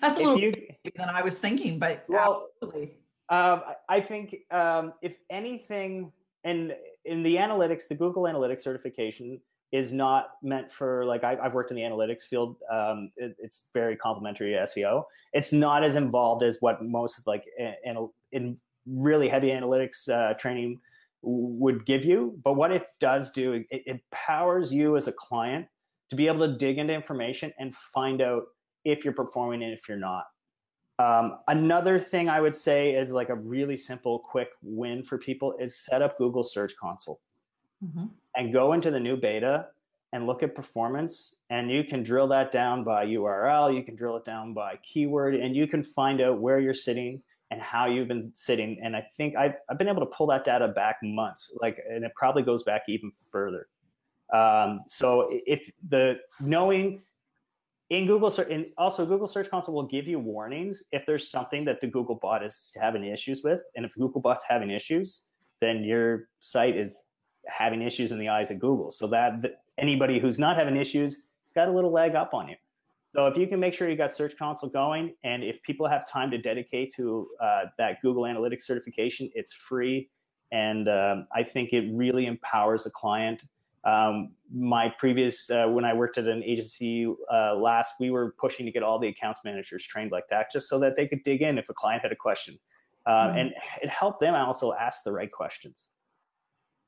That's 0.00 0.18
a 0.18 0.20
if 0.20 0.26
little 0.26 0.40
you, 0.40 0.52
than 0.96 1.08
I 1.08 1.22
was 1.22 1.34
thinking, 1.34 1.78
but 1.78 2.04
well, 2.08 2.48
absolutely. 2.62 2.96
Um, 3.28 3.62
I 3.88 4.00
think 4.00 4.36
um, 4.50 4.94
if 5.00 5.16
anything, 5.30 6.12
and 6.44 6.74
in 7.04 7.22
the 7.22 7.36
analytics, 7.36 7.88
the 7.88 7.94
Google 7.94 8.24
Analytics 8.24 8.60
certification 8.60 9.40
is 9.70 9.92
not 9.92 10.32
meant 10.42 10.70
for 10.70 11.04
like 11.06 11.24
I, 11.24 11.36
have 11.42 11.54
worked 11.54 11.70
in 11.70 11.76
the 11.76 11.82
analytics 11.82 12.22
field. 12.22 12.56
Um, 12.70 13.10
it, 13.16 13.34
it's 13.38 13.68
very 13.72 13.96
complementary 13.96 14.52
to 14.52 14.58
SEO. 14.58 15.04
It's 15.32 15.52
not 15.52 15.82
as 15.82 15.96
involved 15.96 16.42
as 16.42 16.58
what 16.60 16.84
most 16.84 17.26
like 17.26 17.44
in, 17.58 18.08
in 18.32 18.58
really 18.86 19.28
heavy 19.28 19.48
analytics 19.48 20.08
uh, 20.08 20.34
training 20.34 20.80
would 21.22 21.86
give 21.86 22.04
you. 22.04 22.38
But 22.44 22.54
what 22.54 22.70
it 22.70 22.86
does 23.00 23.30
do, 23.32 23.52
it, 23.52 23.66
it 23.70 23.82
empowers 23.86 24.72
you 24.72 24.96
as 24.96 25.06
a 25.06 25.12
client 25.12 25.66
to 26.12 26.16
be 26.16 26.26
able 26.26 26.46
to 26.46 26.58
dig 26.58 26.76
into 26.76 26.92
information 26.92 27.50
and 27.58 27.74
find 27.74 28.20
out 28.20 28.42
if 28.84 29.02
you're 29.02 29.14
performing 29.14 29.62
and 29.62 29.72
if 29.72 29.88
you're 29.88 29.96
not. 29.96 30.24
Um, 30.98 31.38
another 31.48 31.98
thing 31.98 32.28
I 32.28 32.38
would 32.38 32.54
say 32.54 32.94
is 32.94 33.12
like 33.12 33.30
a 33.30 33.34
really 33.34 33.78
simple, 33.78 34.18
quick 34.18 34.48
win 34.60 35.04
for 35.04 35.16
people 35.16 35.54
is 35.58 35.74
set 35.78 36.02
up 36.02 36.18
Google 36.18 36.44
Search 36.44 36.76
Console 36.76 37.18
mm-hmm. 37.82 38.08
and 38.36 38.52
go 38.52 38.74
into 38.74 38.90
the 38.90 39.00
new 39.00 39.16
beta 39.16 39.68
and 40.12 40.26
look 40.26 40.42
at 40.42 40.54
performance. 40.54 41.36
And 41.48 41.70
you 41.70 41.82
can 41.82 42.02
drill 42.02 42.28
that 42.28 42.52
down 42.52 42.84
by 42.84 43.06
URL, 43.06 43.74
you 43.74 43.82
can 43.82 43.96
drill 43.96 44.18
it 44.18 44.26
down 44.26 44.52
by 44.52 44.78
keyword, 44.82 45.34
and 45.34 45.56
you 45.56 45.66
can 45.66 45.82
find 45.82 46.20
out 46.20 46.42
where 46.42 46.58
you're 46.58 46.74
sitting 46.74 47.22
and 47.50 47.58
how 47.58 47.86
you've 47.86 48.08
been 48.08 48.30
sitting. 48.34 48.78
And 48.82 48.94
I 48.94 49.06
think 49.16 49.34
I've, 49.34 49.54
I've 49.70 49.78
been 49.78 49.88
able 49.88 50.00
to 50.00 50.12
pull 50.14 50.26
that 50.26 50.44
data 50.44 50.68
back 50.68 50.96
months, 51.02 51.56
like, 51.62 51.78
and 51.88 52.04
it 52.04 52.12
probably 52.14 52.42
goes 52.42 52.64
back 52.64 52.82
even 52.86 53.10
further. 53.30 53.66
Um, 54.32 54.80
so 54.88 55.28
if 55.46 55.70
the 55.88 56.18
knowing 56.40 57.02
in 57.90 58.06
Google 58.06 58.30
search, 58.30 58.48
and 58.50 58.64
also 58.78 59.04
Google 59.04 59.26
Search 59.26 59.50
Console 59.50 59.74
will 59.74 59.86
give 59.86 60.06
you 60.06 60.18
warnings 60.18 60.84
if 60.92 61.04
there's 61.04 61.30
something 61.30 61.64
that 61.66 61.82
the 61.82 61.86
Google 61.86 62.14
bot 62.14 62.42
is 62.42 62.72
having 62.80 63.04
issues 63.04 63.42
with, 63.44 63.60
and 63.76 63.84
if 63.84 63.94
Google 63.94 64.22
bot's 64.22 64.44
having 64.48 64.70
issues, 64.70 65.24
then 65.60 65.84
your 65.84 66.28
site 66.40 66.76
is 66.76 67.02
having 67.46 67.82
issues 67.82 68.10
in 68.10 68.18
the 68.18 68.30
eyes 68.30 68.50
of 68.50 68.58
Google. 68.58 68.90
So 68.90 69.06
that, 69.08 69.60
anybody 69.76 70.18
who's 70.18 70.38
not 70.38 70.56
having 70.56 70.76
issues 70.76 71.14
has 71.16 71.52
got 71.54 71.68
a 71.68 71.72
little 71.72 71.92
leg 71.92 72.14
up 72.14 72.32
on 72.32 72.48
you. 72.48 72.56
So 73.14 73.26
if 73.26 73.36
you 73.36 73.46
can 73.46 73.60
make 73.60 73.74
sure 73.74 73.90
you 73.90 73.96
got 73.96 74.10
Search 74.10 74.38
Console 74.38 74.70
going, 74.70 75.14
and 75.22 75.44
if 75.44 75.62
people 75.62 75.86
have 75.86 76.08
time 76.08 76.30
to 76.30 76.38
dedicate 76.38 76.94
to 76.94 77.28
uh, 77.42 77.64
that 77.76 78.00
Google 78.00 78.22
Analytics 78.22 78.62
certification, 78.62 79.30
it's 79.34 79.52
free, 79.52 80.08
and 80.50 80.88
um, 80.88 81.26
I 81.34 81.42
think 81.42 81.74
it 81.74 81.90
really 81.92 82.24
empowers 82.24 82.84
the 82.84 82.90
client 82.90 83.44
um, 83.84 84.32
my 84.54 84.92
previous, 84.98 85.50
uh, 85.50 85.66
when 85.66 85.84
I 85.84 85.92
worked 85.92 86.18
at 86.18 86.26
an 86.26 86.42
agency 86.44 87.12
uh, 87.32 87.54
last, 87.56 87.94
we 87.98 88.10
were 88.10 88.34
pushing 88.38 88.64
to 88.66 88.72
get 88.72 88.82
all 88.82 88.98
the 88.98 89.08
accounts 89.08 89.40
managers 89.44 89.84
trained 89.84 90.12
like 90.12 90.28
that, 90.30 90.52
just 90.52 90.68
so 90.68 90.78
that 90.80 90.96
they 90.96 91.08
could 91.08 91.22
dig 91.24 91.42
in 91.42 91.58
if 91.58 91.68
a 91.68 91.74
client 91.74 92.02
had 92.02 92.12
a 92.12 92.16
question. 92.16 92.58
Uh, 93.06 93.10
mm-hmm. 93.10 93.38
And 93.38 93.52
it 93.82 93.88
helped 93.88 94.20
them 94.20 94.34
also 94.34 94.72
ask 94.74 95.02
the 95.02 95.12
right 95.12 95.30
questions. 95.30 95.88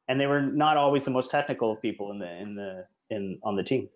And 0.07 0.21
they 0.21 0.27
were 0.27 0.43
not 0.43 0.77
always 0.77 1.05
the 1.05 1.11
most 1.11 1.31
technical 1.31 1.73
of 1.73 1.83
people 1.83 2.13
in 2.13 2.19
the 2.19 2.31
in 2.37 2.55
the 2.55 2.87
in 3.11 3.39
on 3.43 3.57
the 3.57 3.63
team. 3.63 3.89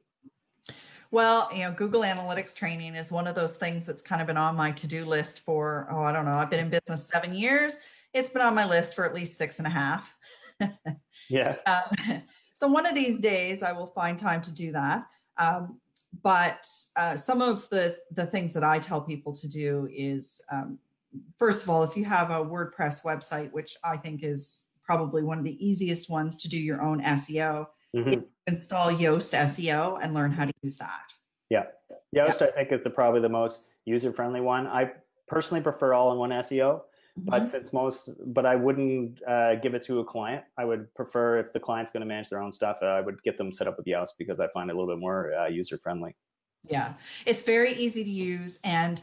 Well, 1.11 1.51
you 1.55 1.63
know, 1.63 1.73
Google 1.73 2.03
Analytics 2.03 2.55
training 2.55 2.95
is 2.95 3.13
one 3.13 3.27
of 3.27 3.35
those 3.35 3.57
things 3.57 3.87
that's 3.87 4.03
kind 4.03 4.21
of 4.21 4.27
been 4.27 4.37
on 4.37 4.57
my 4.57 4.73
to-do 4.73 5.05
list 5.05 5.41
for 5.41 5.87
oh, 5.91 6.03
I 6.03 6.13
don't 6.13 6.25
know. 6.25 6.39
I've 6.39 6.51
been 6.51 6.61
in 6.61 6.71
business 6.71 7.07
seven 7.07 7.35
years. 7.35 7.79
It's 8.15 8.31
been 8.31 8.43
on 8.43 8.55
my 8.55 8.65
list 8.65 8.95
for 8.95 9.05
at 9.05 9.15
least 9.15 9.37
six 9.37 9.59
and 9.59 9.67
a 9.67 9.71
half. 9.71 10.17
yeah. 11.31 11.57
Um, 11.67 12.23
so 12.59 12.67
one 12.67 12.87
of 12.87 12.95
these 12.97 13.21
days, 13.21 13.63
I 13.63 13.71
will 13.71 13.87
find 13.87 14.19
time 14.19 14.43
to 14.43 14.53
do 14.53 14.73
that. 14.73 15.07
Um, 15.37 15.79
but 16.25 16.67
uh, 16.97 17.15
some 17.15 17.41
of 17.41 17.69
the 17.69 17.97
the 18.11 18.27
things 18.27 18.53
that 18.55 18.65
I 18.65 18.81
tell 18.81 19.01
people 19.01 19.33
to 19.35 19.49
do 19.49 19.89
is, 19.93 20.41
um, 20.51 20.77
first 21.39 21.63
of 21.63 21.71
all, 21.71 21.85
if 21.85 21.97
you 21.97 22.05
have 22.07 22.31
a 22.31 22.45
WordPress 22.45 23.05
website, 23.05 23.53
which 23.53 23.77
I 23.85 23.97
think 23.97 24.25
is 24.25 24.67
probably 24.83 25.23
one 25.23 25.39
of 25.39 25.45
the 25.45 25.57
easiest 25.65 26.11
ones 26.11 26.37
to 26.39 26.49
do 26.49 26.59
your 26.59 26.83
own 26.83 27.01
SEO, 27.01 27.69
mm-hmm. 27.95 28.23
install 28.49 28.89
Yoast 28.89 29.39
SEO 29.39 30.01
and 30.03 30.13
learn 30.13 30.33
how 30.33 30.45
to 30.45 30.53
use 30.61 30.79
that. 30.79 31.13
Yeah, 31.51 31.67
Yoast 32.13 32.41
yeah. 32.41 32.49
I 32.49 32.51
think 32.51 32.73
is 32.73 32.83
the 32.83 32.91
probably 32.91 33.21
the 33.21 33.29
most 33.29 33.67
user 33.85 34.13
friendly 34.13 34.41
one. 34.41 34.67
I 34.67 34.91
personally 35.29 35.63
prefer 35.63 35.95
all 35.95 36.11
in 36.11 36.19
one 36.19 36.31
SEO 36.31 36.81
but 37.25 37.43
mm-hmm. 37.43 37.51
since 37.51 37.73
most 37.73 38.11
but 38.27 38.47
i 38.47 38.55
wouldn't 38.55 39.21
uh, 39.27 39.55
give 39.57 39.75
it 39.75 39.83
to 39.85 40.01
a 40.01 40.05
client. 40.05 40.45
I 40.57 40.65
would 40.65 40.93
prefer 40.95 41.39
if 41.39 41.53
the 41.53 41.61
client's 41.61 41.93
going 41.93 42.03
to 42.03 42.07
manage 42.07 42.29
their 42.29 42.43
own 42.43 42.53
stuff 42.53 42.79
uh, 42.83 42.87
i 42.87 43.01
would 43.01 43.23
get 43.23 43.37
them 43.39 43.53
set 43.53 43.67
up 43.67 43.77
with 43.77 43.87
yoast 43.87 44.11
because 44.19 44.41
i 44.41 44.49
find 44.49 44.71
it 44.71 44.75
a 44.75 44.79
little 44.79 44.93
bit 44.95 45.01
more 45.01 45.35
uh, 45.35 45.47
user 45.47 45.79
friendly 45.79 46.15
yeah. 46.67 46.95
It's 47.27 47.43
very 47.43 47.75
easy 47.75 48.05
to 48.05 48.11
use 48.11 48.59
and 48.65 49.03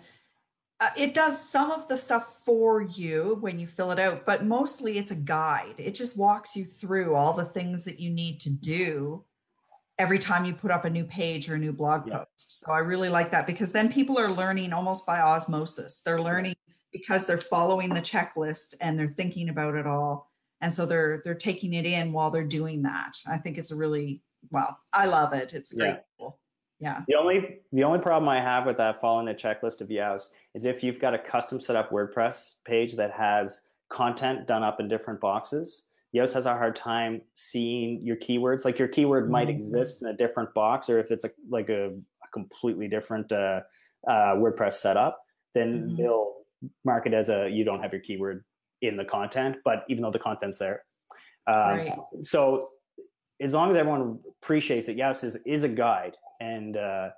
uh, 0.82 0.89
it 0.97 1.13
does 1.13 1.49
some 1.49 1.71
of 1.71 1.88
the 1.88 1.95
stuff 1.95 2.41
for 2.43 2.82
you 2.82 3.38
when 3.39 3.60
you 3.60 3.65
fill 3.67 3.91
it 3.91 3.99
out 3.99 4.25
but 4.25 4.45
mostly 4.45 4.97
it's 4.97 5.12
a 5.12 5.15
guide. 5.15 5.75
It 5.78 5.96
just 5.96 6.17
walks 6.17 6.56
you 6.56 6.65
through 6.65 7.15
all 7.15 7.33
the 7.33 7.46
things 7.46 7.85
that 7.85 8.00
you 8.00 8.10
need 8.10 8.39
to 8.42 8.50
do 8.50 9.23
every 9.98 10.19
time 10.19 10.44
you 10.44 10.54
put 10.54 10.71
up 10.71 10.83
a 10.83 10.89
new 10.89 11.06
page 11.06 11.50
or 11.50 11.56
a 11.56 11.60
new 11.60 11.71
blog 11.71 12.08
yeah. 12.08 12.17
post. 12.17 12.60
So 12.60 12.71
i 12.71 12.79
really 12.79 13.10
like 13.10 13.31
that 13.31 13.48
because 13.48 13.71
then 13.71 13.92
people 13.92 14.19
are 14.19 14.31
learning 14.31 14.73
almost 14.73 15.06
by 15.06 15.21
osmosis. 15.21 16.02
They're 16.02 16.21
learning 16.21 16.56
because 16.96 17.25
they're 17.25 17.37
following 17.37 17.93
the 17.93 18.02
checklist 18.02 18.75
and 18.81 18.98
they're 18.98 19.08
thinking 19.08 19.50
about 19.50 19.75
it 19.75 19.85
all 19.85 20.31
and 20.62 20.73
so 20.73 20.85
they're 20.85 21.21
they're 21.23 21.35
taking 21.35 21.73
it 21.73 21.85
in 21.85 22.13
while 22.13 22.31
they're 22.31 22.43
doing 22.43 22.81
that 22.81 23.17
i 23.27 23.37
think 23.37 23.58
it's 23.58 23.71
a 23.71 23.75
really 23.75 24.21
well 24.52 24.77
i 24.93 25.06
love 25.06 25.33
it 25.33 25.54
it's 25.54 25.73
great 25.73 25.89
yeah. 25.89 25.98
Cool. 26.17 26.39
yeah 26.79 27.02
the 27.08 27.15
only 27.15 27.60
the 27.71 27.83
only 27.83 28.00
problem 28.00 28.29
i 28.29 28.39
have 28.39 28.65
with 28.65 28.77
that 28.77 29.02
following 29.02 29.25
the 29.25 29.33
checklist 29.33 29.81
of 29.81 29.89
Yoast 29.89 30.27
is 30.54 30.65
if 30.65 30.83
you've 30.83 31.00
got 31.00 31.13
a 31.13 31.19
custom 31.19 31.60
set 31.60 31.75
up 31.75 31.91
wordpress 31.91 32.56
page 32.65 32.96
that 32.96 33.12
has 33.12 33.62
content 33.89 34.48
done 34.48 34.63
up 34.63 34.79
in 34.79 34.87
different 34.87 35.19
boxes 35.19 35.89
Yoast 36.15 36.33
has 36.33 36.46
a 36.46 36.54
hard 36.54 36.77
time 36.77 37.21
seeing 37.33 38.00
your 38.02 38.15
keywords. 38.15 38.63
Like 38.63 38.79
your 38.79 38.87
keyword 38.87 39.29
might 39.29 39.50
mm-hmm. 39.50 39.62
exist 39.62 40.02
in 40.02 40.08
a 40.08 40.13
different 40.13 40.54
box, 40.54 40.89
or 40.89 40.98
if 40.98 41.12
it's 41.12 41.25
a, 41.25 41.31
like 41.50 41.67
a, 41.67 41.87
a 41.87 42.27
completely 42.31 42.87
different 42.87 43.33
uh, 43.33 43.60
uh, 44.08 44.35
WordPress 44.35 44.75
setup, 44.75 45.21
then 45.54 45.89
mm-hmm. 45.89 45.96
they'll 45.98 46.33
mark 46.83 47.06
it 47.06 47.13
as 47.13 47.29
a 47.29 47.49
you 47.49 47.63
don't 47.63 47.81
have 47.81 47.91
your 47.91 48.01
keyword 48.01 48.43
in 48.81 48.97
the 48.97 49.06
content, 49.06 49.58
but 49.63 49.83
even 49.89 50.03
though 50.03 50.12
the 50.12 50.19
content's 50.19 50.58
there. 50.58 50.83
Um, 51.47 51.56
right. 51.56 51.97
So 52.23 52.69
as 53.41 53.53
long 53.53 53.69
as 53.69 53.77
everyone 53.77 54.19
appreciates 54.41 54.87
that, 54.87 54.95
yes, 54.97 55.23
is 55.23 55.37
is 55.45 55.63
a 55.63 55.69
guide, 55.69 56.15
and 56.39 56.77
uh, 56.77 57.10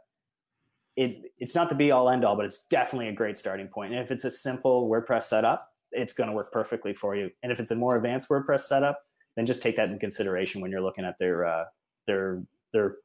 it 0.95 1.31
it's 1.38 1.55
not 1.55 1.69
the 1.69 1.75
be 1.75 1.91
all 1.91 2.09
end 2.09 2.25
all, 2.25 2.35
but 2.35 2.45
it's 2.45 2.63
definitely 2.67 3.09
a 3.09 3.13
great 3.13 3.38
starting 3.38 3.67
point. 3.67 3.93
And 3.93 4.01
if 4.01 4.11
it's 4.11 4.25
a 4.25 4.31
simple 4.31 4.89
WordPress 4.89 5.23
setup, 5.23 5.67
it's 5.91 6.13
going 6.13 6.29
to 6.29 6.35
work 6.35 6.51
perfectly 6.51 6.93
for 6.93 7.15
you. 7.15 7.29
And 7.43 7.51
if 7.51 7.59
it's 7.59 7.71
a 7.71 7.75
more 7.75 7.95
advanced 7.95 8.29
WordPress 8.29 8.61
setup, 8.61 8.97
then 9.35 9.45
just 9.45 9.61
take 9.61 9.77
that 9.77 9.89
in 9.89 9.99
consideration 9.99 10.61
when 10.61 10.71
you're 10.71 10.81
looking 10.81 11.05
at 11.05 11.17
their 11.19 11.45
uh, 11.45 11.65
their 12.07 12.43
their 12.73 12.97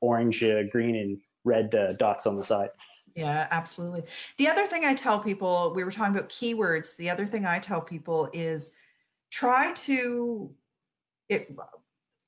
orange, 0.00 0.44
uh, 0.44 0.62
green, 0.70 0.94
and 0.96 1.18
red 1.44 1.74
uh, 1.74 1.92
dots 1.94 2.26
on 2.26 2.36
the 2.36 2.44
side. 2.44 2.68
Yeah, 3.14 3.46
absolutely. 3.50 4.02
The 4.36 4.48
other 4.48 4.66
thing 4.66 4.84
I 4.84 4.94
tell 4.94 5.18
people, 5.20 5.72
we 5.74 5.84
were 5.84 5.90
talking 5.90 6.14
about 6.14 6.28
keywords. 6.28 6.96
The 6.96 7.10
other 7.10 7.26
thing 7.26 7.46
I 7.46 7.58
tell 7.58 7.80
people 7.80 8.28
is 8.32 8.72
try 9.30 9.72
to 9.72 10.50
it 11.28 11.54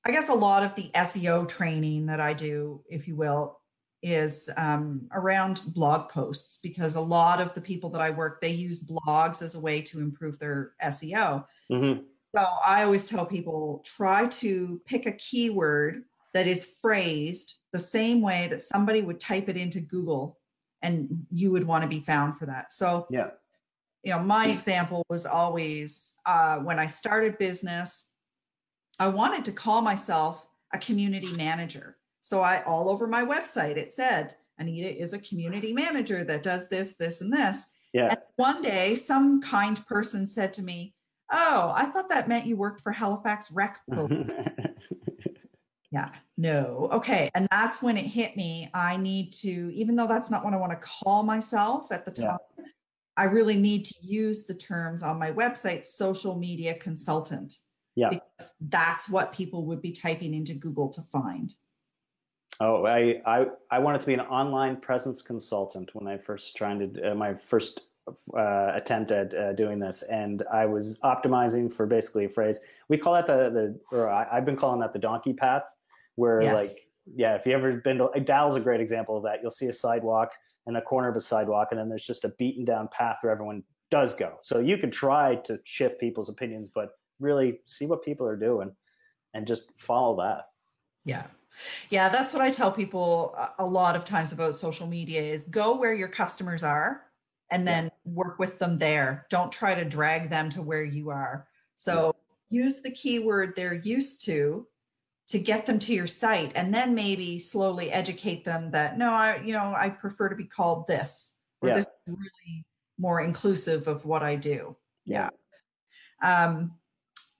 I 0.05 0.13
guess 0.13 0.29
a 0.29 0.35
lot 0.35 0.63
of 0.63 0.75
the 0.75 0.91
SEO 0.95 1.47
training 1.47 2.07
that 2.07 2.21
I 2.21 2.33
do, 2.33 2.83
if 2.89 3.07
you 3.07 3.17
will, 3.17 3.61
is 4.03 4.49
um, 4.57 5.07
around 5.13 5.63
blog 5.69 6.09
posts 6.09 6.59
because 6.63 6.97
a 6.97 7.01
lot 7.01 7.41
of 7.41 7.53
the 7.53 7.61
people 7.61 7.91
that 7.91 8.01
I 8.01 8.11
work, 8.11 8.41
they 8.41 8.51
use 8.51 8.83
blogs 8.83 9.43
as 9.43 9.57
a 9.57 9.61
way 9.61 9.83
to 9.83 10.01
improve 10.01 10.39
their 10.39 10.73
SEO. 10.83 11.45
Mm-hmm. 11.71 12.01
So 12.35 12.47
I 12.65 12.85
always 12.85 13.07
tell 13.07 13.27
people 13.27 13.83
try 13.85 14.27
to 14.27 14.81
pick 14.87 15.05
a 15.05 15.13
keyword 15.13 16.05
that 16.33 16.47
is 16.47 16.77
phrased 16.81 17.59
the 17.73 17.79
same 17.79 18.23
way 18.23 18.49
that 18.49 18.63
somebody 18.63 19.03
would 19.03 19.21
type 19.21 19.49
it 19.49 19.57
into 19.57 19.81
Google 19.81 20.39
and 20.83 21.27
you 21.31 21.51
would 21.51 21.67
want 21.67 21.83
to 21.83 21.89
be 21.89 22.01
found 22.01 22.37
for 22.37 22.47
that. 22.47 22.73
So, 22.73 23.07
yeah. 23.11 23.31
You 24.03 24.13
know, 24.13 24.21
my 24.21 24.47
example 24.47 25.05
was 25.11 25.27
always 25.27 26.15
uh, 26.25 26.57
when 26.57 26.79
I 26.79 26.87
started 26.87 27.37
business, 27.37 28.07
I 28.99 29.09
wanted 29.09 29.45
to 29.45 29.53
call 29.53 29.83
myself 29.83 30.47
a 30.73 30.79
community 30.79 31.33
manager. 31.37 31.99
So 32.23 32.41
I 32.41 32.63
all 32.63 32.89
over 32.89 33.07
my 33.07 33.23
website 33.25 33.77
it 33.77 33.93
said 33.93 34.37
Anita 34.59 34.95
is 34.95 35.13
a 35.13 35.19
community 35.19 35.73
manager 35.73 36.23
that 36.25 36.43
does 36.43 36.69
this, 36.69 36.95
this, 36.95 37.21
and 37.21 37.33
this. 37.33 37.67
Yeah. 37.93 38.09
And 38.11 38.19
one 38.37 38.63
day, 38.63 38.95
some 38.95 39.41
kind 39.41 39.85
person 39.87 40.27
said 40.27 40.53
to 40.55 40.63
me, 40.63 40.95
"Oh, 41.33 41.73
I 41.75 41.87
thought 41.87 42.09
that 42.11 42.29
meant 42.29 42.47
you 42.47 42.57
worked 42.57 42.83
for 42.83 42.93
Halifax 42.93 43.51
Rec." 43.51 43.81
yeah, 45.91 46.11
no, 46.37 46.89
okay, 46.93 47.31
and 47.35 47.49
that's 47.51 47.83
when 47.83 47.97
it 47.97 48.07
hit 48.07 48.37
me. 48.37 48.71
I 48.75 48.97
need 48.97 49.33
to, 49.35 49.73
even 49.75 49.97
though 49.97 50.07
that's 50.07 50.31
not 50.31 50.45
what 50.45 50.55
I 50.55 50.57
want 50.57 50.73
to 50.73 50.79
call 50.79 51.23
myself 51.23 51.91
at 51.91 52.05
the 52.05 52.11
time. 52.11 52.39
Yeah. 52.57 52.65
I 53.17 53.25
really 53.25 53.57
need 53.57 53.85
to 53.85 53.95
use 54.01 54.47
the 54.47 54.55
terms 54.55 55.03
on 55.03 55.19
my 55.19 55.31
website, 55.31 55.85
social 55.85 56.37
media 56.37 56.75
consultant. 56.75 57.59
Yeah. 57.95 58.09
Because 58.09 58.53
that's 58.61 59.09
what 59.11 59.33
people 59.33 59.67
would 59.67 59.83
be 59.83 59.93
typing 59.93 60.33
into 60.33 60.55
Google 60.55 60.89
to 60.91 61.03
find. 61.03 61.55
Oh, 62.61 62.87
I, 62.87 63.21
I, 63.27 63.47
I 63.71 63.79
wanted 63.79 64.01
to 64.01 64.07
be 64.07 64.15
an 64.15 64.21
online 64.21 64.77
presence 64.77 65.23
consultant 65.23 65.91
when 65.95 66.07
I 66.07 66.19
first 66.19 66.57
trying 66.57 66.95
to, 66.95 67.13
uh, 67.13 67.15
my 67.15 67.35
first 67.35 67.81
uh, 68.35 68.73
attempt 68.75 69.13
at 69.13 69.35
uh, 69.35 69.53
doing 69.53 69.79
this. 69.79 70.03
And 70.03 70.43
I 70.51 70.67
was 70.67 70.99
optimizing 71.01 71.73
for 71.73 71.87
basically 71.87 72.25
a 72.25 72.29
phrase. 72.29 72.61
We 72.89 72.97
call 72.97 73.15
that 73.15 73.27
the, 73.27 73.51
the 73.51 73.97
or 73.97 74.09
I, 74.09 74.27
have 74.35 74.45
been 74.45 74.57
calling 74.57 74.81
that 74.81 74.93
the 74.93 74.99
donkey 74.99 75.33
path, 75.33 75.65
where 76.21 76.43
yes. 76.43 76.55
like, 76.55 76.77
yeah, 77.17 77.35
if 77.35 77.47
you 77.47 77.53
ever 77.53 77.79
been 77.79 77.99
to, 77.99 78.21
Dallas 78.21 78.55
a 78.55 78.61
great 78.61 78.81
example 78.81 79.17
of 79.17 79.23
that. 79.25 79.39
You'll 79.41 79.51
see 79.51 79.67
a 79.67 79.73
sidewalk 79.73 80.31
in 80.67 80.75
the 80.75 80.83
corner 80.83 81.09
of 81.09 81.17
a 81.17 81.21
sidewalk, 81.21 81.69
and 81.71 81.81
then 81.81 81.89
there's 81.89 82.07
just 82.07 82.25
a 82.25 82.29
beaten 82.39 82.65
down 82.65 82.89
path 82.93 83.17
where 83.23 83.33
everyone 83.33 83.63
does 83.91 84.15
go. 84.15 84.35
So 84.43 84.61
you 84.61 84.77
can 84.77 84.91
try 84.91 85.37
to 85.37 85.59
shift 85.65 85.99
people's 85.99 86.29
opinions, 86.29 86.69
but 86.73 86.91
really 87.19 87.61
see 87.65 87.87
what 87.87 88.05
people 88.05 88.27
are 88.27 88.37
doing 88.37 88.71
and 89.33 89.47
just 89.47 89.73
follow 89.77 90.17
that. 90.23 90.49
Yeah. 91.05 91.25
Yeah, 91.89 92.09
that's 92.09 92.33
what 92.33 92.43
I 92.43 92.51
tell 92.51 92.71
people 92.71 93.35
a 93.59 93.65
lot 93.65 93.97
of 93.97 94.05
times 94.05 94.33
about 94.33 94.57
social 94.57 94.87
media 94.87 95.21
is 95.23 95.45
go 95.45 95.77
where 95.77 95.95
your 95.95 96.09
customers 96.09 96.63
are 96.63 97.03
and 97.51 97.67
then 97.67 97.85
yeah. 97.85 97.91
work 98.05 98.39
with 98.39 98.59
them 98.59 98.79
there. 98.79 99.27
Don't 99.31 99.51
try 99.51 99.75
to 99.75 99.85
drag 99.85 100.31
them 100.31 100.49
to 100.51 100.63
where 100.63 100.85
you 100.85 101.11
are. 101.11 101.49
So 101.75 102.15
yeah. 102.51 102.63
use 102.63 102.83
the 102.83 102.93
keyword 102.93 103.57
they're 103.57 103.75
used 103.75 104.25
to 104.27 104.67
to 105.31 105.39
get 105.39 105.65
them 105.65 105.79
to 105.79 105.95
your 105.95 106.09
site 106.09 106.51
and 106.57 106.75
then 106.75 106.93
maybe 106.93 107.39
slowly 107.39 107.93
educate 107.93 108.45
them 108.45 108.71
that 108.73 108.99
no, 108.99 109.13
I 109.13 109.41
you 109.45 109.53
know, 109.53 109.73
I 109.77 109.89
prefer 109.89 110.29
to 110.29 110.35
be 110.35 110.45
called 110.45 110.89
this 110.89 111.35
or 111.63 111.69
yeah. 111.69 111.77
this 111.77 111.85
is 111.85 112.15
really 112.15 112.67
more 112.99 113.21
inclusive 113.21 113.87
of 113.87 114.05
what 114.05 114.23
I 114.25 114.35
do. 114.35 114.77
Yeah. 115.05 115.31
Um 116.23 116.73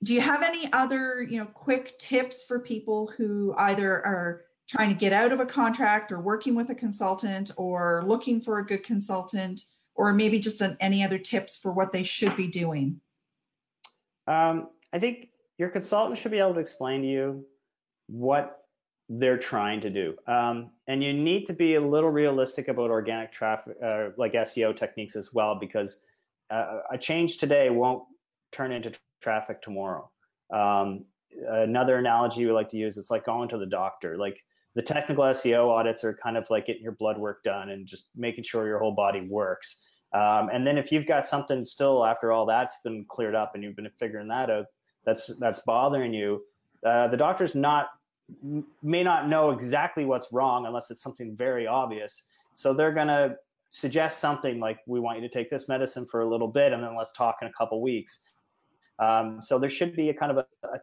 do 0.03 0.15
you 0.15 0.21
have 0.21 0.43
any 0.43 0.73
other 0.73 1.23
you 1.23 1.39
know 1.39 1.47
quick 1.47 1.99
tips 1.99 2.45
for 2.45 2.61
people 2.61 3.13
who 3.17 3.55
either 3.59 3.93
are 4.07 4.45
trying 4.69 4.89
to 4.89 4.95
get 4.95 5.13
out 5.13 5.33
of 5.33 5.41
a 5.41 5.47
contract 5.47 6.13
or 6.13 6.21
working 6.21 6.55
with 6.55 6.71
a 6.71 6.75
consultant 6.75 7.51
or 7.57 8.05
looking 8.07 8.41
for 8.41 8.61
a 8.61 8.67
good 8.67 8.85
consultant 8.85 9.65
or 9.97 10.13
maybe 10.13 10.39
just 10.39 10.61
an, 10.61 10.77
any 10.79 11.03
other 11.03 11.19
tips 11.19 11.57
for 11.57 11.73
what 11.73 11.93
they 11.93 12.05
should 12.05 12.35
be 12.37 12.47
doing 12.47 13.01
um, 14.29 14.69
i 14.93 14.99
think 14.99 15.31
your 15.59 15.69
consultant 15.69 16.17
should 16.17 16.31
be 16.31 16.39
able 16.39 16.55
to 16.55 16.61
explain 16.61 17.03
to 17.03 17.09
you 17.09 17.45
what 18.11 18.59
they're 19.09 19.39
trying 19.39 19.81
to 19.81 19.91
do 19.91 20.15
um, 20.27 20.71
and 20.87 21.03
you 21.03 21.13
need 21.13 21.47
to 21.47 21.53
be 21.53 21.75
a 21.75 21.81
little 21.81 22.11
realistic 22.11 22.69
about 22.69 22.91
organic 22.91 23.33
traffic 23.33 23.77
uh, 23.85 24.09
like 24.17 24.33
seo 24.33 24.77
techniques 24.77 25.17
as 25.17 25.33
well 25.33 25.57
because 25.59 26.05
uh, 26.51 26.81
a 26.91 26.99
change 26.99 27.39
today 27.39 27.71
won't 27.71 28.03
turn 28.53 28.73
into 28.73 28.93
traffic 29.23 29.63
tomorrow. 29.63 30.11
Um, 30.53 31.05
another 31.49 31.97
analogy 31.97 32.45
we 32.45 32.53
like 32.53 32.69
to 32.71 32.77
use 32.77 32.97
it's 32.97 33.11
like 33.11 33.25
going 33.25 33.49
to 33.51 33.59
the 33.59 33.67
doctor. 33.67 34.17
Like 34.19 34.43
the 34.75 34.83
technical 34.83 35.25
SEO 35.25 35.69
audits 35.69 36.05
are 36.05 36.19
kind 36.23 36.37
of 36.37 36.47
like 36.51 36.67
getting 36.67 36.83
your 36.83 36.93
blood 36.93 37.19
work 37.19 37.43
done 37.45 37.71
and 37.71 37.87
just 37.87 38.09
making 38.17 38.45
sure 38.45 38.67
your 38.67 38.79
whole 38.79 38.95
body 38.95 39.27
works. 39.29 39.83
Um, 40.13 40.51
and 40.53 40.67
then 40.67 40.77
if 40.77 40.91
you've 40.91 41.07
got 41.07 41.27
something 41.27 41.65
still 41.65 42.05
after 42.05 42.33
all 42.33 42.47
that's 42.47 42.79
been 42.83 43.07
cleared 43.09 43.37
up 43.37 43.53
and 43.55 43.63
you've 43.63 43.77
been 43.77 43.89
figuring 43.99 44.29
that 44.29 44.51
out, 44.51 44.67
that's 45.05 45.31
that's 45.39 45.61
bothering 45.61 46.13
you. 46.13 46.43
Uh, 46.85 47.07
the 47.09 47.17
doctor's 47.17 47.55
not 47.55 47.89
may 48.83 49.03
not 49.03 49.29
know 49.29 49.51
exactly 49.51 50.05
what's 50.05 50.33
wrong 50.33 50.67
unless 50.67 50.91
it's 50.91 51.03
something 51.03 51.37
very 51.37 51.67
obvious. 51.67 52.25
So 52.55 52.73
they're 52.73 52.93
gonna 52.93 53.37
suggest 53.71 54.19
something 54.21 54.61
like, 54.61 54.81
"We 54.87 55.01
want 55.01 55.21
you 55.21 55.29
to 55.29 55.33
take 55.33 55.51
this 55.51 55.69
medicine 55.69 56.07
for 56.07 56.21
a 56.21 56.29
little 56.29 56.49
bit, 56.49 56.73
and 56.73 56.83
then 56.83 56.97
let's 56.97 57.13
talk 57.13 57.39
in 57.43 57.49
a 57.49 57.53
couple 57.53 57.81
weeks." 57.81 58.21
Um, 58.99 59.41
so 59.41 59.59
there 59.59 59.71
should 59.71 59.97
be 59.97 60.11
a 60.11 60.15
kind 60.15 60.31
of 60.31 60.47
a, 60.65 60.81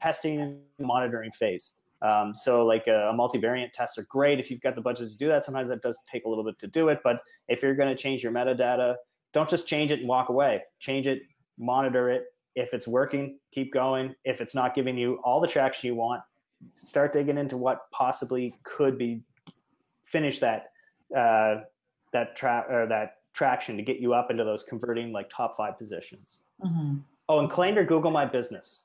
testing 0.00 0.58
monitoring 0.78 1.30
phase. 1.32 1.74
Um, 2.02 2.34
so 2.34 2.64
like 2.64 2.86
a, 2.86 3.10
a, 3.10 3.12
multivariant 3.12 3.72
tests 3.74 3.98
are 3.98 4.04
great 4.04 4.40
if 4.40 4.50
you've 4.50 4.62
got 4.62 4.74
the 4.74 4.80
budget 4.80 5.10
to 5.10 5.16
do 5.18 5.28
that. 5.28 5.44
Sometimes 5.44 5.68
that 5.68 5.82
does 5.82 5.98
take 6.10 6.24
a 6.24 6.28
little 6.28 6.44
bit 6.44 6.58
to 6.60 6.66
do 6.66 6.88
it, 6.88 7.00
but 7.04 7.20
if 7.48 7.62
you're 7.62 7.74
going 7.74 7.94
to 7.94 8.02
change 8.02 8.22
your 8.22 8.32
metadata, 8.32 8.94
don't 9.34 9.48
just 9.48 9.68
change 9.68 9.90
it 9.90 10.00
and 10.00 10.08
walk 10.08 10.30
away. 10.30 10.62
Change 10.78 11.06
it, 11.06 11.22
monitor 11.58 12.08
it. 12.08 12.24
If 12.56 12.72
it's 12.72 12.88
working, 12.88 13.38
keep 13.52 13.72
going. 13.72 14.14
If 14.24 14.40
it's 14.40 14.54
not 14.54 14.74
giving 14.74 14.96
you 14.96 15.20
all 15.22 15.40
the 15.40 15.46
traction 15.46 15.88
you 15.88 15.94
want, 15.94 16.22
start 16.74 17.12
digging 17.12 17.38
into 17.38 17.56
what 17.56 17.90
possibly 17.90 18.54
could 18.62 18.98
be 18.98 19.22
finish 20.04 20.40
that 20.40 20.72
uh, 21.16 21.56
that 22.12 22.36
tra- 22.36 22.66
or 22.68 22.86
that 22.86 23.16
traction 23.32 23.76
to 23.76 23.82
get 23.82 23.98
you 23.98 24.12
up 24.12 24.30
into 24.30 24.44
those 24.44 24.62
converting 24.62 25.12
like 25.12 25.30
top 25.30 25.56
five 25.56 25.78
positions. 25.78 26.40
Mm-hmm. 26.64 26.98
Oh, 27.28 27.38
and 27.38 27.50
claim 27.50 27.76
your 27.76 27.84
Google 27.84 28.10
My 28.10 28.24
Business. 28.24 28.80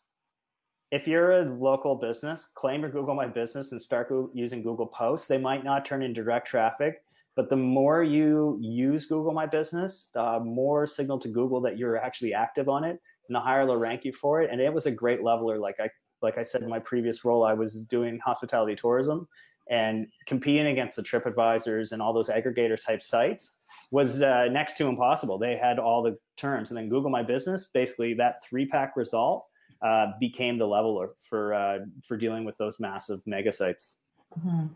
If 0.92 1.08
you're 1.08 1.40
a 1.40 1.42
local 1.42 1.96
business, 1.96 2.46
claim 2.54 2.82
your 2.82 2.92
Google 2.92 3.16
My 3.16 3.28
Business 3.28 3.72
and 3.72 3.82
start 3.82 4.12
using 4.34 4.62
Google 4.62 4.86
Posts. 4.86 5.28
They 5.28 5.40
might 5.40 5.64
not 5.64 5.84
turn 5.84 6.04
in 6.04 6.14
direct 6.14 6.48
traffic, 6.48 7.02
but 7.36 7.50
the 7.50 7.56
more 7.56 8.04
you 8.04 8.60
use 8.62 9.08
Google 9.08 9.34
My 9.34 9.48
Business, 9.48 10.10
the 10.14 10.40
more 10.40 10.86
signal 10.86 11.20
to 11.20 11.28
Google 11.28 11.60
that 11.62 11.78
you're 11.78 11.98
actually 11.98 12.34
active 12.34 12.70
on 12.70 12.84
it, 12.84 13.02
and 13.28 13.36
the 13.36 13.40
higher 13.40 13.66
they'll 13.66 13.78
rank 13.78 14.06
you 14.06 14.14
for 14.14 14.42
it. 14.42 14.52
And 14.52 14.62
it 14.62 14.72
was 14.72 14.86
a 14.86 14.92
great 14.92 15.24
leveler. 15.24 15.58
Like 15.58 15.80
I 15.80 15.90
like 16.26 16.38
I 16.38 16.44
said 16.44 16.62
in 16.64 16.70
my 16.70 16.80
previous 16.80 17.24
role, 17.24 17.46
I 17.46 17.54
was 17.54 17.86
doing 17.86 18.20
hospitality 18.20 18.76
tourism 18.76 19.28
and 19.70 20.08
competing 20.28 20.68
against 20.68 20.96
the 20.96 21.04
Trip 21.04 21.26
Advisors 21.26 21.92
and 21.92 22.02
all 22.02 22.14
those 22.14 22.30
aggregator 22.30 22.84
type 22.84 23.02
sites 23.02 23.58
was 23.92 24.22
uh, 24.22 24.48
next 24.52 24.78
to 24.78 24.88
impossible. 24.88 25.38
They 25.38 25.56
had 25.56 25.80
all 25.80 26.04
the 26.04 26.18
terms, 26.38 26.70
and 26.70 26.78
then 26.78 26.90
Google 26.90 27.10
My 27.10 27.24
Business, 27.24 27.70
basically 27.74 28.14
that 28.16 28.44
three 28.44 28.68
pack 28.68 28.96
result 28.96 29.46
uh, 29.82 30.08
became 30.20 30.58
the 30.58 30.66
leveler 30.66 31.12
for 31.30 31.54
uh, 31.54 31.80
for 32.04 32.18
dealing 32.18 32.46
with 32.46 32.58
those 32.58 32.80
massive 32.80 33.22
mega 33.26 33.52
sites. 33.52 33.96
Mm-hmm. 34.40 34.68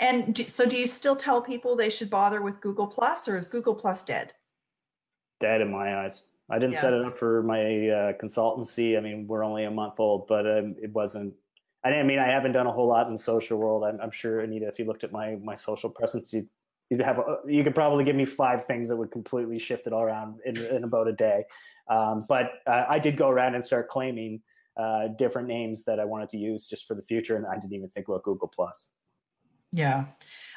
And 0.00 0.34
do, 0.34 0.42
so, 0.42 0.66
do 0.66 0.76
you 0.76 0.86
still 0.86 1.16
tell 1.16 1.42
people 1.42 1.76
they 1.76 1.90
should 1.90 2.10
bother 2.10 2.42
with 2.42 2.60
Google 2.60 2.86
Plus, 2.86 3.28
or 3.28 3.36
is 3.36 3.46
Google 3.46 3.74
Plus 3.74 4.02
dead? 4.02 4.32
Dead 5.40 5.60
in 5.60 5.70
my 5.70 6.04
eyes. 6.04 6.22
I 6.50 6.58
didn't 6.58 6.74
yeah. 6.74 6.80
set 6.82 6.92
it 6.92 7.04
up 7.04 7.18
for 7.18 7.42
my 7.42 7.60
uh, 7.60 8.12
consultancy. 8.22 8.98
I 8.98 9.00
mean, 9.00 9.26
we're 9.26 9.44
only 9.44 9.64
a 9.64 9.70
month 9.70 9.94
old, 9.98 10.26
but 10.26 10.46
um, 10.46 10.76
it 10.82 10.92
wasn't. 10.92 11.34
I 11.84 12.02
mean, 12.02 12.18
I 12.18 12.28
haven't 12.28 12.52
done 12.52 12.66
a 12.66 12.72
whole 12.72 12.88
lot 12.88 13.06
in 13.06 13.12
the 13.12 13.18
social 13.18 13.58
world. 13.58 13.84
I'm, 13.84 14.00
I'm, 14.00 14.10
sure, 14.10 14.40
Anita, 14.40 14.66
if 14.66 14.78
you 14.78 14.86
looked 14.86 15.04
at 15.04 15.12
my 15.12 15.36
my 15.42 15.54
social 15.54 15.90
presence, 15.90 16.32
you'd 16.32 16.48
you'd 16.90 17.00
have 17.00 17.20
you 17.46 17.62
could 17.64 17.74
probably 17.74 18.04
give 18.04 18.16
me 18.16 18.24
five 18.24 18.64
things 18.66 18.88
that 18.88 18.96
would 18.96 19.10
completely 19.10 19.58
shift 19.58 19.86
it 19.86 19.92
all 19.92 20.02
around 20.02 20.40
in, 20.44 20.56
in 20.56 20.84
about 20.84 21.08
a 21.08 21.12
day. 21.12 21.44
Um, 21.88 22.24
but 22.28 22.52
uh, 22.66 22.84
I 22.88 22.98
did 22.98 23.16
go 23.16 23.28
around 23.28 23.54
and 23.54 23.64
start 23.64 23.88
claiming 23.88 24.40
uh, 24.76 25.08
different 25.18 25.48
names 25.48 25.84
that 25.84 26.00
I 26.00 26.04
wanted 26.04 26.30
to 26.30 26.38
use 26.38 26.66
just 26.66 26.86
for 26.86 26.94
the 26.94 27.02
future, 27.02 27.36
and 27.36 27.46
I 27.46 27.54
didn't 27.54 27.74
even 27.74 27.88
think 27.88 28.08
about 28.08 28.22
Google 28.22 28.48
Plus. 28.48 28.90
Yeah, 29.72 30.04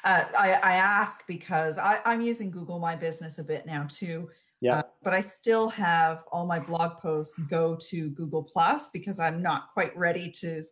uh, 0.04 0.26
I, 0.38 0.52
I 0.54 0.74
ask 0.76 1.26
because 1.28 1.78
I, 1.78 2.00
I'm 2.06 2.22
using 2.22 2.52
Google 2.52 2.80
My 2.80 2.96
Business 2.96 3.40
a 3.40 3.44
bit 3.44 3.66
now 3.66 3.86
too. 3.90 4.30
Yeah. 4.62 4.80
Uh, 4.80 4.84
but 5.04 5.14
I 5.14 5.20
still 5.20 5.70
have 5.70 6.24
all 6.32 6.46
my 6.46 6.60
blog 6.60 7.00
posts 7.00 7.38
go 7.50 7.76
to 7.90 8.10
Google 8.10 8.44
Plus 8.44 8.90
because 8.90 9.20
I'm 9.20 9.42
not 9.42 9.74
quite 9.74 9.96
ready 9.98 10.32
to 10.42 10.64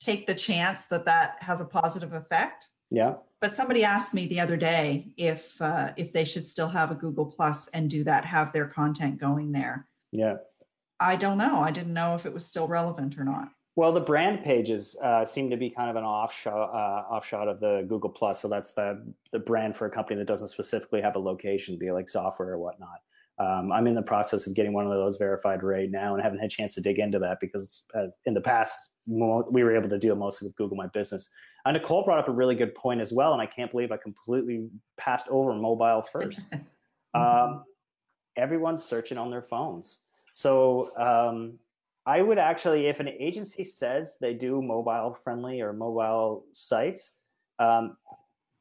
take 0.00 0.26
the 0.26 0.34
chance 0.34 0.84
that 0.86 1.04
that 1.06 1.36
has 1.40 1.60
a 1.60 1.64
positive 1.64 2.12
effect. 2.12 2.68
Yeah. 2.90 3.14
But 3.40 3.54
somebody 3.54 3.84
asked 3.84 4.14
me 4.14 4.26
the 4.26 4.38
other 4.38 4.56
day 4.56 5.12
if 5.16 5.60
uh, 5.60 5.92
if 5.96 6.12
they 6.12 6.24
should 6.24 6.46
still 6.46 6.68
have 6.68 6.90
a 6.90 6.94
Google 6.94 7.26
Plus 7.26 7.68
and 7.68 7.90
do 7.90 8.04
that, 8.04 8.24
have 8.24 8.52
their 8.52 8.66
content 8.66 9.18
going 9.18 9.50
there. 9.50 9.88
Yeah. 10.12 10.36
I 11.00 11.16
don't 11.16 11.38
know. 11.38 11.60
I 11.60 11.72
didn't 11.72 11.94
know 11.94 12.14
if 12.14 12.26
it 12.26 12.32
was 12.32 12.46
still 12.46 12.68
relevant 12.68 13.18
or 13.18 13.24
not. 13.24 13.48
Well, 13.74 13.92
the 13.92 14.00
brand 14.00 14.44
pages 14.44 14.96
uh, 15.02 15.24
seem 15.24 15.48
to 15.50 15.56
be 15.56 15.70
kind 15.70 15.88
of 15.88 15.96
an 15.96 16.04
offshot 16.04 16.70
uh, 16.74 17.12
offshot 17.12 17.48
of 17.48 17.58
the 17.58 17.84
Google 17.88 18.10
Plus. 18.10 18.40
So 18.40 18.48
that's 18.48 18.72
the 18.72 19.02
the 19.32 19.38
brand 19.38 19.74
for 19.74 19.86
a 19.86 19.90
company 19.90 20.18
that 20.18 20.26
doesn't 20.26 20.48
specifically 20.48 21.00
have 21.00 21.16
a 21.16 21.18
location, 21.18 21.78
be 21.78 21.86
it 21.88 21.94
like 21.94 22.08
software 22.08 22.50
or 22.50 22.58
whatnot. 22.58 23.00
Um, 23.42 23.72
I'm 23.72 23.88
in 23.88 23.94
the 23.94 24.02
process 24.02 24.46
of 24.46 24.54
getting 24.54 24.72
one 24.72 24.86
of 24.86 24.92
those 24.92 25.16
verified 25.16 25.64
right 25.64 25.90
now, 25.90 26.14
and 26.14 26.22
haven't 26.22 26.38
had 26.38 26.46
a 26.46 26.54
chance 26.54 26.74
to 26.76 26.80
dig 26.80 26.98
into 27.00 27.18
that 27.18 27.38
because 27.40 27.84
uh, 27.94 28.06
in 28.24 28.34
the 28.34 28.40
past 28.40 28.78
we 29.08 29.64
were 29.64 29.74
able 29.74 29.88
to 29.88 29.98
deal 29.98 30.14
mostly 30.14 30.46
with 30.46 30.54
Google 30.54 30.76
My 30.76 30.86
Business. 30.86 31.28
And 31.64 31.74
Nicole 31.74 32.04
brought 32.04 32.20
up 32.20 32.28
a 32.28 32.32
really 32.32 32.54
good 32.54 32.72
point 32.74 33.00
as 33.00 33.12
well, 33.12 33.32
and 33.32 33.42
I 33.42 33.46
can't 33.46 33.70
believe 33.70 33.90
I 33.90 33.96
completely 33.96 34.68
passed 34.96 35.26
over 35.28 35.54
mobile 35.54 36.02
first. 36.02 36.40
um, 37.14 37.64
everyone's 38.36 38.84
searching 38.84 39.18
on 39.18 39.30
their 39.30 39.42
phones, 39.42 40.02
so 40.32 40.96
um, 40.96 41.58
I 42.06 42.22
would 42.22 42.38
actually, 42.38 42.86
if 42.86 43.00
an 43.00 43.08
agency 43.08 43.64
says 43.64 44.16
they 44.20 44.34
do 44.34 44.62
mobile 44.62 45.16
friendly 45.22 45.60
or 45.60 45.72
mobile 45.72 46.44
sites, 46.52 47.16
um, 47.58 47.96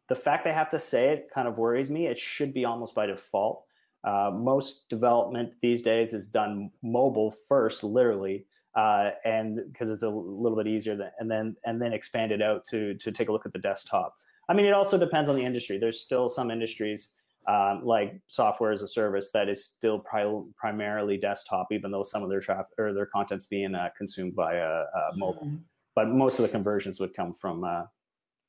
the 0.10 0.16
fact 0.16 0.44
they 0.44 0.54
have 0.54 0.70
to 0.72 0.80
say 0.80 1.10
it 1.10 1.30
kind 1.34 1.48
of 1.48 1.58
worries 1.58 1.90
me. 1.90 2.08
It 2.08 2.20
should 2.20 2.54
be 2.54 2.66
almost 2.66 2.96
by 2.96 3.06
default. 3.06 3.64
Uh, 4.04 4.32
most 4.34 4.90
development 4.90 5.54
these 5.62 5.82
days 5.82 6.14
is 6.14 6.30
done 6.30 6.72
mobile 6.82 7.34
first, 7.48 7.84
literally, 7.84 8.46
uh, 8.76 9.12
and 9.26 9.60
because 9.72 9.92
it's 9.92 10.04
a 10.04 10.10
little 10.10 10.58
bit 10.58 10.68
easier, 10.68 10.96
than, 10.96 11.12
and 11.20 11.30
then 11.30 11.56
and 11.66 11.82
then 11.82 11.94
expand 11.94 12.32
it 12.32 12.42
out 12.42 12.66
to 12.66 12.96
to 12.96 13.12
take 13.12 13.30
a 13.30 13.32
look 13.32 13.46
at 13.46 13.54
the 13.54 13.60
desktop. 13.60 14.16
I 14.50 14.54
mean, 14.54 14.66
it 14.66 14.74
also 14.74 14.98
depends 14.98 15.30
on 15.30 15.36
the 15.36 15.46
industry. 15.46 15.78
There's 15.78 16.02
still 16.02 16.30
some 16.30 16.50
industries 16.50 17.14
um, 17.48 17.82
like 17.84 18.20
software 18.28 18.72
as 18.72 18.82
a 18.82 18.88
service 18.88 19.32
that 19.32 19.50
is 19.50 19.66
still 19.66 20.00
pri- 20.00 20.44
primarily 20.56 21.18
desktop, 21.18 21.68
even 21.72 21.92
though 21.92 22.04
some 22.04 22.24
of 22.24 22.30
their 22.30 22.40
traffic 22.40 22.68
or 22.78 22.94
their 22.94 23.08
content's 23.08 23.48
being 23.48 23.74
uh, 23.74 23.90
consumed 23.98 24.34
via 24.36 24.64
uh, 24.64 25.12
mobile. 25.16 25.46
Mm-hmm. 25.46 25.56
But 25.96 26.10
most 26.10 26.40
of 26.40 26.44
the 26.44 26.50
conversions 26.50 27.00
would 27.00 27.14
come 27.14 27.34
from 27.34 27.64
uh, 27.64 27.84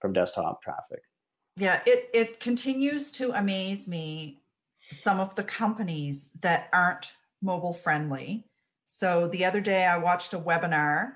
from 0.00 0.12
desktop 0.12 0.62
traffic. 0.62 1.02
Yeah, 1.56 1.80
it 1.86 2.10
it 2.12 2.40
continues 2.40 3.10
to 3.12 3.32
amaze 3.32 3.88
me 3.88 4.41
some 4.92 5.20
of 5.20 5.34
the 5.34 5.44
companies 5.44 6.30
that 6.40 6.68
aren't 6.72 7.12
mobile 7.40 7.72
friendly. 7.72 8.44
So 8.84 9.28
the 9.28 9.44
other 9.44 9.60
day 9.60 9.84
I 9.84 9.98
watched 9.98 10.34
a 10.34 10.38
webinar 10.38 11.14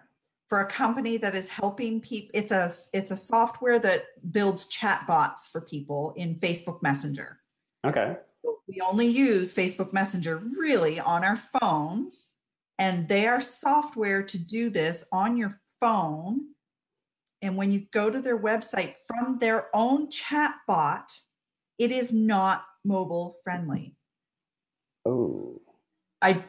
for 0.49 0.61
a 0.61 0.67
company 0.67 1.17
that 1.19 1.35
is 1.35 1.49
helping 1.49 2.01
people 2.01 2.31
it's 2.33 2.53
a 2.53 2.73
it's 2.93 3.11
a 3.11 3.17
software 3.17 3.79
that 3.81 4.05
builds 4.33 4.69
chat 4.69 5.07
bots 5.07 5.49
for 5.49 5.61
people 5.61 6.15
in 6.17 6.37
Facebook 6.37 6.83
Messenger. 6.83 7.39
Okay. 7.85 8.17
We 8.69 8.81
only 8.81 9.07
use 9.07 9.55
Facebook 9.55 9.93
Messenger 9.93 10.43
really 10.59 10.99
on 10.99 11.25
our 11.25 11.41
phones, 11.61 12.31
and 12.79 13.09
their 13.09 13.41
software 13.41 14.23
to 14.23 14.39
do 14.39 14.71
this 14.71 15.05
on 15.13 15.37
your 15.37 15.61
phone. 15.81 16.41
And 17.43 17.57
when 17.57 17.71
you 17.71 17.87
go 17.93 18.11
to 18.11 18.21
their 18.21 18.39
website 18.39 18.95
from 19.07 19.39
their 19.39 19.69
own 19.75 20.11
chat 20.11 20.55
bot, 20.67 21.13
it 21.79 21.93
is 21.93 22.13
not 22.13 22.65
mobile 22.87 23.39
friendly. 23.45 23.95
Oh. 25.05 25.61
I 26.23 26.45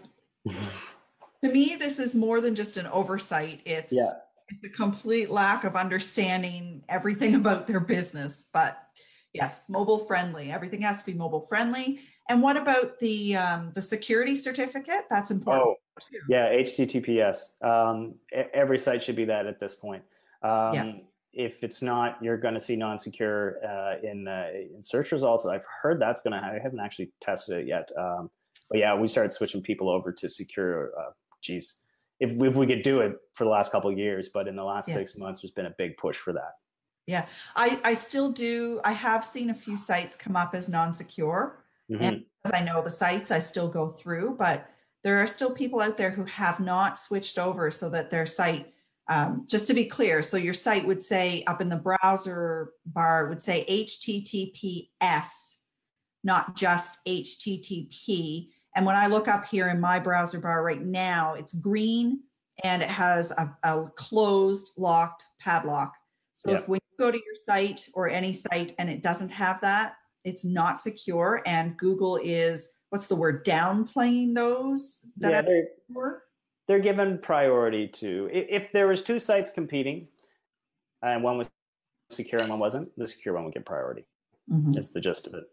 to 0.45 1.49
me, 1.51 1.75
this 1.75 1.99
is 1.99 2.15
more 2.15 2.41
than 2.41 2.55
just 2.55 2.77
an 2.77 2.87
oversight. 2.87 3.61
It's 3.65 3.91
yeah. 3.91 4.11
it's 4.49 4.63
a 4.63 4.69
complete 4.69 5.29
lack 5.29 5.63
of 5.63 5.75
understanding 5.75 6.83
everything 6.89 7.35
about 7.35 7.67
their 7.67 7.79
business. 7.79 8.45
But 8.51 8.81
yes, 9.33 9.65
mobile 9.69 9.99
friendly. 9.99 10.51
Everything 10.51 10.81
has 10.81 11.01
to 11.03 11.05
be 11.11 11.17
mobile 11.17 11.41
friendly. 11.41 11.99
And 12.29 12.41
what 12.41 12.57
about 12.57 12.99
the 12.99 13.35
um, 13.35 13.71
the 13.73 13.81
security 13.81 14.35
certificate? 14.35 15.05
That's 15.09 15.31
important. 15.31 15.67
Oh, 15.67 15.75
too. 15.99 16.19
yeah, 16.29 16.51
HTTPS. 16.51 17.63
Um, 17.63 18.15
every 18.53 18.77
site 18.77 19.03
should 19.03 19.15
be 19.15 19.25
that 19.25 19.45
at 19.45 19.59
this 19.59 19.75
point. 19.75 20.03
Um, 20.43 20.73
yeah. 20.73 20.93
If 21.39 21.63
it's 21.63 21.83
not, 21.83 22.17
you're 22.19 22.37
going 22.37 22.55
to 22.55 22.59
see 22.59 22.75
non-secure 22.75 23.57
uh, 23.63 23.95
in 24.01 24.27
uh, 24.27 24.47
in 24.75 24.83
search 24.83 25.11
results. 25.11 25.45
I've 25.45 25.61
heard 25.81 26.01
that's 26.01 26.23
going 26.23 26.33
to. 26.33 26.39
I 26.39 26.59
haven't 26.61 26.79
actually 26.79 27.11
tested 27.21 27.59
it 27.59 27.67
yet. 27.67 27.87
Um, 27.95 28.31
but 28.71 28.79
yeah, 28.79 28.95
we 28.95 29.07
started 29.07 29.31
switching 29.31 29.61
people 29.61 29.87
over 29.87 30.11
to 30.11 30.27
secure. 30.27 30.91
Uh, 30.99 31.11
geez, 31.43 31.75
if 32.19 32.31
if 32.31 32.55
we 32.55 32.65
could 32.65 32.81
do 32.81 33.01
it 33.01 33.17
for 33.35 33.43
the 33.43 33.51
last 33.51 33.71
couple 33.71 33.91
of 33.91 33.99
years, 33.99 34.29
but 34.33 34.47
in 34.47 34.55
the 34.55 34.63
last 34.63 34.89
yeah. 34.89 34.95
six 34.95 35.15
months, 35.15 35.41
there's 35.41 35.51
been 35.51 35.67
a 35.67 35.75
big 35.77 35.95
push 35.97 36.17
for 36.17 36.33
that. 36.33 36.53
Yeah, 37.05 37.27
I, 37.55 37.79
I 37.83 37.93
still 37.93 38.31
do. 38.31 38.81
I 38.83 38.91
have 38.91 39.23
seen 39.23 39.51
a 39.51 39.53
few 39.53 39.77
sites 39.77 40.15
come 40.15 40.35
up 40.35 40.55
as 40.55 40.67
non-secure, 40.67 41.63
mm-hmm. 41.89 42.03
and 42.03 42.25
as 42.45 42.51
I 42.51 42.61
know 42.61 42.81
the 42.81 42.89
sites, 42.89 43.29
I 43.29 43.39
still 43.39 43.69
go 43.69 43.89
through, 43.89 44.37
but 44.39 44.67
there 45.03 45.21
are 45.21 45.27
still 45.27 45.51
people 45.51 45.81
out 45.81 45.97
there 45.97 46.09
who 46.09 46.25
have 46.25 46.59
not 46.59 46.97
switched 46.97 47.37
over 47.37 47.69
so 47.69 47.89
that 47.91 48.09
their 48.09 48.25
site. 48.25 48.73
Um, 49.09 49.45
just 49.47 49.67
to 49.67 49.73
be 49.73 49.85
clear, 49.85 50.21
so 50.21 50.35
your 50.37 50.53
site 50.53 50.85
would 50.85 51.01
say 51.01 51.43
up 51.47 51.61
in 51.61 51.69
the 51.69 51.77
browser 51.77 52.73
bar 52.85 53.27
would 53.27 53.41
say 53.41 53.65
HTTPS, 53.69 55.27
not 56.23 56.55
just 56.55 56.99
HTTP. 57.07 58.49
And 58.75 58.85
when 58.85 58.95
I 58.95 59.07
look 59.07 59.27
up 59.27 59.45
here 59.45 59.69
in 59.69 59.79
my 59.79 59.97
browser 59.97 60.39
bar 60.39 60.61
right 60.61 60.83
now, 60.83 61.35
it's 61.35 61.53
green 61.53 62.19
and 62.63 62.81
it 62.81 62.89
has 62.89 63.31
a, 63.31 63.55
a 63.63 63.89
closed, 63.95 64.73
locked 64.77 65.25
padlock. 65.39 65.93
So 66.33 66.51
if 66.51 66.67
when 66.67 66.79
you 66.91 67.05
go 67.05 67.09
to 67.09 67.17
your 67.17 67.35
site 67.45 67.87
or 67.93 68.09
any 68.09 68.33
site 68.33 68.75
and 68.77 68.89
it 68.89 69.01
doesn't 69.01 69.29
have 69.29 69.61
that, 69.61 69.95
it's 70.23 70.43
not 70.43 70.79
secure. 70.79 71.41
And 71.45 71.77
Google 71.77 72.17
is 72.17 72.69
what's 72.89 73.07
the 73.07 73.15
word 73.15 73.45
downplaying 73.45 74.35
those 74.35 74.99
that 75.17 75.31
yeah, 75.31 75.41
they're, 75.41 75.67
they're 76.67 76.79
given 76.79 77.17
priority 77.17 77.87
to 77.87 78.29
if 78.31 78.71
there 78.71 78.87
was 78.87 79.01
two 79.01 79.19
sites 79.19 79.51
competing 79.51 80.07
and 81.01 81.23
one 81.23 81.37
was 81.37 81.47
secure 82.09 82.41
and 82.41 82.49
one 82.49 82.59
wasn't, 82.59 82.89
the 82.97 83.07
secure 83.07 83.35
one 83.35 83.45
would 83.45 83.53
get 83.53 83.65
priority. 83.65 84.05
Mm-hmm. 84.51 84.71
That's 84.71 84.89
the 84.89 85.01
gist 85.01 85.27
of 85.27 85.33
it. 85.33 85.45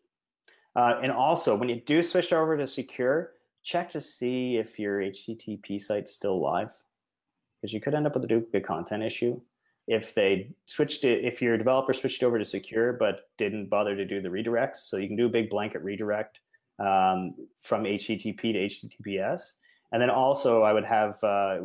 Uh, 0.76 1.00
and 1.02 1.12
also, 1.12 1.54
when 1.54 1.68
you 1.68 1.80
do 1.86 2.02
switch 2.02 2.32
over 2.32 2.56
to 2.56 2.66
secure, 2.66 3.32
check 3.62 3.90
to 3.92 4.00
see 4.00 4.56
if 4.56 4.78
your 4.78 5.00
HTTP 5.00 5.80
site's 5.80 6.14
still 6.14 6.40
live, 6.40 6.70
because 7.60 7.72
you 7.72 7.80
could 7.80 7.94
end 7.94 8.06
up 8.06 8.14
with 8.14 8.24
a 8.24 8.28
duplicate 8.28 8.66
content 8.66 9.02
issue 9.02 9.40
if 9.86 10.14
they 10.14 10.50
switched 10.66 11.04
it, 11.04 11.24
if 11.24 11.42
your 11.42 11.58
developer 11.58 11.92
switched 11.92 12.22
over 12.22 12.38
to 12.38 12.44
secure 12.44 12.94
but 12.94 13.28
didn't 13.36 13.68
bother 13.68 13.94
to 13.94 14.04
do 14.04 14.20
the 14.20 14.28
redirects, 14.28 14.88
so 14.88 14.96
you 14.96 15.06
can 15.06 15.16
do 15.16 15.26
a 15.26 15.30
big 15.30 15.50
blanket 15.50 15.82
redirect 15.82 16.40
um, 16.78 17.34
from 17.62 17.84
HTTP 17.84 18.40
to 18.40 18.88
HTTPS. 18.88 19.52
And 19.94 20.02
then 20.02 20.10
also, 20.10 20.62
I 20.62 20.72
would 20.72 20.84
have 20.84 21.22
uh, 21.22 21.58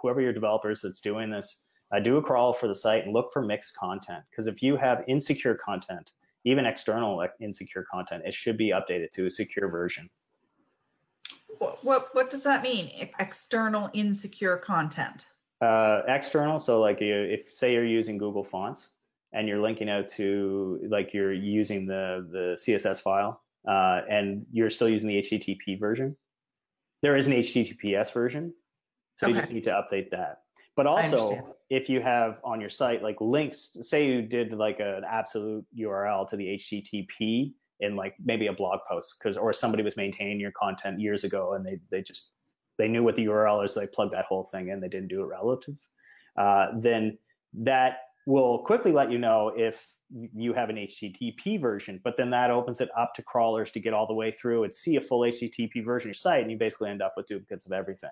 whoever 0.00 0.22
your 0.22 0.32
developers 0.32 0.80
that's 0.80 0.98
doing 0.98 1.28
this 1.28 1.64
uh, 1.92 2.00
do 2.00 2.16
a 2.16 2.22
crawl 2.22 2.54
for 2.54 2.68
the 2.68 2.74
site 2.74 3.04
and 3.04 3.12
look 3.12 3.34
for 3.34 3.42
mixed 3.42 3.76
content. 3.76 4.24
Because 4.30 4.46
if 4.46 4.62
you 4.62 4.78
have 4.78 5.04
insecure 5.06 5.56
content, 5.56 6.12
even 6.46 6.64
external 6.64 7.22
insecure 7.38 7.84
content, 7.92 8.22
it 8.24 8.32
should 8.32 8.56
be 8.56 8.70
updated 8.70 9.10
to 9.10 9.26
a 9.26 9.30
secure 9.30 9.70
version. 9.70 10.08
What, 11.58 11.84
what, 11.84 12.08
what 12.14 12.30
does 12.30 12.44
that 12.44 12.62
mean? 12.62 12.92
External 13.18 13.90
insecure 13.92 14.56
content? 14.56 15.26
Uh, 15.60 16.00
external, 16.08 16.58
so 16.58 16.80
like 16.80 17.02
you, 17.02 17.14
if 17.14 17.54
say 17.54 17.74
you're 17.74 17.84
using 17.84 18.16
Google 18.16 18.42
Fonts 18.42 18.88
and 19.34 19.46
you're 19.46 19.60
linking 19.60 19.90
out 19.90 20.08
to 20.12 20.80
like 20.88 21.12
you're 21.12 21.34
using 21.34 21.84
the 21.84 22.26
the 22.32 22.56
CSS 22.58 23.02
file 23.02 23.42
uh, 23.68 24.00
and 24.08 24.46
you're 24.50 24.70
still 24.70 24.88
using 24.88 25.10
the 25.10 25.16
HTTP 25.16 25.78
version, 25.78 26.16
there 27.02 27.16
is 27.16 27.26
an 27.26 27.34
HTTPS 27.34 28.12
version, 28.12 28.52
so 29.14 29.26
okay. 29.26 29.34
you 29.34 29.40
just 29.40 29.52
need 29.52 29.64
to 29.64 29.70
update 29.70 30.10
that. 30.10 30.38
But 30.76 30.86
also, 30.86 31.56
if 31.68 31.88
you 31.88 32.00
have 32.00 32.40
on 32.44 32.60
your 32.60 32.70
site 32.70 33.02
like 33.02 33.20
links, 33.20 33.76
say 33.82 34.06
you 34.06 34.22
did 34.22 34.52
like 34.52 34.80
an 34.80 35.02
absolute 35.08 35.64
URL 35.78 36.28
to 36.28 36.36
the 36.36 36.54
HTTP 36.56 37.52
in 37.80 37.96
like 37.96 38.14
maybe 38.24 38.46
a 38.46 38.52
blog 38.52 38.80
post, 38.88 39.16
because 39.18 39.36
or 39.36 39.52
somebody 39.52 39.82
was 39.82 39.96
maintaining 39.96 40.40
your 40.40 40.52
content 40.52 41.00
years 41.00 41.24
ago 41.24 41.54
and 41.54 41.66
they 41.66 41.78
they 41.90 42.02
just 42.02 42.30
they 42.78 42.88
knew 42.88 43.02
what 43.02 43.14
the 43.14 43.26
URL 43.26 43.64
is, 43.64 43.74
so 43.74 43.80
they 43.80 43.86
plugged 43.86 44.14
that 44.14 44.24
whole 44.24 44.44
thing 44.44 44.68
in. 44.68 44.80
They 44.80 44.88
didn't 44.88 45.08
do 45.08 45.22
it 45.22 45.26
relative. 45.26 45.76
Uh, 46.38 46.68
then 46.78 47.18
that 47.52 47.98
will 48.26 48.64
quickly 48.64 48.92
let 48.92 49.10
you 49.10 49.18
know 49.18 49.52
if 49.54 49.86
you 50.12 50.52
have 50.52 50.70
an 50.70 50.76
HTTP 50.76 51.60
version, 51.60 52.00
but 52.02 52.16
then 52.16 52.30
that 52.30 52.50
opens 52.50 52.80
it 52.80 52.88
up 52.96 53.14
to 53.14 53.22
crawlers 53.22 53.70
to 53.72 53.80
get 53.80 53.94
all 53.94 54.06
the 54.06 54.14
way 54.14 54.30
through 54.30 54.64
and 54.64 54.74
see 54.74 54.96
a 54.96 55.00
full 55.00 55.20
HTTP 55.20 55.84
version 55.84 56.06
of 56.10 56.14
your 56.14 56.14
site, 56.14 56.42
and 56.42 56.50
you 56.50 56.56
basically 56.56 56.90
end 56.90 57.02
up 57.02 57.14
with 57.16 57.26
duplicates 57.26 57.66
of 57.66 57.72
everything. 57.72 58.10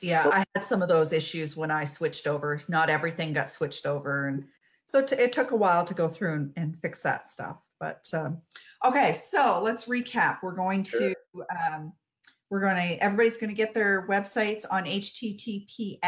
Yeah, 0.00 0.28
I 0.32 0.44
had 0.54 0.64
some 0.64 0.80
of 0.80 0.88
those 0.88 1.12
issues 1.12 1.56
when 1.56 1.70
I 1.70 1.84
switched 1.84 2.26
over. 2.26 2.58
Not 2.68 2.88
everything 2.88 3.32
got 3.32 3.50
switched 3.50 3.84
over, 3.84 4.28
and 4.28 4.44
so 4.86 5.02
t- 5.02 5.16
it 5.16 5.32
took 5.32 5.50
a 5.50 5.56
while 5.56 5.84
to 5.84 5.94
go 5.94 6.08
through 6.08 6.34
and, 6.34 6.52
and 6.56 6.78
fix 6.78 7.02
that 7.02 7.28
stuff. 7.28 7.56
But 7.80 8.08
um, 8.12 8.38
okay, 8.84 9.12
so 9.12 9.60
let's 9.62 9.86
recap. 9.86 10.38
We're 10.42 10.54
going 10.54 10.84
to 10.84 11.14
um, 11.34 11.92
we're 12.50 12.60
going 12.60 12.76
to 12.76 13.02
everybody's 13.02 13.38
going 13.38 13.50
to 13.50 13.56
get 13.56 13.74
their 13.74 14.06
websites 14.08 14.64
on 14.70 14.84
HTTPS. 14.84 15.98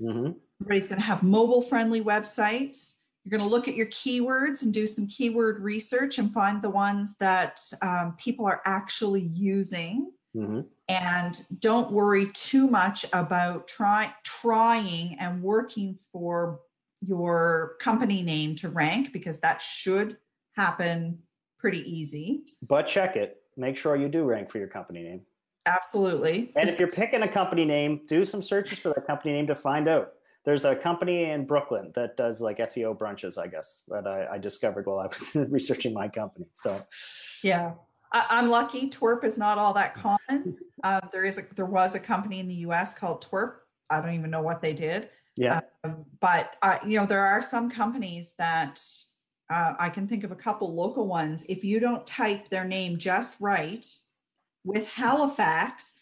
Mm-hmm. 0.00 0.32
Everybody's 0.60 0.88
going 0.88 1.00
to 1.00 1.06
have 1.06 1.22
mobile 1.22 1.62
friendly 1.62 2.02
websites. 2.02 2.94
You're 3.28 3.38
going 3.38 3.46
to 3.46 3.54
look 3.54 3.68
at 3.68 3.74
your 3.74 3.88
keywords 3.88 4.62
and 4.62 4.72
do 4.72 4.86
some 4.86 5.06
keyword 5.06 5.60
research 5.60 6.16
and 6.16 6.32
find 6.32 6.62
the 6.62 6.70
ones 6.70 7.14
that 7.20 7.60
um, 7.82 8.14
people 8.16 8.46
are 8.46 8.62
actually 8.64 9.30
using. 9.34 10.12
Mm-hmm. 10.34 10.60
And 10.88 11.44
don't 11.58 11.92
worry 11.92 12.30
too 12.32 12.66
much 12.68 13.04
about 13.12 13.68
try, 13.68 14.14
trying 14.24 15.18
and 15.18 15.42
working 15.42 15.98
for 16.10 16.60
your 17.06 17.74
company 17.80 18.22
name 18.22 18.56
to 18.56 18.70
rank 18.70 19.12
because 19.12 19.40
that 19.40 19.60
should 19.60 20.16
happen 20.56 21.18
pretty 21.58 21.80
easy. 21.80 22.44
But 22.66 22.86
check 22.86 23.16
it. 23.16 23.42
Make 23.58 23.76
sure 23.76 23.94
you 23.94 24.08
do 24.08 24.24
rank 24.24 24.50
for 24.50 24.56
your 24.56 24.68
company 24.68 25.02
name. 25.02 25.20
Absolutely. 25.66 26.50
And 26.56 26.66
if 26.66 26.78
you're 26.78 26.88
picking 26.88 27.24
a 27.24 27.28
company 27.28 27.66
name, 27.66 28.00
do 28.08 28.24
some 28.24 28.42
searches 28.42 28.78
for 28.78 28.88
that 28.94 29.06
company 29.06 29.34
name 29.34 29.46
to 29.48 29.54
find 29.54 29.86
out 29.86 30.14
there's 30.44 30.64
a 30.64 30.74
company 30.74 31.24
in 31.24 31.46
Brooklyn 31.46 31.92
that 31.94 32.16
does 32.16 32.40
like 32.40 32.58
SEO 32.58 32.96
brunches, 32.96 33.38
I 33.38 33.46
guess, 33.46 33.84
that 33.88 34.06
I, 34.06 34.34
I 34.34 34.38
discovered 34.38 34.86
while 34.86 34.98
I 34.98 35.06
was 35.06 35.34
researching 35.50 35.92
my 35.92 36.08
company. 36.08 36.46
So, 36.52 36.80
yeah, 37.42 37.72
I, 38.12 38.38
am 38.38 38.48
lucky. 38.48 38.88
Twirp 38.88 39.24
is 39.24 39.36
not 39.36 39.58
all 39.58 39.72
that 39.74 39.94
common. 39.94 40.56
Um, 40.84 41.00
there 41.12 41.24
is 41.24 41.38
a, 41.38 41.42
there 41.56 41.66
was 41.66 41.94
a 41.94 42.00
company 42.00 42.38
in 42.40 42.48
the 42.48 42.54
U.S. 42.54 42.94
called 42.94 43.26
Twerp. 43.28 43.56
I 43.90 44.00
don't 44.00 44.14
even 44.14 44.30
know 44.30 44.42
what 44.42 44.62
they 44.62 44.72
did. 44.72 45.10
Yeah, 45.36 45.60
um, 45.84 46.04
but 46.20 46.56
uh, 46.62 46.78
you 46.86 46.98
know 46.98 47.06
there 47.06 47.24
are 47.24 47.42
some 47.42 47.70
companies 47.70 48.34
that 48.38 48.80
uh, 49.50 49.74
I 49.78 49.88
can 49.88 50.06
think 50.06 50.24
of 50.24 50.32
a 50.32 50.36
couple 50.36 50.74
local 50.74 51.06
ones. 51.06 51.44
If 51.48 51.64
you 51.64 51.80
don't 51.80 52.06
type 52.06 52.48
their 52.48 52.64
name 52.64 52.96
just 52.96 53.36
right 53.40 53.86
with 54.64 54.86
Halifax, 54.88 55.94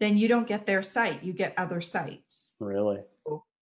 then 0.00 0.16
you 0.16 0.28
don't 0.28 0.46
get 0.46 0.66
their 0.66 0.82
site. 0.82 1.22
You 1.22 1.32
get 1.32 1.54
other 1.56 1.80
sites. 1.80 2.52
Really? 2.60 3.00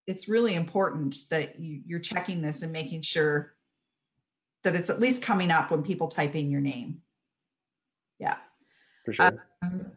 It's 0.06 0.28
really 0.28 0.54
important 0.54 1.16
that 1.30 1.58
you, 1.60 1.80
you're 1.86 2.00
checking 2.00 2.42
this 2.42 2.62
and 2.62 2.72
making 2.72 3.02
sure 3.02 3.54
that 4.62 4.74
it's 4.74 4.90
at 4.90 5.00
least 5.00 5.22
coming 5.22 5.50
up 5.50 5.70
when 5.70 5.82
people 5.82 6.08
type 6.08 6.34
in 6.34 6.50
your 6.50 6.60
name. 6.60 7.02
Yeah. 8.18 8.36
For 9.04 9.12
sure. 9.12 9.46
Um, 9.62 9.92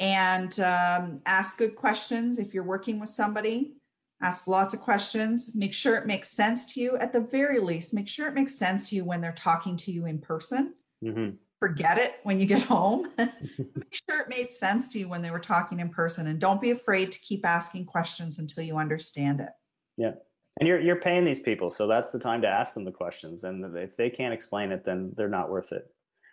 and 0.00 0.58
um, 0.60 1.20
ask 1.26 1.58
good 1.58 1.76
questions 1.76 2.38
if 2.38 2.54
you're 2.54 2.62
working 2.62 3.00
with 3.00 3.10
somebody. 3.10 3.74
Ask 4.20 4.48
lots 4.48 4.74
of 4.74 4.80
questions. 4.80 5.54
Make 5.54 5.74
sure 5.74 5.96
it 5.96 6.06
makes 6.06 6.30
sense 6.30 6.66
to 6.74 6.80
you. 6.80 6.96
At 6.96 7.12
the 7.12 7.20
very 7.20 7.60
least, 7.60 7.94
make 7.94 8.08
sure 8.08 8.28
it 8.28 8.34
makes 8.34 8.54
sense 8.54 8.88
to 8.90 8.96
you 8.96 9.04
when 9.04 9.20
they're 9.20 9.32
talking 9.32 9.76
to 9.78 9.92
you 9.92 10.06
in 10.06 10.18
person. 10.18 10.74
Mm-hmm 11.04 11.36
forget 11.58 11.98
it 11.98 12.14
when 12.22 12.38
you 12.38 12.46
get 12.46 12.62
home. 12.74 13.10
Make 13.18 14.00
sure 14.08 14.20
it 14.20 14.28
made 14.28 14.52
sense 14.52 14.88
to 14.88 14.98
you 14.98 15.08
when 15.08 15.22
they 15.22 15.30
were 15.30 15.38
talking 15.38 15.80
in 15.80 15.88
person 15.88 16.26
and 16.26 16.38
don't 16.38 16.60
be 16.60 16.70
afraid 16.70 17.12
to 17.12 17.18
keep 17.20 17.44
asking 17.44 17.86
questions 17.86 18.38
until 18.38 18.64
you 18.64 18.78
understand 18.78 19.40
it. 19.40 19.50
Yeah. 19.96 20.12
And 20.60 20.66
you're 20.66 20.80
you're 20.80 21.00
paying 21.00 21.24
these 21.24 21.38
people, 21.38 21.70
so 21.70 21.86
that's 21.86 22.10
the 22.10 22.18
time 22.18 22.42
to 22.42 22.48
ask 22.48 22.74
them 22.74 22.84
the 22.84 22.90
questions. 22.90 23.44
And 23.44 23.76
if 23.76 23.96
they 23.96 24.10
can't 24.10 24.34
explain 24.34 24.72
it, 24.72 24.84
then 24.84 25.12
they're 25.16 25.28
not 25.28 25.50
worth 25.50 25.70
it. 25.70 25.86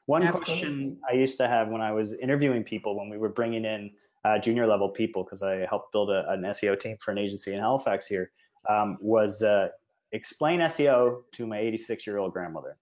One 0.07 0.23
Absolutely. 0.23 0.53
question 0.53 0.97
I 1.07 1.13
used 1.13 1.37
to 1.37 1.47
have 1.47 1.67
when 1.67 1.81
I 1.81 1.91
was 1.91 2.13
interviewing 2.13 2.63
people 2.63 2.97
when 2.97 3.09
we 3.09 3.17
were 3.17 3.29
bringing 3.29 3.65
in 3.65 3.91
uh, 4.23 4.39
junior 4.39 4.65
level 4.65 4.89
people 4.89 5.23
because 5.23 5.43
I 5.43 5.67
helped 5.69 5.91
build 5.91 6.09
a, 6.09 6.27
an 6.29 6.41
SEO 6.41 6.79
team 6.79 6.97
for 6.99 7.11
an 7.11 7.19
agency 7.19 7.53
in 7.53 7.59
Halifax 7.59 8.07
here 8.07 8.31
um, 8.67 8.97
was 8.99 9.43
uh, 9.43 9.69
explain 10.11 10.59
SEO 10.61 11.21
to 11.33 11.45
my 11.45 11.59
86 11.59 12.07
year 12.07 12.17
old 12.17 12.33
grandmother 12.33 12.77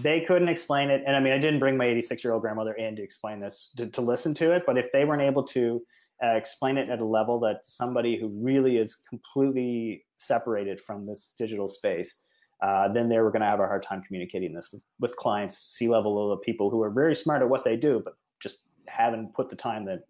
they 0.00 0.20
couldn't 0.22 0.48
explain 0.48 0.90
it. 0.90 1.02
And 1.06 1.16
I 1.16 1.20
mean, 1.20 1.32
I 1.32 1.38
didn't 1.38 1.60
bring 1.60 1.76
my 1.76 1.86
86 1.86 2.24
year 2.24 2.32
old 2.32 2.42
grandmother 2.42 2.72
in 2.74 2.96
to 2.96 3.02
explain 3.02 3.40
this 3.40 3.70
to, 3.76 3.86
to, 3.86 4.00
listen 4.00 4.34
to 4.34 4.52
it. 4.52 4.64
But 4.66 4.78
if 4.78 4.86
they 4.92 5.04
weren't 5.04 5.22
able 5.22 5.44
to 5.48 5.82
uh, 6.22 6.34
explain 6.34 6.78
it 6.78 6.88
at 6.88 7.00
a 7.00 7.04
level 7.04 7.38
that 7.40 7.60
somebody 7.64 8.18
who 8.18 8.28
really 8.28 8.78
is 8.78 9.02
completely 9.08 10.04
separated 10.16 10.80
from 10.80 11.04
this 11.04 11.34
digital 11.38 11.68
space, 11.68 12.20
uh, 12.62 12.92
then 12.92 13.08
they 13.08 13.18
were 13.18 13.30
going 13.30 13.42
to 13.42 13.46
have 13.46 13.60
a 13.60 13.66
hard 13.66 13.82
time 13.82 14.02
communicating 14.02 14.52
this 14.52 14.70
with, 14.72 14.82
with 14.98 15.14
clients, 15.16 15.58
C 15.58 15.88
level 15.88 16.36
people 16.38 16.70
who 16.70 16.82
are 16.82 16.90
very 16.90 17.14
smart 17.14 17.42
at 17.42 17.48
what 17.48 17.64
they 17.64 17.76
do, 17.76 18.00
but 18.04 18.14
just 18.40 18.64
haven't 18.88 19.34
put 19.34 19.48
the 19.48 19.56
time 19.56 19.84
that 19.84 20.00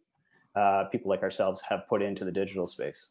uh, 0.59 0.85
people 0.91 1.11
like 1.11 1.23
ourselves 1.23 1.63
have 1.69 1.87
put 1.89 2.03
into 2.03 2.25
the 2.25 2.33
digital 2.33 2.67
space. 2.67 3.09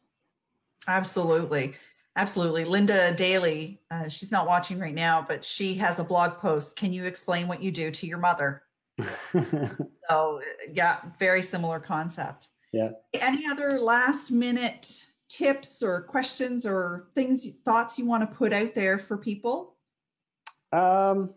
Absolutely. 0.88 1.74
Absolutely. 2.18 2.64
Linda 2.64 3.14
Daly, 3.14 3.80
uh, 3.92 4.08
she's 4.08 4.32
not 4.32 4.48
watching 4.48 4.80
right 4.80 4.94
now, 4.94 5.24
but 5.26 5.44
she 5.44 5.74
has 5.74 6.00
a 6.00 6.04
blog 6.04 6.32
post. 6.38 6.74
Can 6.74 6.92
you 6.92 7.04
explain 7.04 7.46
what 7.46 7.62
you 7.62 7.70
do 7.70 7.92
to 7.92 8.06
your 8.08 8.18
mother? 8.18 8.64
so, 10.10 10.40
yeah, 10.72 10.98
very 11.20 11.42
similar 11.42 11.78
concept. 11.78 12.48
Yeah. 12.72 12.88
Any 13.14 13.46
other 13.48 13.78
last 13.78 14.32
minute 14.32 15.04
tips 15.28 15.80
or 15.80 16.02
questions 16.02 16.66
or 16.66 17.06
things, 17.14 17.46
thoughts 17.64 18.00
you 18.00 18.04
want 18.04 18.28
to 18.28 18.36
put 18.36 18.52
out 18.52 18.74
there 18.74 18.98
for 18.98 19.16
people? 19.16 19.76
Um, 20.72 21.30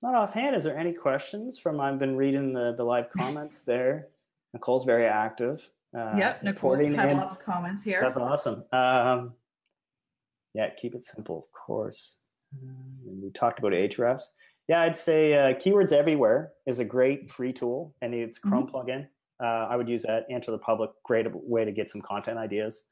not 0.00 0.14
offhand. 0.14 0.56
Is 0.56 0.64
there 0.64 0.78
any 0.78 0.94
questions 0.94 1.58
from? 1.58 1.78
I've 1.78 1.98
been 1.98 2.16
reading 2.16 2.54
the 2.54 2.74
the 2.74 2.84
live 2.84 3.10
comments 3.14 3.60
there. 3.60 4.08
Nicole's 4.54 4.86
very 4.86 5.06
active. 5.06 5.70
Uh, 5.96 6.14
yep, 6.16 6.42
Nicole's 6.42 6.80
had 6.80 7.10
in. 7.10 7.16
lots 7.16 7.36
of 7.36 7.42
comments 7.42 7.82
here. 7.82 8.00
That's 8.00 8.18
awesome. 8.18 8.64
Um, 8.72 9.34
yeah, 10.54 10.70
keep 10.70 10.94
it 10.94 11.06
simple, 11.06 11.46
of 11.46 11.52
course. 11.52 12.16
And 12.52 13.22
we 13.22 13.30
talked 13.30 13.58
about 13.58 13.72
Ahrefs. 13.72 14.24
Yeah, 14.68 14.82
I'd 14.82 14.96
say 14.96 15.34
uh, 15.34 15.54
Keywords 15.54 15.92
Everywhere 15.92 16.52
is 16.66 16.78
a 16.78 16.84
great 16.84 17.30
free 17.30 17.52
tool, 17.52 17.94
and 18.00 18.14
it's 18.14 18.38
Chrome 18.38 18.66
mm-hmm. 18.66 18.76
plugin. 18.76 19.06
Uh, 19.42 19.68
I 19.68 19.76
would 19.76 19.88
use 19.88 20.02
that. 20.02 20.26
Answer 20.30 20.52
the 20.52 20.58
Public, 20.58 20.90
great 21.04 21.26
way 21.32 21.64
to 21.64 21.72
get 21.72 21.90
some 21.90 22.00
content 22.00 22.38
ideas, 22.38 22.84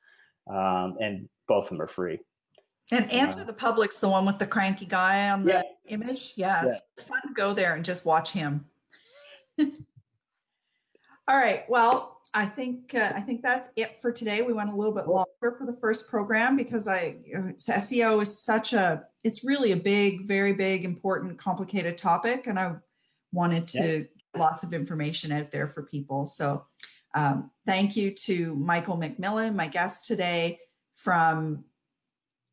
um, 0.51 0.97
and 1.01 1.29
both 1.49 1.65
of 1.65 1.71
them 1.71 1.83
are 1.83 1.87
free. 1.87 2.19
And 2.91 3.11
Answer 3.11 3.41
uh, 3.41 3.45
the 3.45 3.53
Public's 3.53 3.97
the 3.97 4.09
one 4.09 4.27
with 4.27 4.39
the 4.39 4.47
cranky 4.47 4.85
guy 4.85 5.31
on 5.31 5.45
the 5.45 5.53
yeah. 5.53 5.63
image. 5.89 6.35
Yeah, 6.37 6.67
yeah, 6.67 6.75
it's 6.93 7.03
fun 7.03 7.23
to 7.27 7.33
go 7.33 7.55
there 7.55 7.75
and 7.75 7.85
just 7.85 8.05
watch 8.05 8.33
him. 8.33 8.67
All 11.29 11.37
right. 11.37 11.65
Well, 11.69 12.12
I 12.35 12.47
think 12.47 12.95
uh, 12.95 13.13
I 13.15 13.21
think 13.21 13.43
that's 13.43 13.69
it 13.77 14.01
for 14.01 14.11
today. 14.11 14.41
We 14.43 14.55
went 14.55 14.71
a 14.71 14.75
little 14.75 14.95
bit 14.95 15.07
longer 15.07 15.55
for 15.59 15.67
the 15.67 15.77
first 15.81 16.09
program 16.09 16.57
because 16.57 16.89
I 16.89 17.17
SEO 17.35 18.23
is 18.23 18.43
such 18.43 18.73
a 18.73 19.05
it's 19.23 19.45
really 19.45 19.73
a 19.73 19.77
big, 19.77 20.27
very 20.27 20.55
big, 20.55 20.85
important, 20.85 21.39
complicated 21.39 21.99
topic, 21.99 22.47
and 22.47 22.59
I 22.59 22.75
wanted 23.33 23.69
to 23.69 23.79
yeah. 23.79 23.99
get 23.99 24.09
lots 24.37 24.63
of 24.63 24.73
information 24.73 25.31
out 25.31 25.51
there 25.51 25.69
for 25.69 25.83
people. 25.83 26.25
So 26.25 26.65
um, 27.15 27.51
thank 27.67 27.97
you 27.97 28.11
to 28.11 28.55
Michael 28.55 28.97
McMillan, 28.97 29.55
my 29.55 29.69
guest 29.69 30.07
today 30.07 30.59
from 30.95 31.65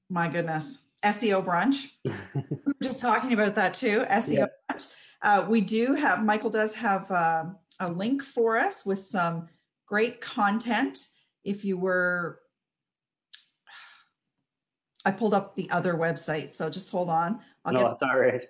my 0.10 0.28
goodness 0.28 0.80
SEO 1.06 1.46
brunch. 1.46 1.92
we 2.04 2.44
were 2.66 2.74
just 2.82 3.00
talking 3.00 3.32
about 3.32 3.56
that 3.56 3.74
too. 3.74 4.06
SEO 4.10 4.34
yeah. 4.34 4.46
brunch. 4.70 4.88
Uh, 5.22 5.46
we 5.50 5.62
do 5.62 5.96
have 5.96 6.24
Michael 6.24 6.50
does 6.50 6.76
have 6.76 7.10
uh, 7.12 7.46
a 7.80 7.90
link 7.90 8.24
for 8.24 8.58
us 8.58 8.86
with 8.86 9.00
some 9.00 9.48
great 9.90 10.22
content. 10.22 11.10
If 11.44 11.66
you 11.66 11.78
were, 11.78 12.42
I 15.04 15.12
pulled 15.12 15.34
up 15.34 15.56
the 15.56 15.70
other 15.72 15.96
website, 15.96 16.54
so 16.54 16.70
just 16.70 16.92
hold 16.92 17.10
on. 17.10 17.40
I'll 17.66 17.74
no, 17.74 17.98
get, 18.00 18.08
all 18.08 18.20
right. 18.20 18.46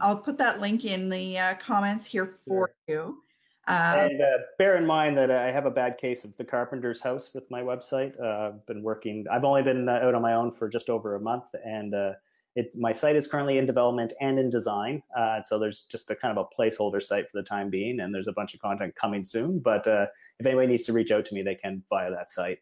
I'll 0.00 0.16
put 0.16 0.38
that 0.38 0.60
link 0.60 0.84
in 0.84 1.08
the 1.08 1.38
uh, 1.38 1.54
comments 1.56 2.06
here 2.06 2.26
for 2.46 2.70
sure. 2.88 3.06
you. 3.06 3.22
Um, 3.68 3.98
and 3.98 4.22
uh, 4.22 4.38
bear 4.58 4.76
in 4.76 4.86
mind 4.86 5.18
that 5.18 5.32
I 5.32 5.50
have 5.50 5.66
a 5.66 5.70
bad 5.70 5.98
case 5.98 6.24
of 6.24 6.36
the 6.36 6.44
carpenter's 6.44 7.00
house 7.00 7.32
with 7.34 7.50
my 7.50 7.62
website. 7.62 8.12
Uh, 8.20 8.52
I've 8.52 8.66
been 8.66 8.80
working, 8.80 9.26
I've 9.30 9.44
only 9.44 9.64
been 9.64 9.88
uh, 9.88 9.98
out 10.02 10.14
on 10.14 10.22
my 10.22 10.34
own 10.34 10.52
for 10.52 10.68
just 10.68 10.88
over 10.88 11.16
a 11.16 11.20
month, 11.20 11.46
and 11.64 11.92
uh, 11.92 12.12
it, 12.56 12.74
my 12.74 12.90
site 12.90 13.16
is 13.16 13.26
currently 13.26 13.58
in 13.58 13.66
development 13.66 14.14
and 14.22 14.38
in 14.38 14.48
design. 14.48 15.02
Uh, 15.16 15.42
so 15.42 15.58
there's 15.58 15.82
just 15.82 16.10
a 16.10 16.16
kind 16.16 16.36
of 16.36 16.46
a 16.46 16.60
placeholder 16.60 17.02
site 17.02 17.30
for 17.30 17.36
the 17.40 17.46
time 17.46 17.68
being, 17.68 18.00
and 18.00 18.14
there's 18.14 18.28
a 18.28 18.32
bunch 18.32 18.54
of 18.54 18.60
content 18.60 18.94
coming 18.96 19.24
soon. 19.24 19.58
But 19.58 19.86
uh, 19.86 20.06
if 20.40 20.46
anybody 20.46 20.68
needs 20.68 20.84
to 20.84 20.94
reach 20.94 21.10
out 21.10 21.26
to 21.26 21.34
me, 21.34 21.42
they 21.42 21.54
can 21.54 21.82
via 21.90 22.10
that 22.10 22.30
site. 22.30 22.58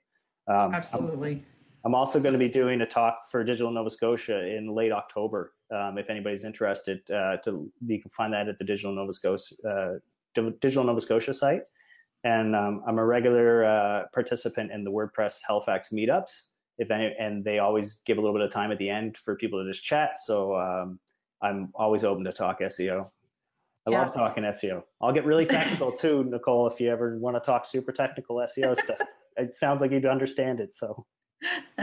Um, 0.49 0.74
Absolutely. 0.74 1.32
I'm, 1.32 1.45
I'm 1.84 1.95
also 1.95 2.18
going 2.18 2.32
to 2.32 2.40
be 2.40 2.49
doing 2.49 2.80
a 2.80 2.86
talk 2.86 3.20
for 3.30 3.45
Digital 3.45 3.70
Nova 3.70 3.88
Scotia 3.88 4.45
in 4.45 4.74
late 4.74 4.90
October. 4.90 5.53
Um, 5.72 5.97
if 5.97 6.11
anybody's 6.11 6.45
interested, 6.45 7.09
uh, 7.12 7.36
to 7.45 7.70
you 7.86 8.03
can 8.03 8.11
find 8.11 8.34
that 8.34 8.49
at 8.49 8.59
the 8.59 8.64
Digital 8.64 8.92
Nova 8.92 9.12
Scotia 9.12 9.55
uh, 9.68 9.92
Digital 10.61 10.82
Nova 10.82 11.01
Scotia 11.01 11.32
site. 11.32 11.62
And 12.24 12.57
um, 12.57 12.82
I'm 12.88 12.99
a 12.99 13.05
regular 13.05 13.64
uh, 13.64 14.03
participant 14.12 14.72
in 14.72 14.82
the 14.82 14.90
WordPress 14.90 15.38
Halifax 15.47 15.90
meetups 15.90 16.54
if 16.79 16.91
any, 16.91 17.14
and 17.18 17.45
they 17.45 17.59
always 17.59 18.03
give 18.07 18.18
a 18.18 18.20
little 18.20 18.37
bit 18.37 18.45
of 18.45 18.53
time 18.53 18.72
at 18.72 18.79
the 18.79 18.91
end 18.91 19.16
for 19.16 19.37
people 19.37 19.62
to 19.62 19.70
just 19.70 19.85
chat. 19.85 20.18
So 20.18 20.57
um, 20.57 20.99
I'm 21.43 21.70
always 21.75 22.05
open 22.05 22.25
to 22.25 22.33
talk 22.33 22.61
SEO. 22.61 23.05
I 23.87 23.91
yeah. 23.91 24.01
love 24.01 24.14
talking 24.14 24.45
SEO. 24.45 24.83
I'll 25.01 25.12
get 25.12 25.27
really 25.27 25.47
technical 25.47 25.93
too, 26.01 26.25
Nicole, 26.25 26.66
if 26.66 26.81
you 26.81 26.91
ever 26.91 27.18
want 27.18 27.37
to 27.37 27.41
talk 27.41 27.64
super 27.66 27.93
technical 27.93 28.37
SEO 28.37 28.77
stuff. 28.83 28.99
It 29.37 29.55
sounds 29.55 29.81
like 29.81 29.91
you'd 29.91 30.07
understand 30.07 30.61
it. 30.61 30.75
So 30.75 31.05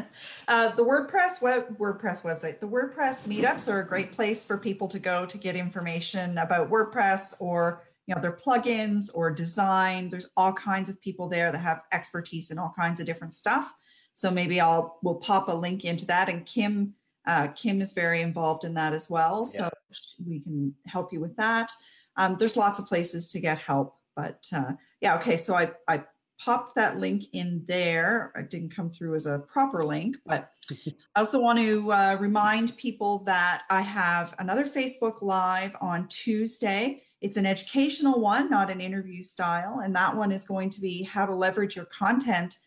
uh, 0.48 0.76
the 0.76 0.84
WordPress 0.84 1.42
web 1.42 1.78
WordPress 1.78 2.24
website, 2.24 2.60
the 2.60 2.68
WordPress 2.68 3.28
meetups 3.28 3.72
are 3.72 3.82
a 3.82 3.88
great 3.88 4.12
place 4.12 4.44
for 4.44 4.58
people 4.58 4.88
to 4.88 5.00
go 5.00 5.26
to 5.26 5.38
get 5.38 5.56
information 5.56 6.38
about 6.38 6.72
WordPress 6.72 7.36
or 7.40 7.84
you 8.08 8.16
know 8.16 8.22
their 8.22 8.32
plugins 8.32 9.12
or 9.14 9.30
design. 9.30 10.10
There's 10.10 10.28
all 10.36 10.54
kinds 10.54 10.90
of 10.90 11.00
people 11.02 11.30
there 11.30 11.52
that 11.52 11.60
have 11.60 11.84
expertise 11.92 12.50
in 12.50 12.58
all 12.58 12.74
kinds 12.76 13.00
of 13.00 13.06
different 13.06 13.34
stuff. 13.36 13.74
So 14.14 14.30
maybe 14.30 14.60
I'll 14.60 15.00
we'll 15.02 15.16
pop 15.16 15.48
a 15.48 15.54
link 15.54 15.86
into 15.86 16.06
that. 16.08 16.30
And 16.30 16.46
Kim 16.46 16.94
uh, 17.28 17.48
Kim 17.50 17.82
is 17.82 17.94
very 17.94 18.22
involved 18.22 18.64
in 18.64 18.74
that 18.74 18.94
as 18.94 19.10
well, 19.10 19.46
so 19.46 19.70
yeah. 19.92 19.98
we 20.26 20.40
can 20.40 20.74
help 20.86 21.14
you 21.14 21.20
with 21.20 21.36
that. 21.36 21.72
Um, 22.18 22.36
there's 22.40 22.58
lots 22.58 22.80
of 22.80 22.88
places 22.88 23.32
to 23.32 23.40
get 23.40 23.60
help, 23.60 23.96
but 24.16 24.48
uh, 24.54 24.74
yeah, 25.02 25.16
okay. 25.16 25.38
So 25.38 25.56
I 25.56 25.72
I 25.88 26.04
popped 26.44 26.76
that 26.76 26.98
link 26.98 27.26
in 27.34 27.64
there. 27.68 28.32
It 28.36 28.50
didn't 28.50 28.76
come 28.76 28.90
through 28.90 29.14
as 29.14 29.28
a 29.28 29.40
proper 29.40 29.86
link, 29.86 30.18
but 30.26 30.52
I 31.16 31.20
also 31.20 31.40
want 31.40 31.60
to 31.60 31.92
uh, 31.92 32.18
remind 32.20 32.76
people 32.78 33.20
that 33.26 33.64
I 33.70 33.82
have 33.82 34.34
another 34.40 34.66
Facebook 34.66 35.22
Live 35.22 35.76
on 35.80 36.08
Tuesday. 36.08 37.04
It's 37.22 37.38
an 37.38 37.46
educational 37.46 38.20
one, 38.20 38.50
not 38.50 38.72
an 38.72 38.82
interview 38.82 39.22
style, 39.22 39.82
and 39.84 39.96
that 39.96 40.16
one 40.16 40.32
is 40.32 40.44
going 40.44 40.72
to 40.72 40.82
be 40.82 41.04
how 41.04 41.28
to 41.28 41.36
leverage 41.36 41.76
your 41.76 41.86
content 41.86 42.58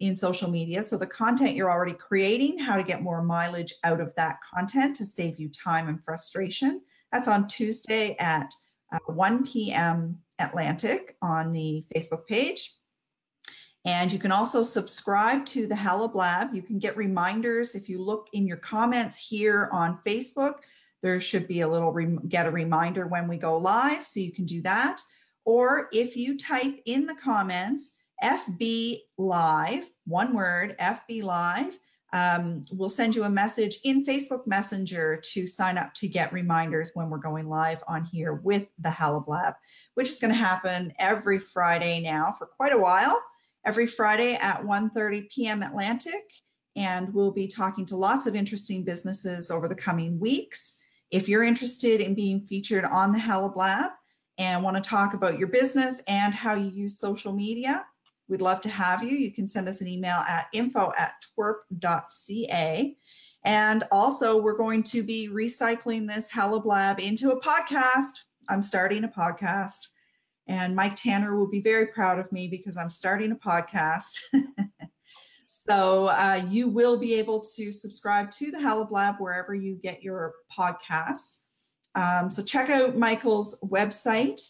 in 0.00 0.16
social 0.16 0.50
media. 0.50 0.82
So 0.82 0.96
the 0.96 1.06
content 1.06 1.54
you're 1.54 1.70
already 1.70 1.92
creating, 1.92 2.58
how 2.58 2.76
to 2.76 2.82
get 2.82 3.02
more 3.02 3.22
mileage 3.22 3.74
out 3.84 4.00
of 4.00 4.14
that 4.16 4.38
content 4.42 4.96
to 4.96 5.06
save 5.06 5.38
you 5.38 5.48
time 5.50 5.88
and 5.88 6.02
frustration. 6.02 6.80
That's 7.12 7.28
on 7.28 7.46
Tuesday 7.48 8.16
at 8.18 8.52
uh, 8.92 8.98
1 9.06 9.46
p.m. 9.46 10.18
Atlantic 10.38 11.16
on 11.20 11.52
the 11.52 11.84
Facebook 11.94 12.26
page. 12.26 12.74
And 13.84 14.12
you 14.12 14.18
can 14.18 14.32
also 14.32 14.62
subscribe 14.62 15.46
to 15.46 15.66
the 15.66 15.74
HalaBlab. 15.74 16.54
You 16.54 16.62
can 16.62 16.78
get 16.78 16.96
reminders 16.96 17.74
if 17.74 17.88
you 17.88 18.02
look 18.02 18.28
in 18.32 18.46
your 18.46 18.58
comments 18.58 19.16
here 19.16 19.68
on 19.72 19.98
Facebook. 20.06 20.56
There 21.02 21.18
should 21.20 21.48
be 21.48 21.60
a 21.60 21.68
little 21.68 21.92
rem- 21.92 22.26
get 22.28 22.46
a 22.46 22.50
reminder 22.50 23.06
when 23.06 23.26
we 23.26 23.38
go 23.38 23.56
live, 23.56 24.04
so 24.06 24.20
you 24.20 24.32
can 24.32 24.44
do 24.44 24.60
that. 24.62 25.00
Or 25.46 25.88
if 25.92 26.14
you 26.14 26.36
type 26.36 26.78
in 26.84 27.06
the 27.06 27.14
comments, 27.14 27.92
FB 28.22 29.00
Live, 29.18 29.88
one 30.06 30.34
word, 30.34 30.76
FB 30.78 31.22
Live. 31.22 31.78
Um, 32.12 32.62
we'll 32.72 32.90
send 32.90 33.14
you 33.14 33.24
a 33.24 33.30
message 33.30 33.78
in 33.84 34.04
Facebook 34.04 34.46
Messenger 34.46 35.22
to 35.32 35.46
sign 35.46 35.78
up 35.78 35.94
to 35.94 36.08
get 36.08 36.32
reminders 36.32 36.90
when 36.94 37.08
we're 37.08 37.18
going 37.18 37.48
live 37.48 37.82
on 37.86 38.04
here 38.04 38.34
with 38.34 38.66
the 38.80 38.88
HalaBlab, 38.88 39.54
which 39.94 40.10
is 40.10 40.18
going 40.18 40.32
to 40.32 40.38
happen 40.38 40.92
every 40.98 41.38
Friday 41.38 42.00
now 42.00 42.32
for 42.36 42.46
quite 42.46 42.72
a 42.72 42.78
while. 42.78 43.22
Every 43.64 43.86
Friday 43.86 44.34
at 44.36 44.64
1:30 44.64 45.30
p.m. 45.30 45.62
Atlantic, 45.62 46.32
and 46.76 47.12
we'll 47.12 47.30
be 47.30 47.46
talking 47.46 47.84
to 47.86 47.96
lots 47.96 48.26
of 48.26 48.34
interesting 48.34 48.84
businesses 48.84 49.50
over 49.50 49.68
the 49.68 49.74
coming 49.74 50.18
weeks. 50.18 50.76
If 51.10 51.28
you're 51.28 51.44
interested 51.44 52.00
in 52.00 52.14
being 52.14 52.40
featured 52.40 52.84
on 52.84 53.12
the 53.12 53.18
HalaBlab 53.18 53.90
and 54.38 54.64
want 54.64 54.76
to 54.76 54.88
talk 54.88 55.12
about 55.12 55.38
your 55.38 55.48
business 55.48 56.00
and 56.08 56.32
how 56.32 56.54
you 56.54 56.70
use 56.70 56.98
social 56.98 57.32
media, 57.32 57.84
We'd 58.30 58.40
love 58.40 58.60
to 58.60 58.68
have 58.68 59.02
you. 59.02 59.16
You 59.16 59.32
can 59.32 59.48
send 59.48 59.68
us 59.68 59.80
an 59.80 59.88
email 59.88 60.18
at 60.18 60.46
info 60.52 60.92
at 60.96 61.14
twirp.ca. 61.36 62.96
And 63.44 63.84
also, 63.90 64.40
we're 64.40 64.56
going 64.56 64.84
to 64.84 65.02
be 65.02 65.28
recycling 65.28 66.06
this 66.06 66.30
HalaBlab 66.30 67.00
into 67.00 67.32
a 67.32 67.40
podcast. 67.40 68.20
I'm 68.48 68.62
starting 68.62 69.02
a 69.02 69.08
podcast, 69.08 69.88
and 70.46 70.76
Mike 70.76 70.94
Tanner 70.94 71.34
will 71.34 71.48
be 71.48 71.60
very 71.60 71.86
proud 71.86 72.18
of 72.18 72.30
me 72.30 72.46
because 72.46 72.76
I'm 72.76 72.90
starting 72.90 73.32
a 73.32 73.36
podcast. 73.36 74.18
so, 75.46 76.08
uh, 76.08 76.44
you 76.48 76.68
will 76.68 76.98
be 76.98 77.14
able 77.14 77.40
to 77.56 77.72
subscribe 77.72 78.30
to 78.32 78.52
the 78.52 78.58
HalaBlab 78.58 79.18
wherever 79.18 79.54
you 79.54 79.74
get 79.82 80.04
your 80.04 80.34
podcasts. 80.56 81.38
Um, 81.96 82.30
so, 82.30 82.44
check 82.44 82.70
out 82.70 82.96
Michael's 82.96 83.58
website 83.60 84.40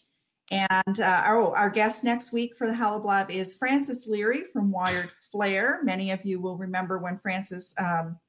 and 0.51 0.99
uh, 0.99 1.23
oh, 1.27 1.53
our 1.55 1.69
guest 1.69 2.03
next 2.03 2.33
week 2.33 2.57
for 2.57 2.67
the 2.67 2.73
HalaBlab 2.73 3.29
is 3.29 3.53
Frances 3.53 4.05
Leary 4.05 4.43
from 4.51 4.69
Wired 4.69 5.09
Flair. 5.31 5.79
Many 5.81 6.11
of 6.11 6.25
you 6.25 6.41
will 6.41 6.57
remember 6.57 6.97
when 6.97 7.17
Frances 7.17 7.73
um, 7.79 8.19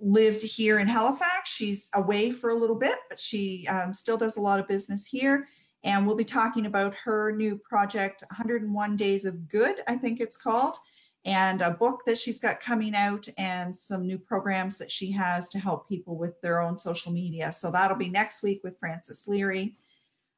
lived 0.00 0.40
here 0.40 0.78
in 0.78 0.86
Halifax. 0.86 1.50
She's 1.50 1.90
away 1.94 2.30
for 2.30 2.50
a 2.50 2.54
little 2.54 2.76
bit, 2.76 2.98
but 3.08 3.18
she 3.18 3.66
um, 3.66 3.92
still 3.92 4.16
does 4.16 4.36
a 4.36 4.40
lot 4.40 4.60
of 4.60 4.68
business 4.68 5.04
here. 5.04 5.48
And 5.82 6.06
we'll 6.06 6.14
be 6.14 6.24
talking 6.24 6.66
about 6.66 6.94
her 6.94 7.32
new 7.32 7.56
project, 7.56 8.22
101 8.30 8.94
Days 8.94 9.24
of 9.24 9.48
Good, 9.48 9.80
I 9.88 9.96
think 9.96 10.20
it's 10.20 10.36
called, 10.36 10.76
and 11.24 11.60
a 11.60 11.72
book 11.72 12.02
that 12.06 12.18
she's 12.18 12.38
got 12.38 12.60
coming 12.60 12.94
out 12.94 13.26
and 13.36 13.74
some 13.74 14.06
new 14.06 14.18
programs 14.18 14.78
that 14.78 14.92
she 14.92 15.10
has 15.10 15.48
to 15.48 15.58
help 15.58 15.88
people 15.88 16.16
with 16.16 16.40
their 16.40 16.60
own 16.60 16.78
social 16.78 17.10
media. 17.10 17.50
So 17.50 17.72
that'll 17.72 17.96
be 17.96 18.08
next 18.08 18.44
week 18.44 18.60
with 18.62 18.78
Frances 18.78 19.26
Leary. 19.26 19.76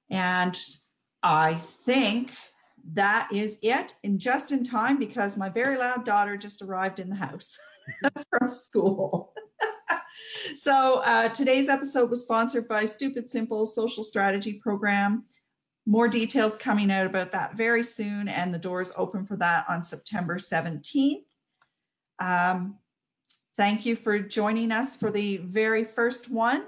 And 0.09 0.59
I 1.25 1.55
think 1.55 2.33
that 2.93 3.31
is 3.33 3.59
it 3.63 3.95
and 4.05 4.21
just 4.21 4.53
in 4.53 4.63
time 4.63 4.99
because 4.99 5.39
my 5.39 5.49
very 5.49 5.79
loud 5.79 6.05
daughter 6.05 6.37
just 6.37 6.61
arrived 6.61 7.01
in 7.01 7.09
the 7.09 7.17
house 7.17 7.59
from 8.31 8.47
school. 8.47 9.33
so 10.57 10.99
uh, 10.99 11.31
today's 11.31 11.71
episode 11.71 12.11
was 12.11 12.21
sponsored 12.21 12.69
by 12.69 12.85
Stupid 12.85 13.31
Simple 13.31 13.65
Social 13.65 14.05
Strategy 14.05 14.61
Program. 14.63 15.25
More 15.87 16.09
details 16.09 16.57
coming 16.57 16.91
out 16.91 17.07
about 17.07 17.33
that 17.33 17.57
very 17.57 17.83
soon, 17.83 18.29
and 18.29 18.53
the 18.53 18.59
doors 18.59 18.93
open 18.95 19.25
for 19.25 19.37
that 19.37 19.65
on 19.69 19.83
September 19.83 20.37
17th. 20.37 21.25
Um, 22.19 22.77
thank 23.57 23.87
you 23.87 23.97
for 23.97 24.19
joining 24.19 24.73
us 24.73 24.95
for 24.95 25.11
the 25.11 25.39
very 25.39 25.85
first 25.85 26.31
one, 26.31 26.65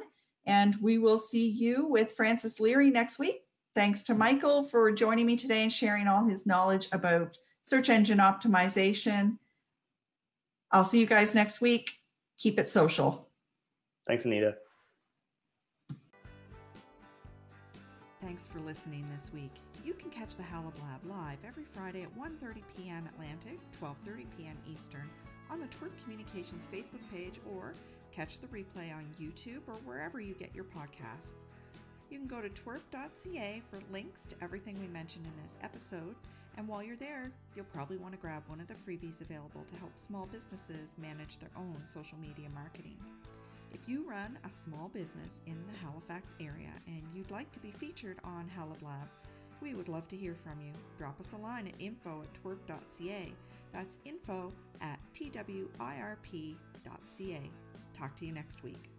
and 0.47 0.77
we 0.81 0.97
will 0.97 1.19
see 1.19 1.47
you 1.47 1.87
with 1.87 2.13
Frances 2.13 2.59
Leary 2.59 2.91
next 2.91 3.19
week. 3.19 3.46
Thanks 3.77 4.03
to 4.05 4.15
Michael 4.15 4.63
for 4.63 4.91
joining 4.91 5.27
me 5.27 5.37
today 5.37 5.63
and 5.63 5.71
sharing 5.71 6.09
all 6.09 6.25
his 6.25 6.47
knowledge 6.47 6.89
about 6.93 7.37
search 7.63 7.91
engine 7.91 8.17
optimization. 8.17 9.37
I'll 10.73 10.83
see 10.83 10.99
you 10.99 11.05
guys 11.05 11.35
next 11.35 11.61
week. 11.61 11.99
Keep 12.39 12.59
it 12.59 12.71
social. 12.71 13.29
Thanks, 14.07 14.25
Anita. 14.25 14.57
Thanks 18.23 18.47
for 18.47 18.61
listening 18.61 19.07
this 19.13 19.31
week. 19.35 19.53
You 19.85 19.93
can 19.93 20.09
catch 20.09 20.39
the 20.39 20.43
HalaBlab 20.43 21.07
live 21.07 21.39
every 21.47 21.65
Friday 21.65 22.03
at 22.03 22.19
1.30 22.19 22.63
p.m. 22.79 23.07
Atlantic, 23.13 23.59
12.30 23.79 24.25
p.m. 24.39 24.57
Eastern 24.73 25.09
on 25.51 25.61
the 25.61 25.67
Twirp 25.67 25.93
Communications 26.03 26.67
Facebook 26.73 27.03
page 27.13 27.41
or 27.47 27.75
catch 28.11 28.39
the 28.39 28.47
replay 28.47 28.91
on 28.97 29.07
YouTube 29.21 29.61
or 29.67 29.75
wherever 29.85 30.19
you 30.19 30.33
get 30.33 30.55
your 30.55 30.65
podcasts. 30.65 31.45
You 32.11 32.19
can 32.19 32.29
go 32.29 32.41
to 32.41 32.49
twirp.ca 32.49 33.63
for 33.71 33.81
links 33.93 34.27
to 34.27 34.37
everything 34.41 34.79
we 34.81 34.87
mentioned 34.87 35.27
in 35.27 35.43
this 35.43 35.59
episode. 35.63 36.15
And 36.57 36.67
while 36.69 36.83
you're 36.83 36.97
there, 36.97 37.33
you'll 37.55 37.67
probably 37.67 37.97
want 37.97 38.15
to 38.15 38.21
grab 38.21 38.43
one 38.47 38.61
of 38.61 38.69
the 38.69 38.75
freebies 38.75 39.21
available 39.21 39.65
to 39.67 39.77
help 39.77 39.99
small 39.99 40.27
businesses 40.27 40.95
manage 40.99 41.39
their 41.39 41.51
own 41.57 41.77
social 41.87 42.17
media 42.19 42.49
marketing. 42.55 42.97
If 43.73 43.89
you 43.89 44.09
run 44.09 44.39
a 44.47 44.51
small 44.51 44.89
business 44.89 45.41
in 45.47 45.57
the 45.71 45.79
Halifax 45.85 46.35
area 46.41 46.73
and 46.87 47.03
you'd 47.15 47.31
like 47.31 47.51
to 47.53 47.61
be 47.61 47.71
featured 47.73 48.19
on 48.25 48.51
HalaBlab, 48.57 49.09
we 49.61 49.75
would 49.75 49.89
love 49.89 50.09
to 50.09 50.17
hear 50.17 50.35
from 50.35 50.61
you. 50.61 50.73
Drop 50.99 51.19
us 51.21 51.33
a 51.33 51.37
line 51.37 51.67
at 51.67 51.75
info 51.79 52.23
at 52.23 52.33
twirp.ca. 52.43 53.33
That's 53.73 53.99
info 54.05 54.53
at 54.81 54.99
twirp.ca. 55.13 56.57
Talk 57.93 58.17
to 58.17 58.27
you 58.27 58.33
next 58.33 58.63
week. 58.63 58.91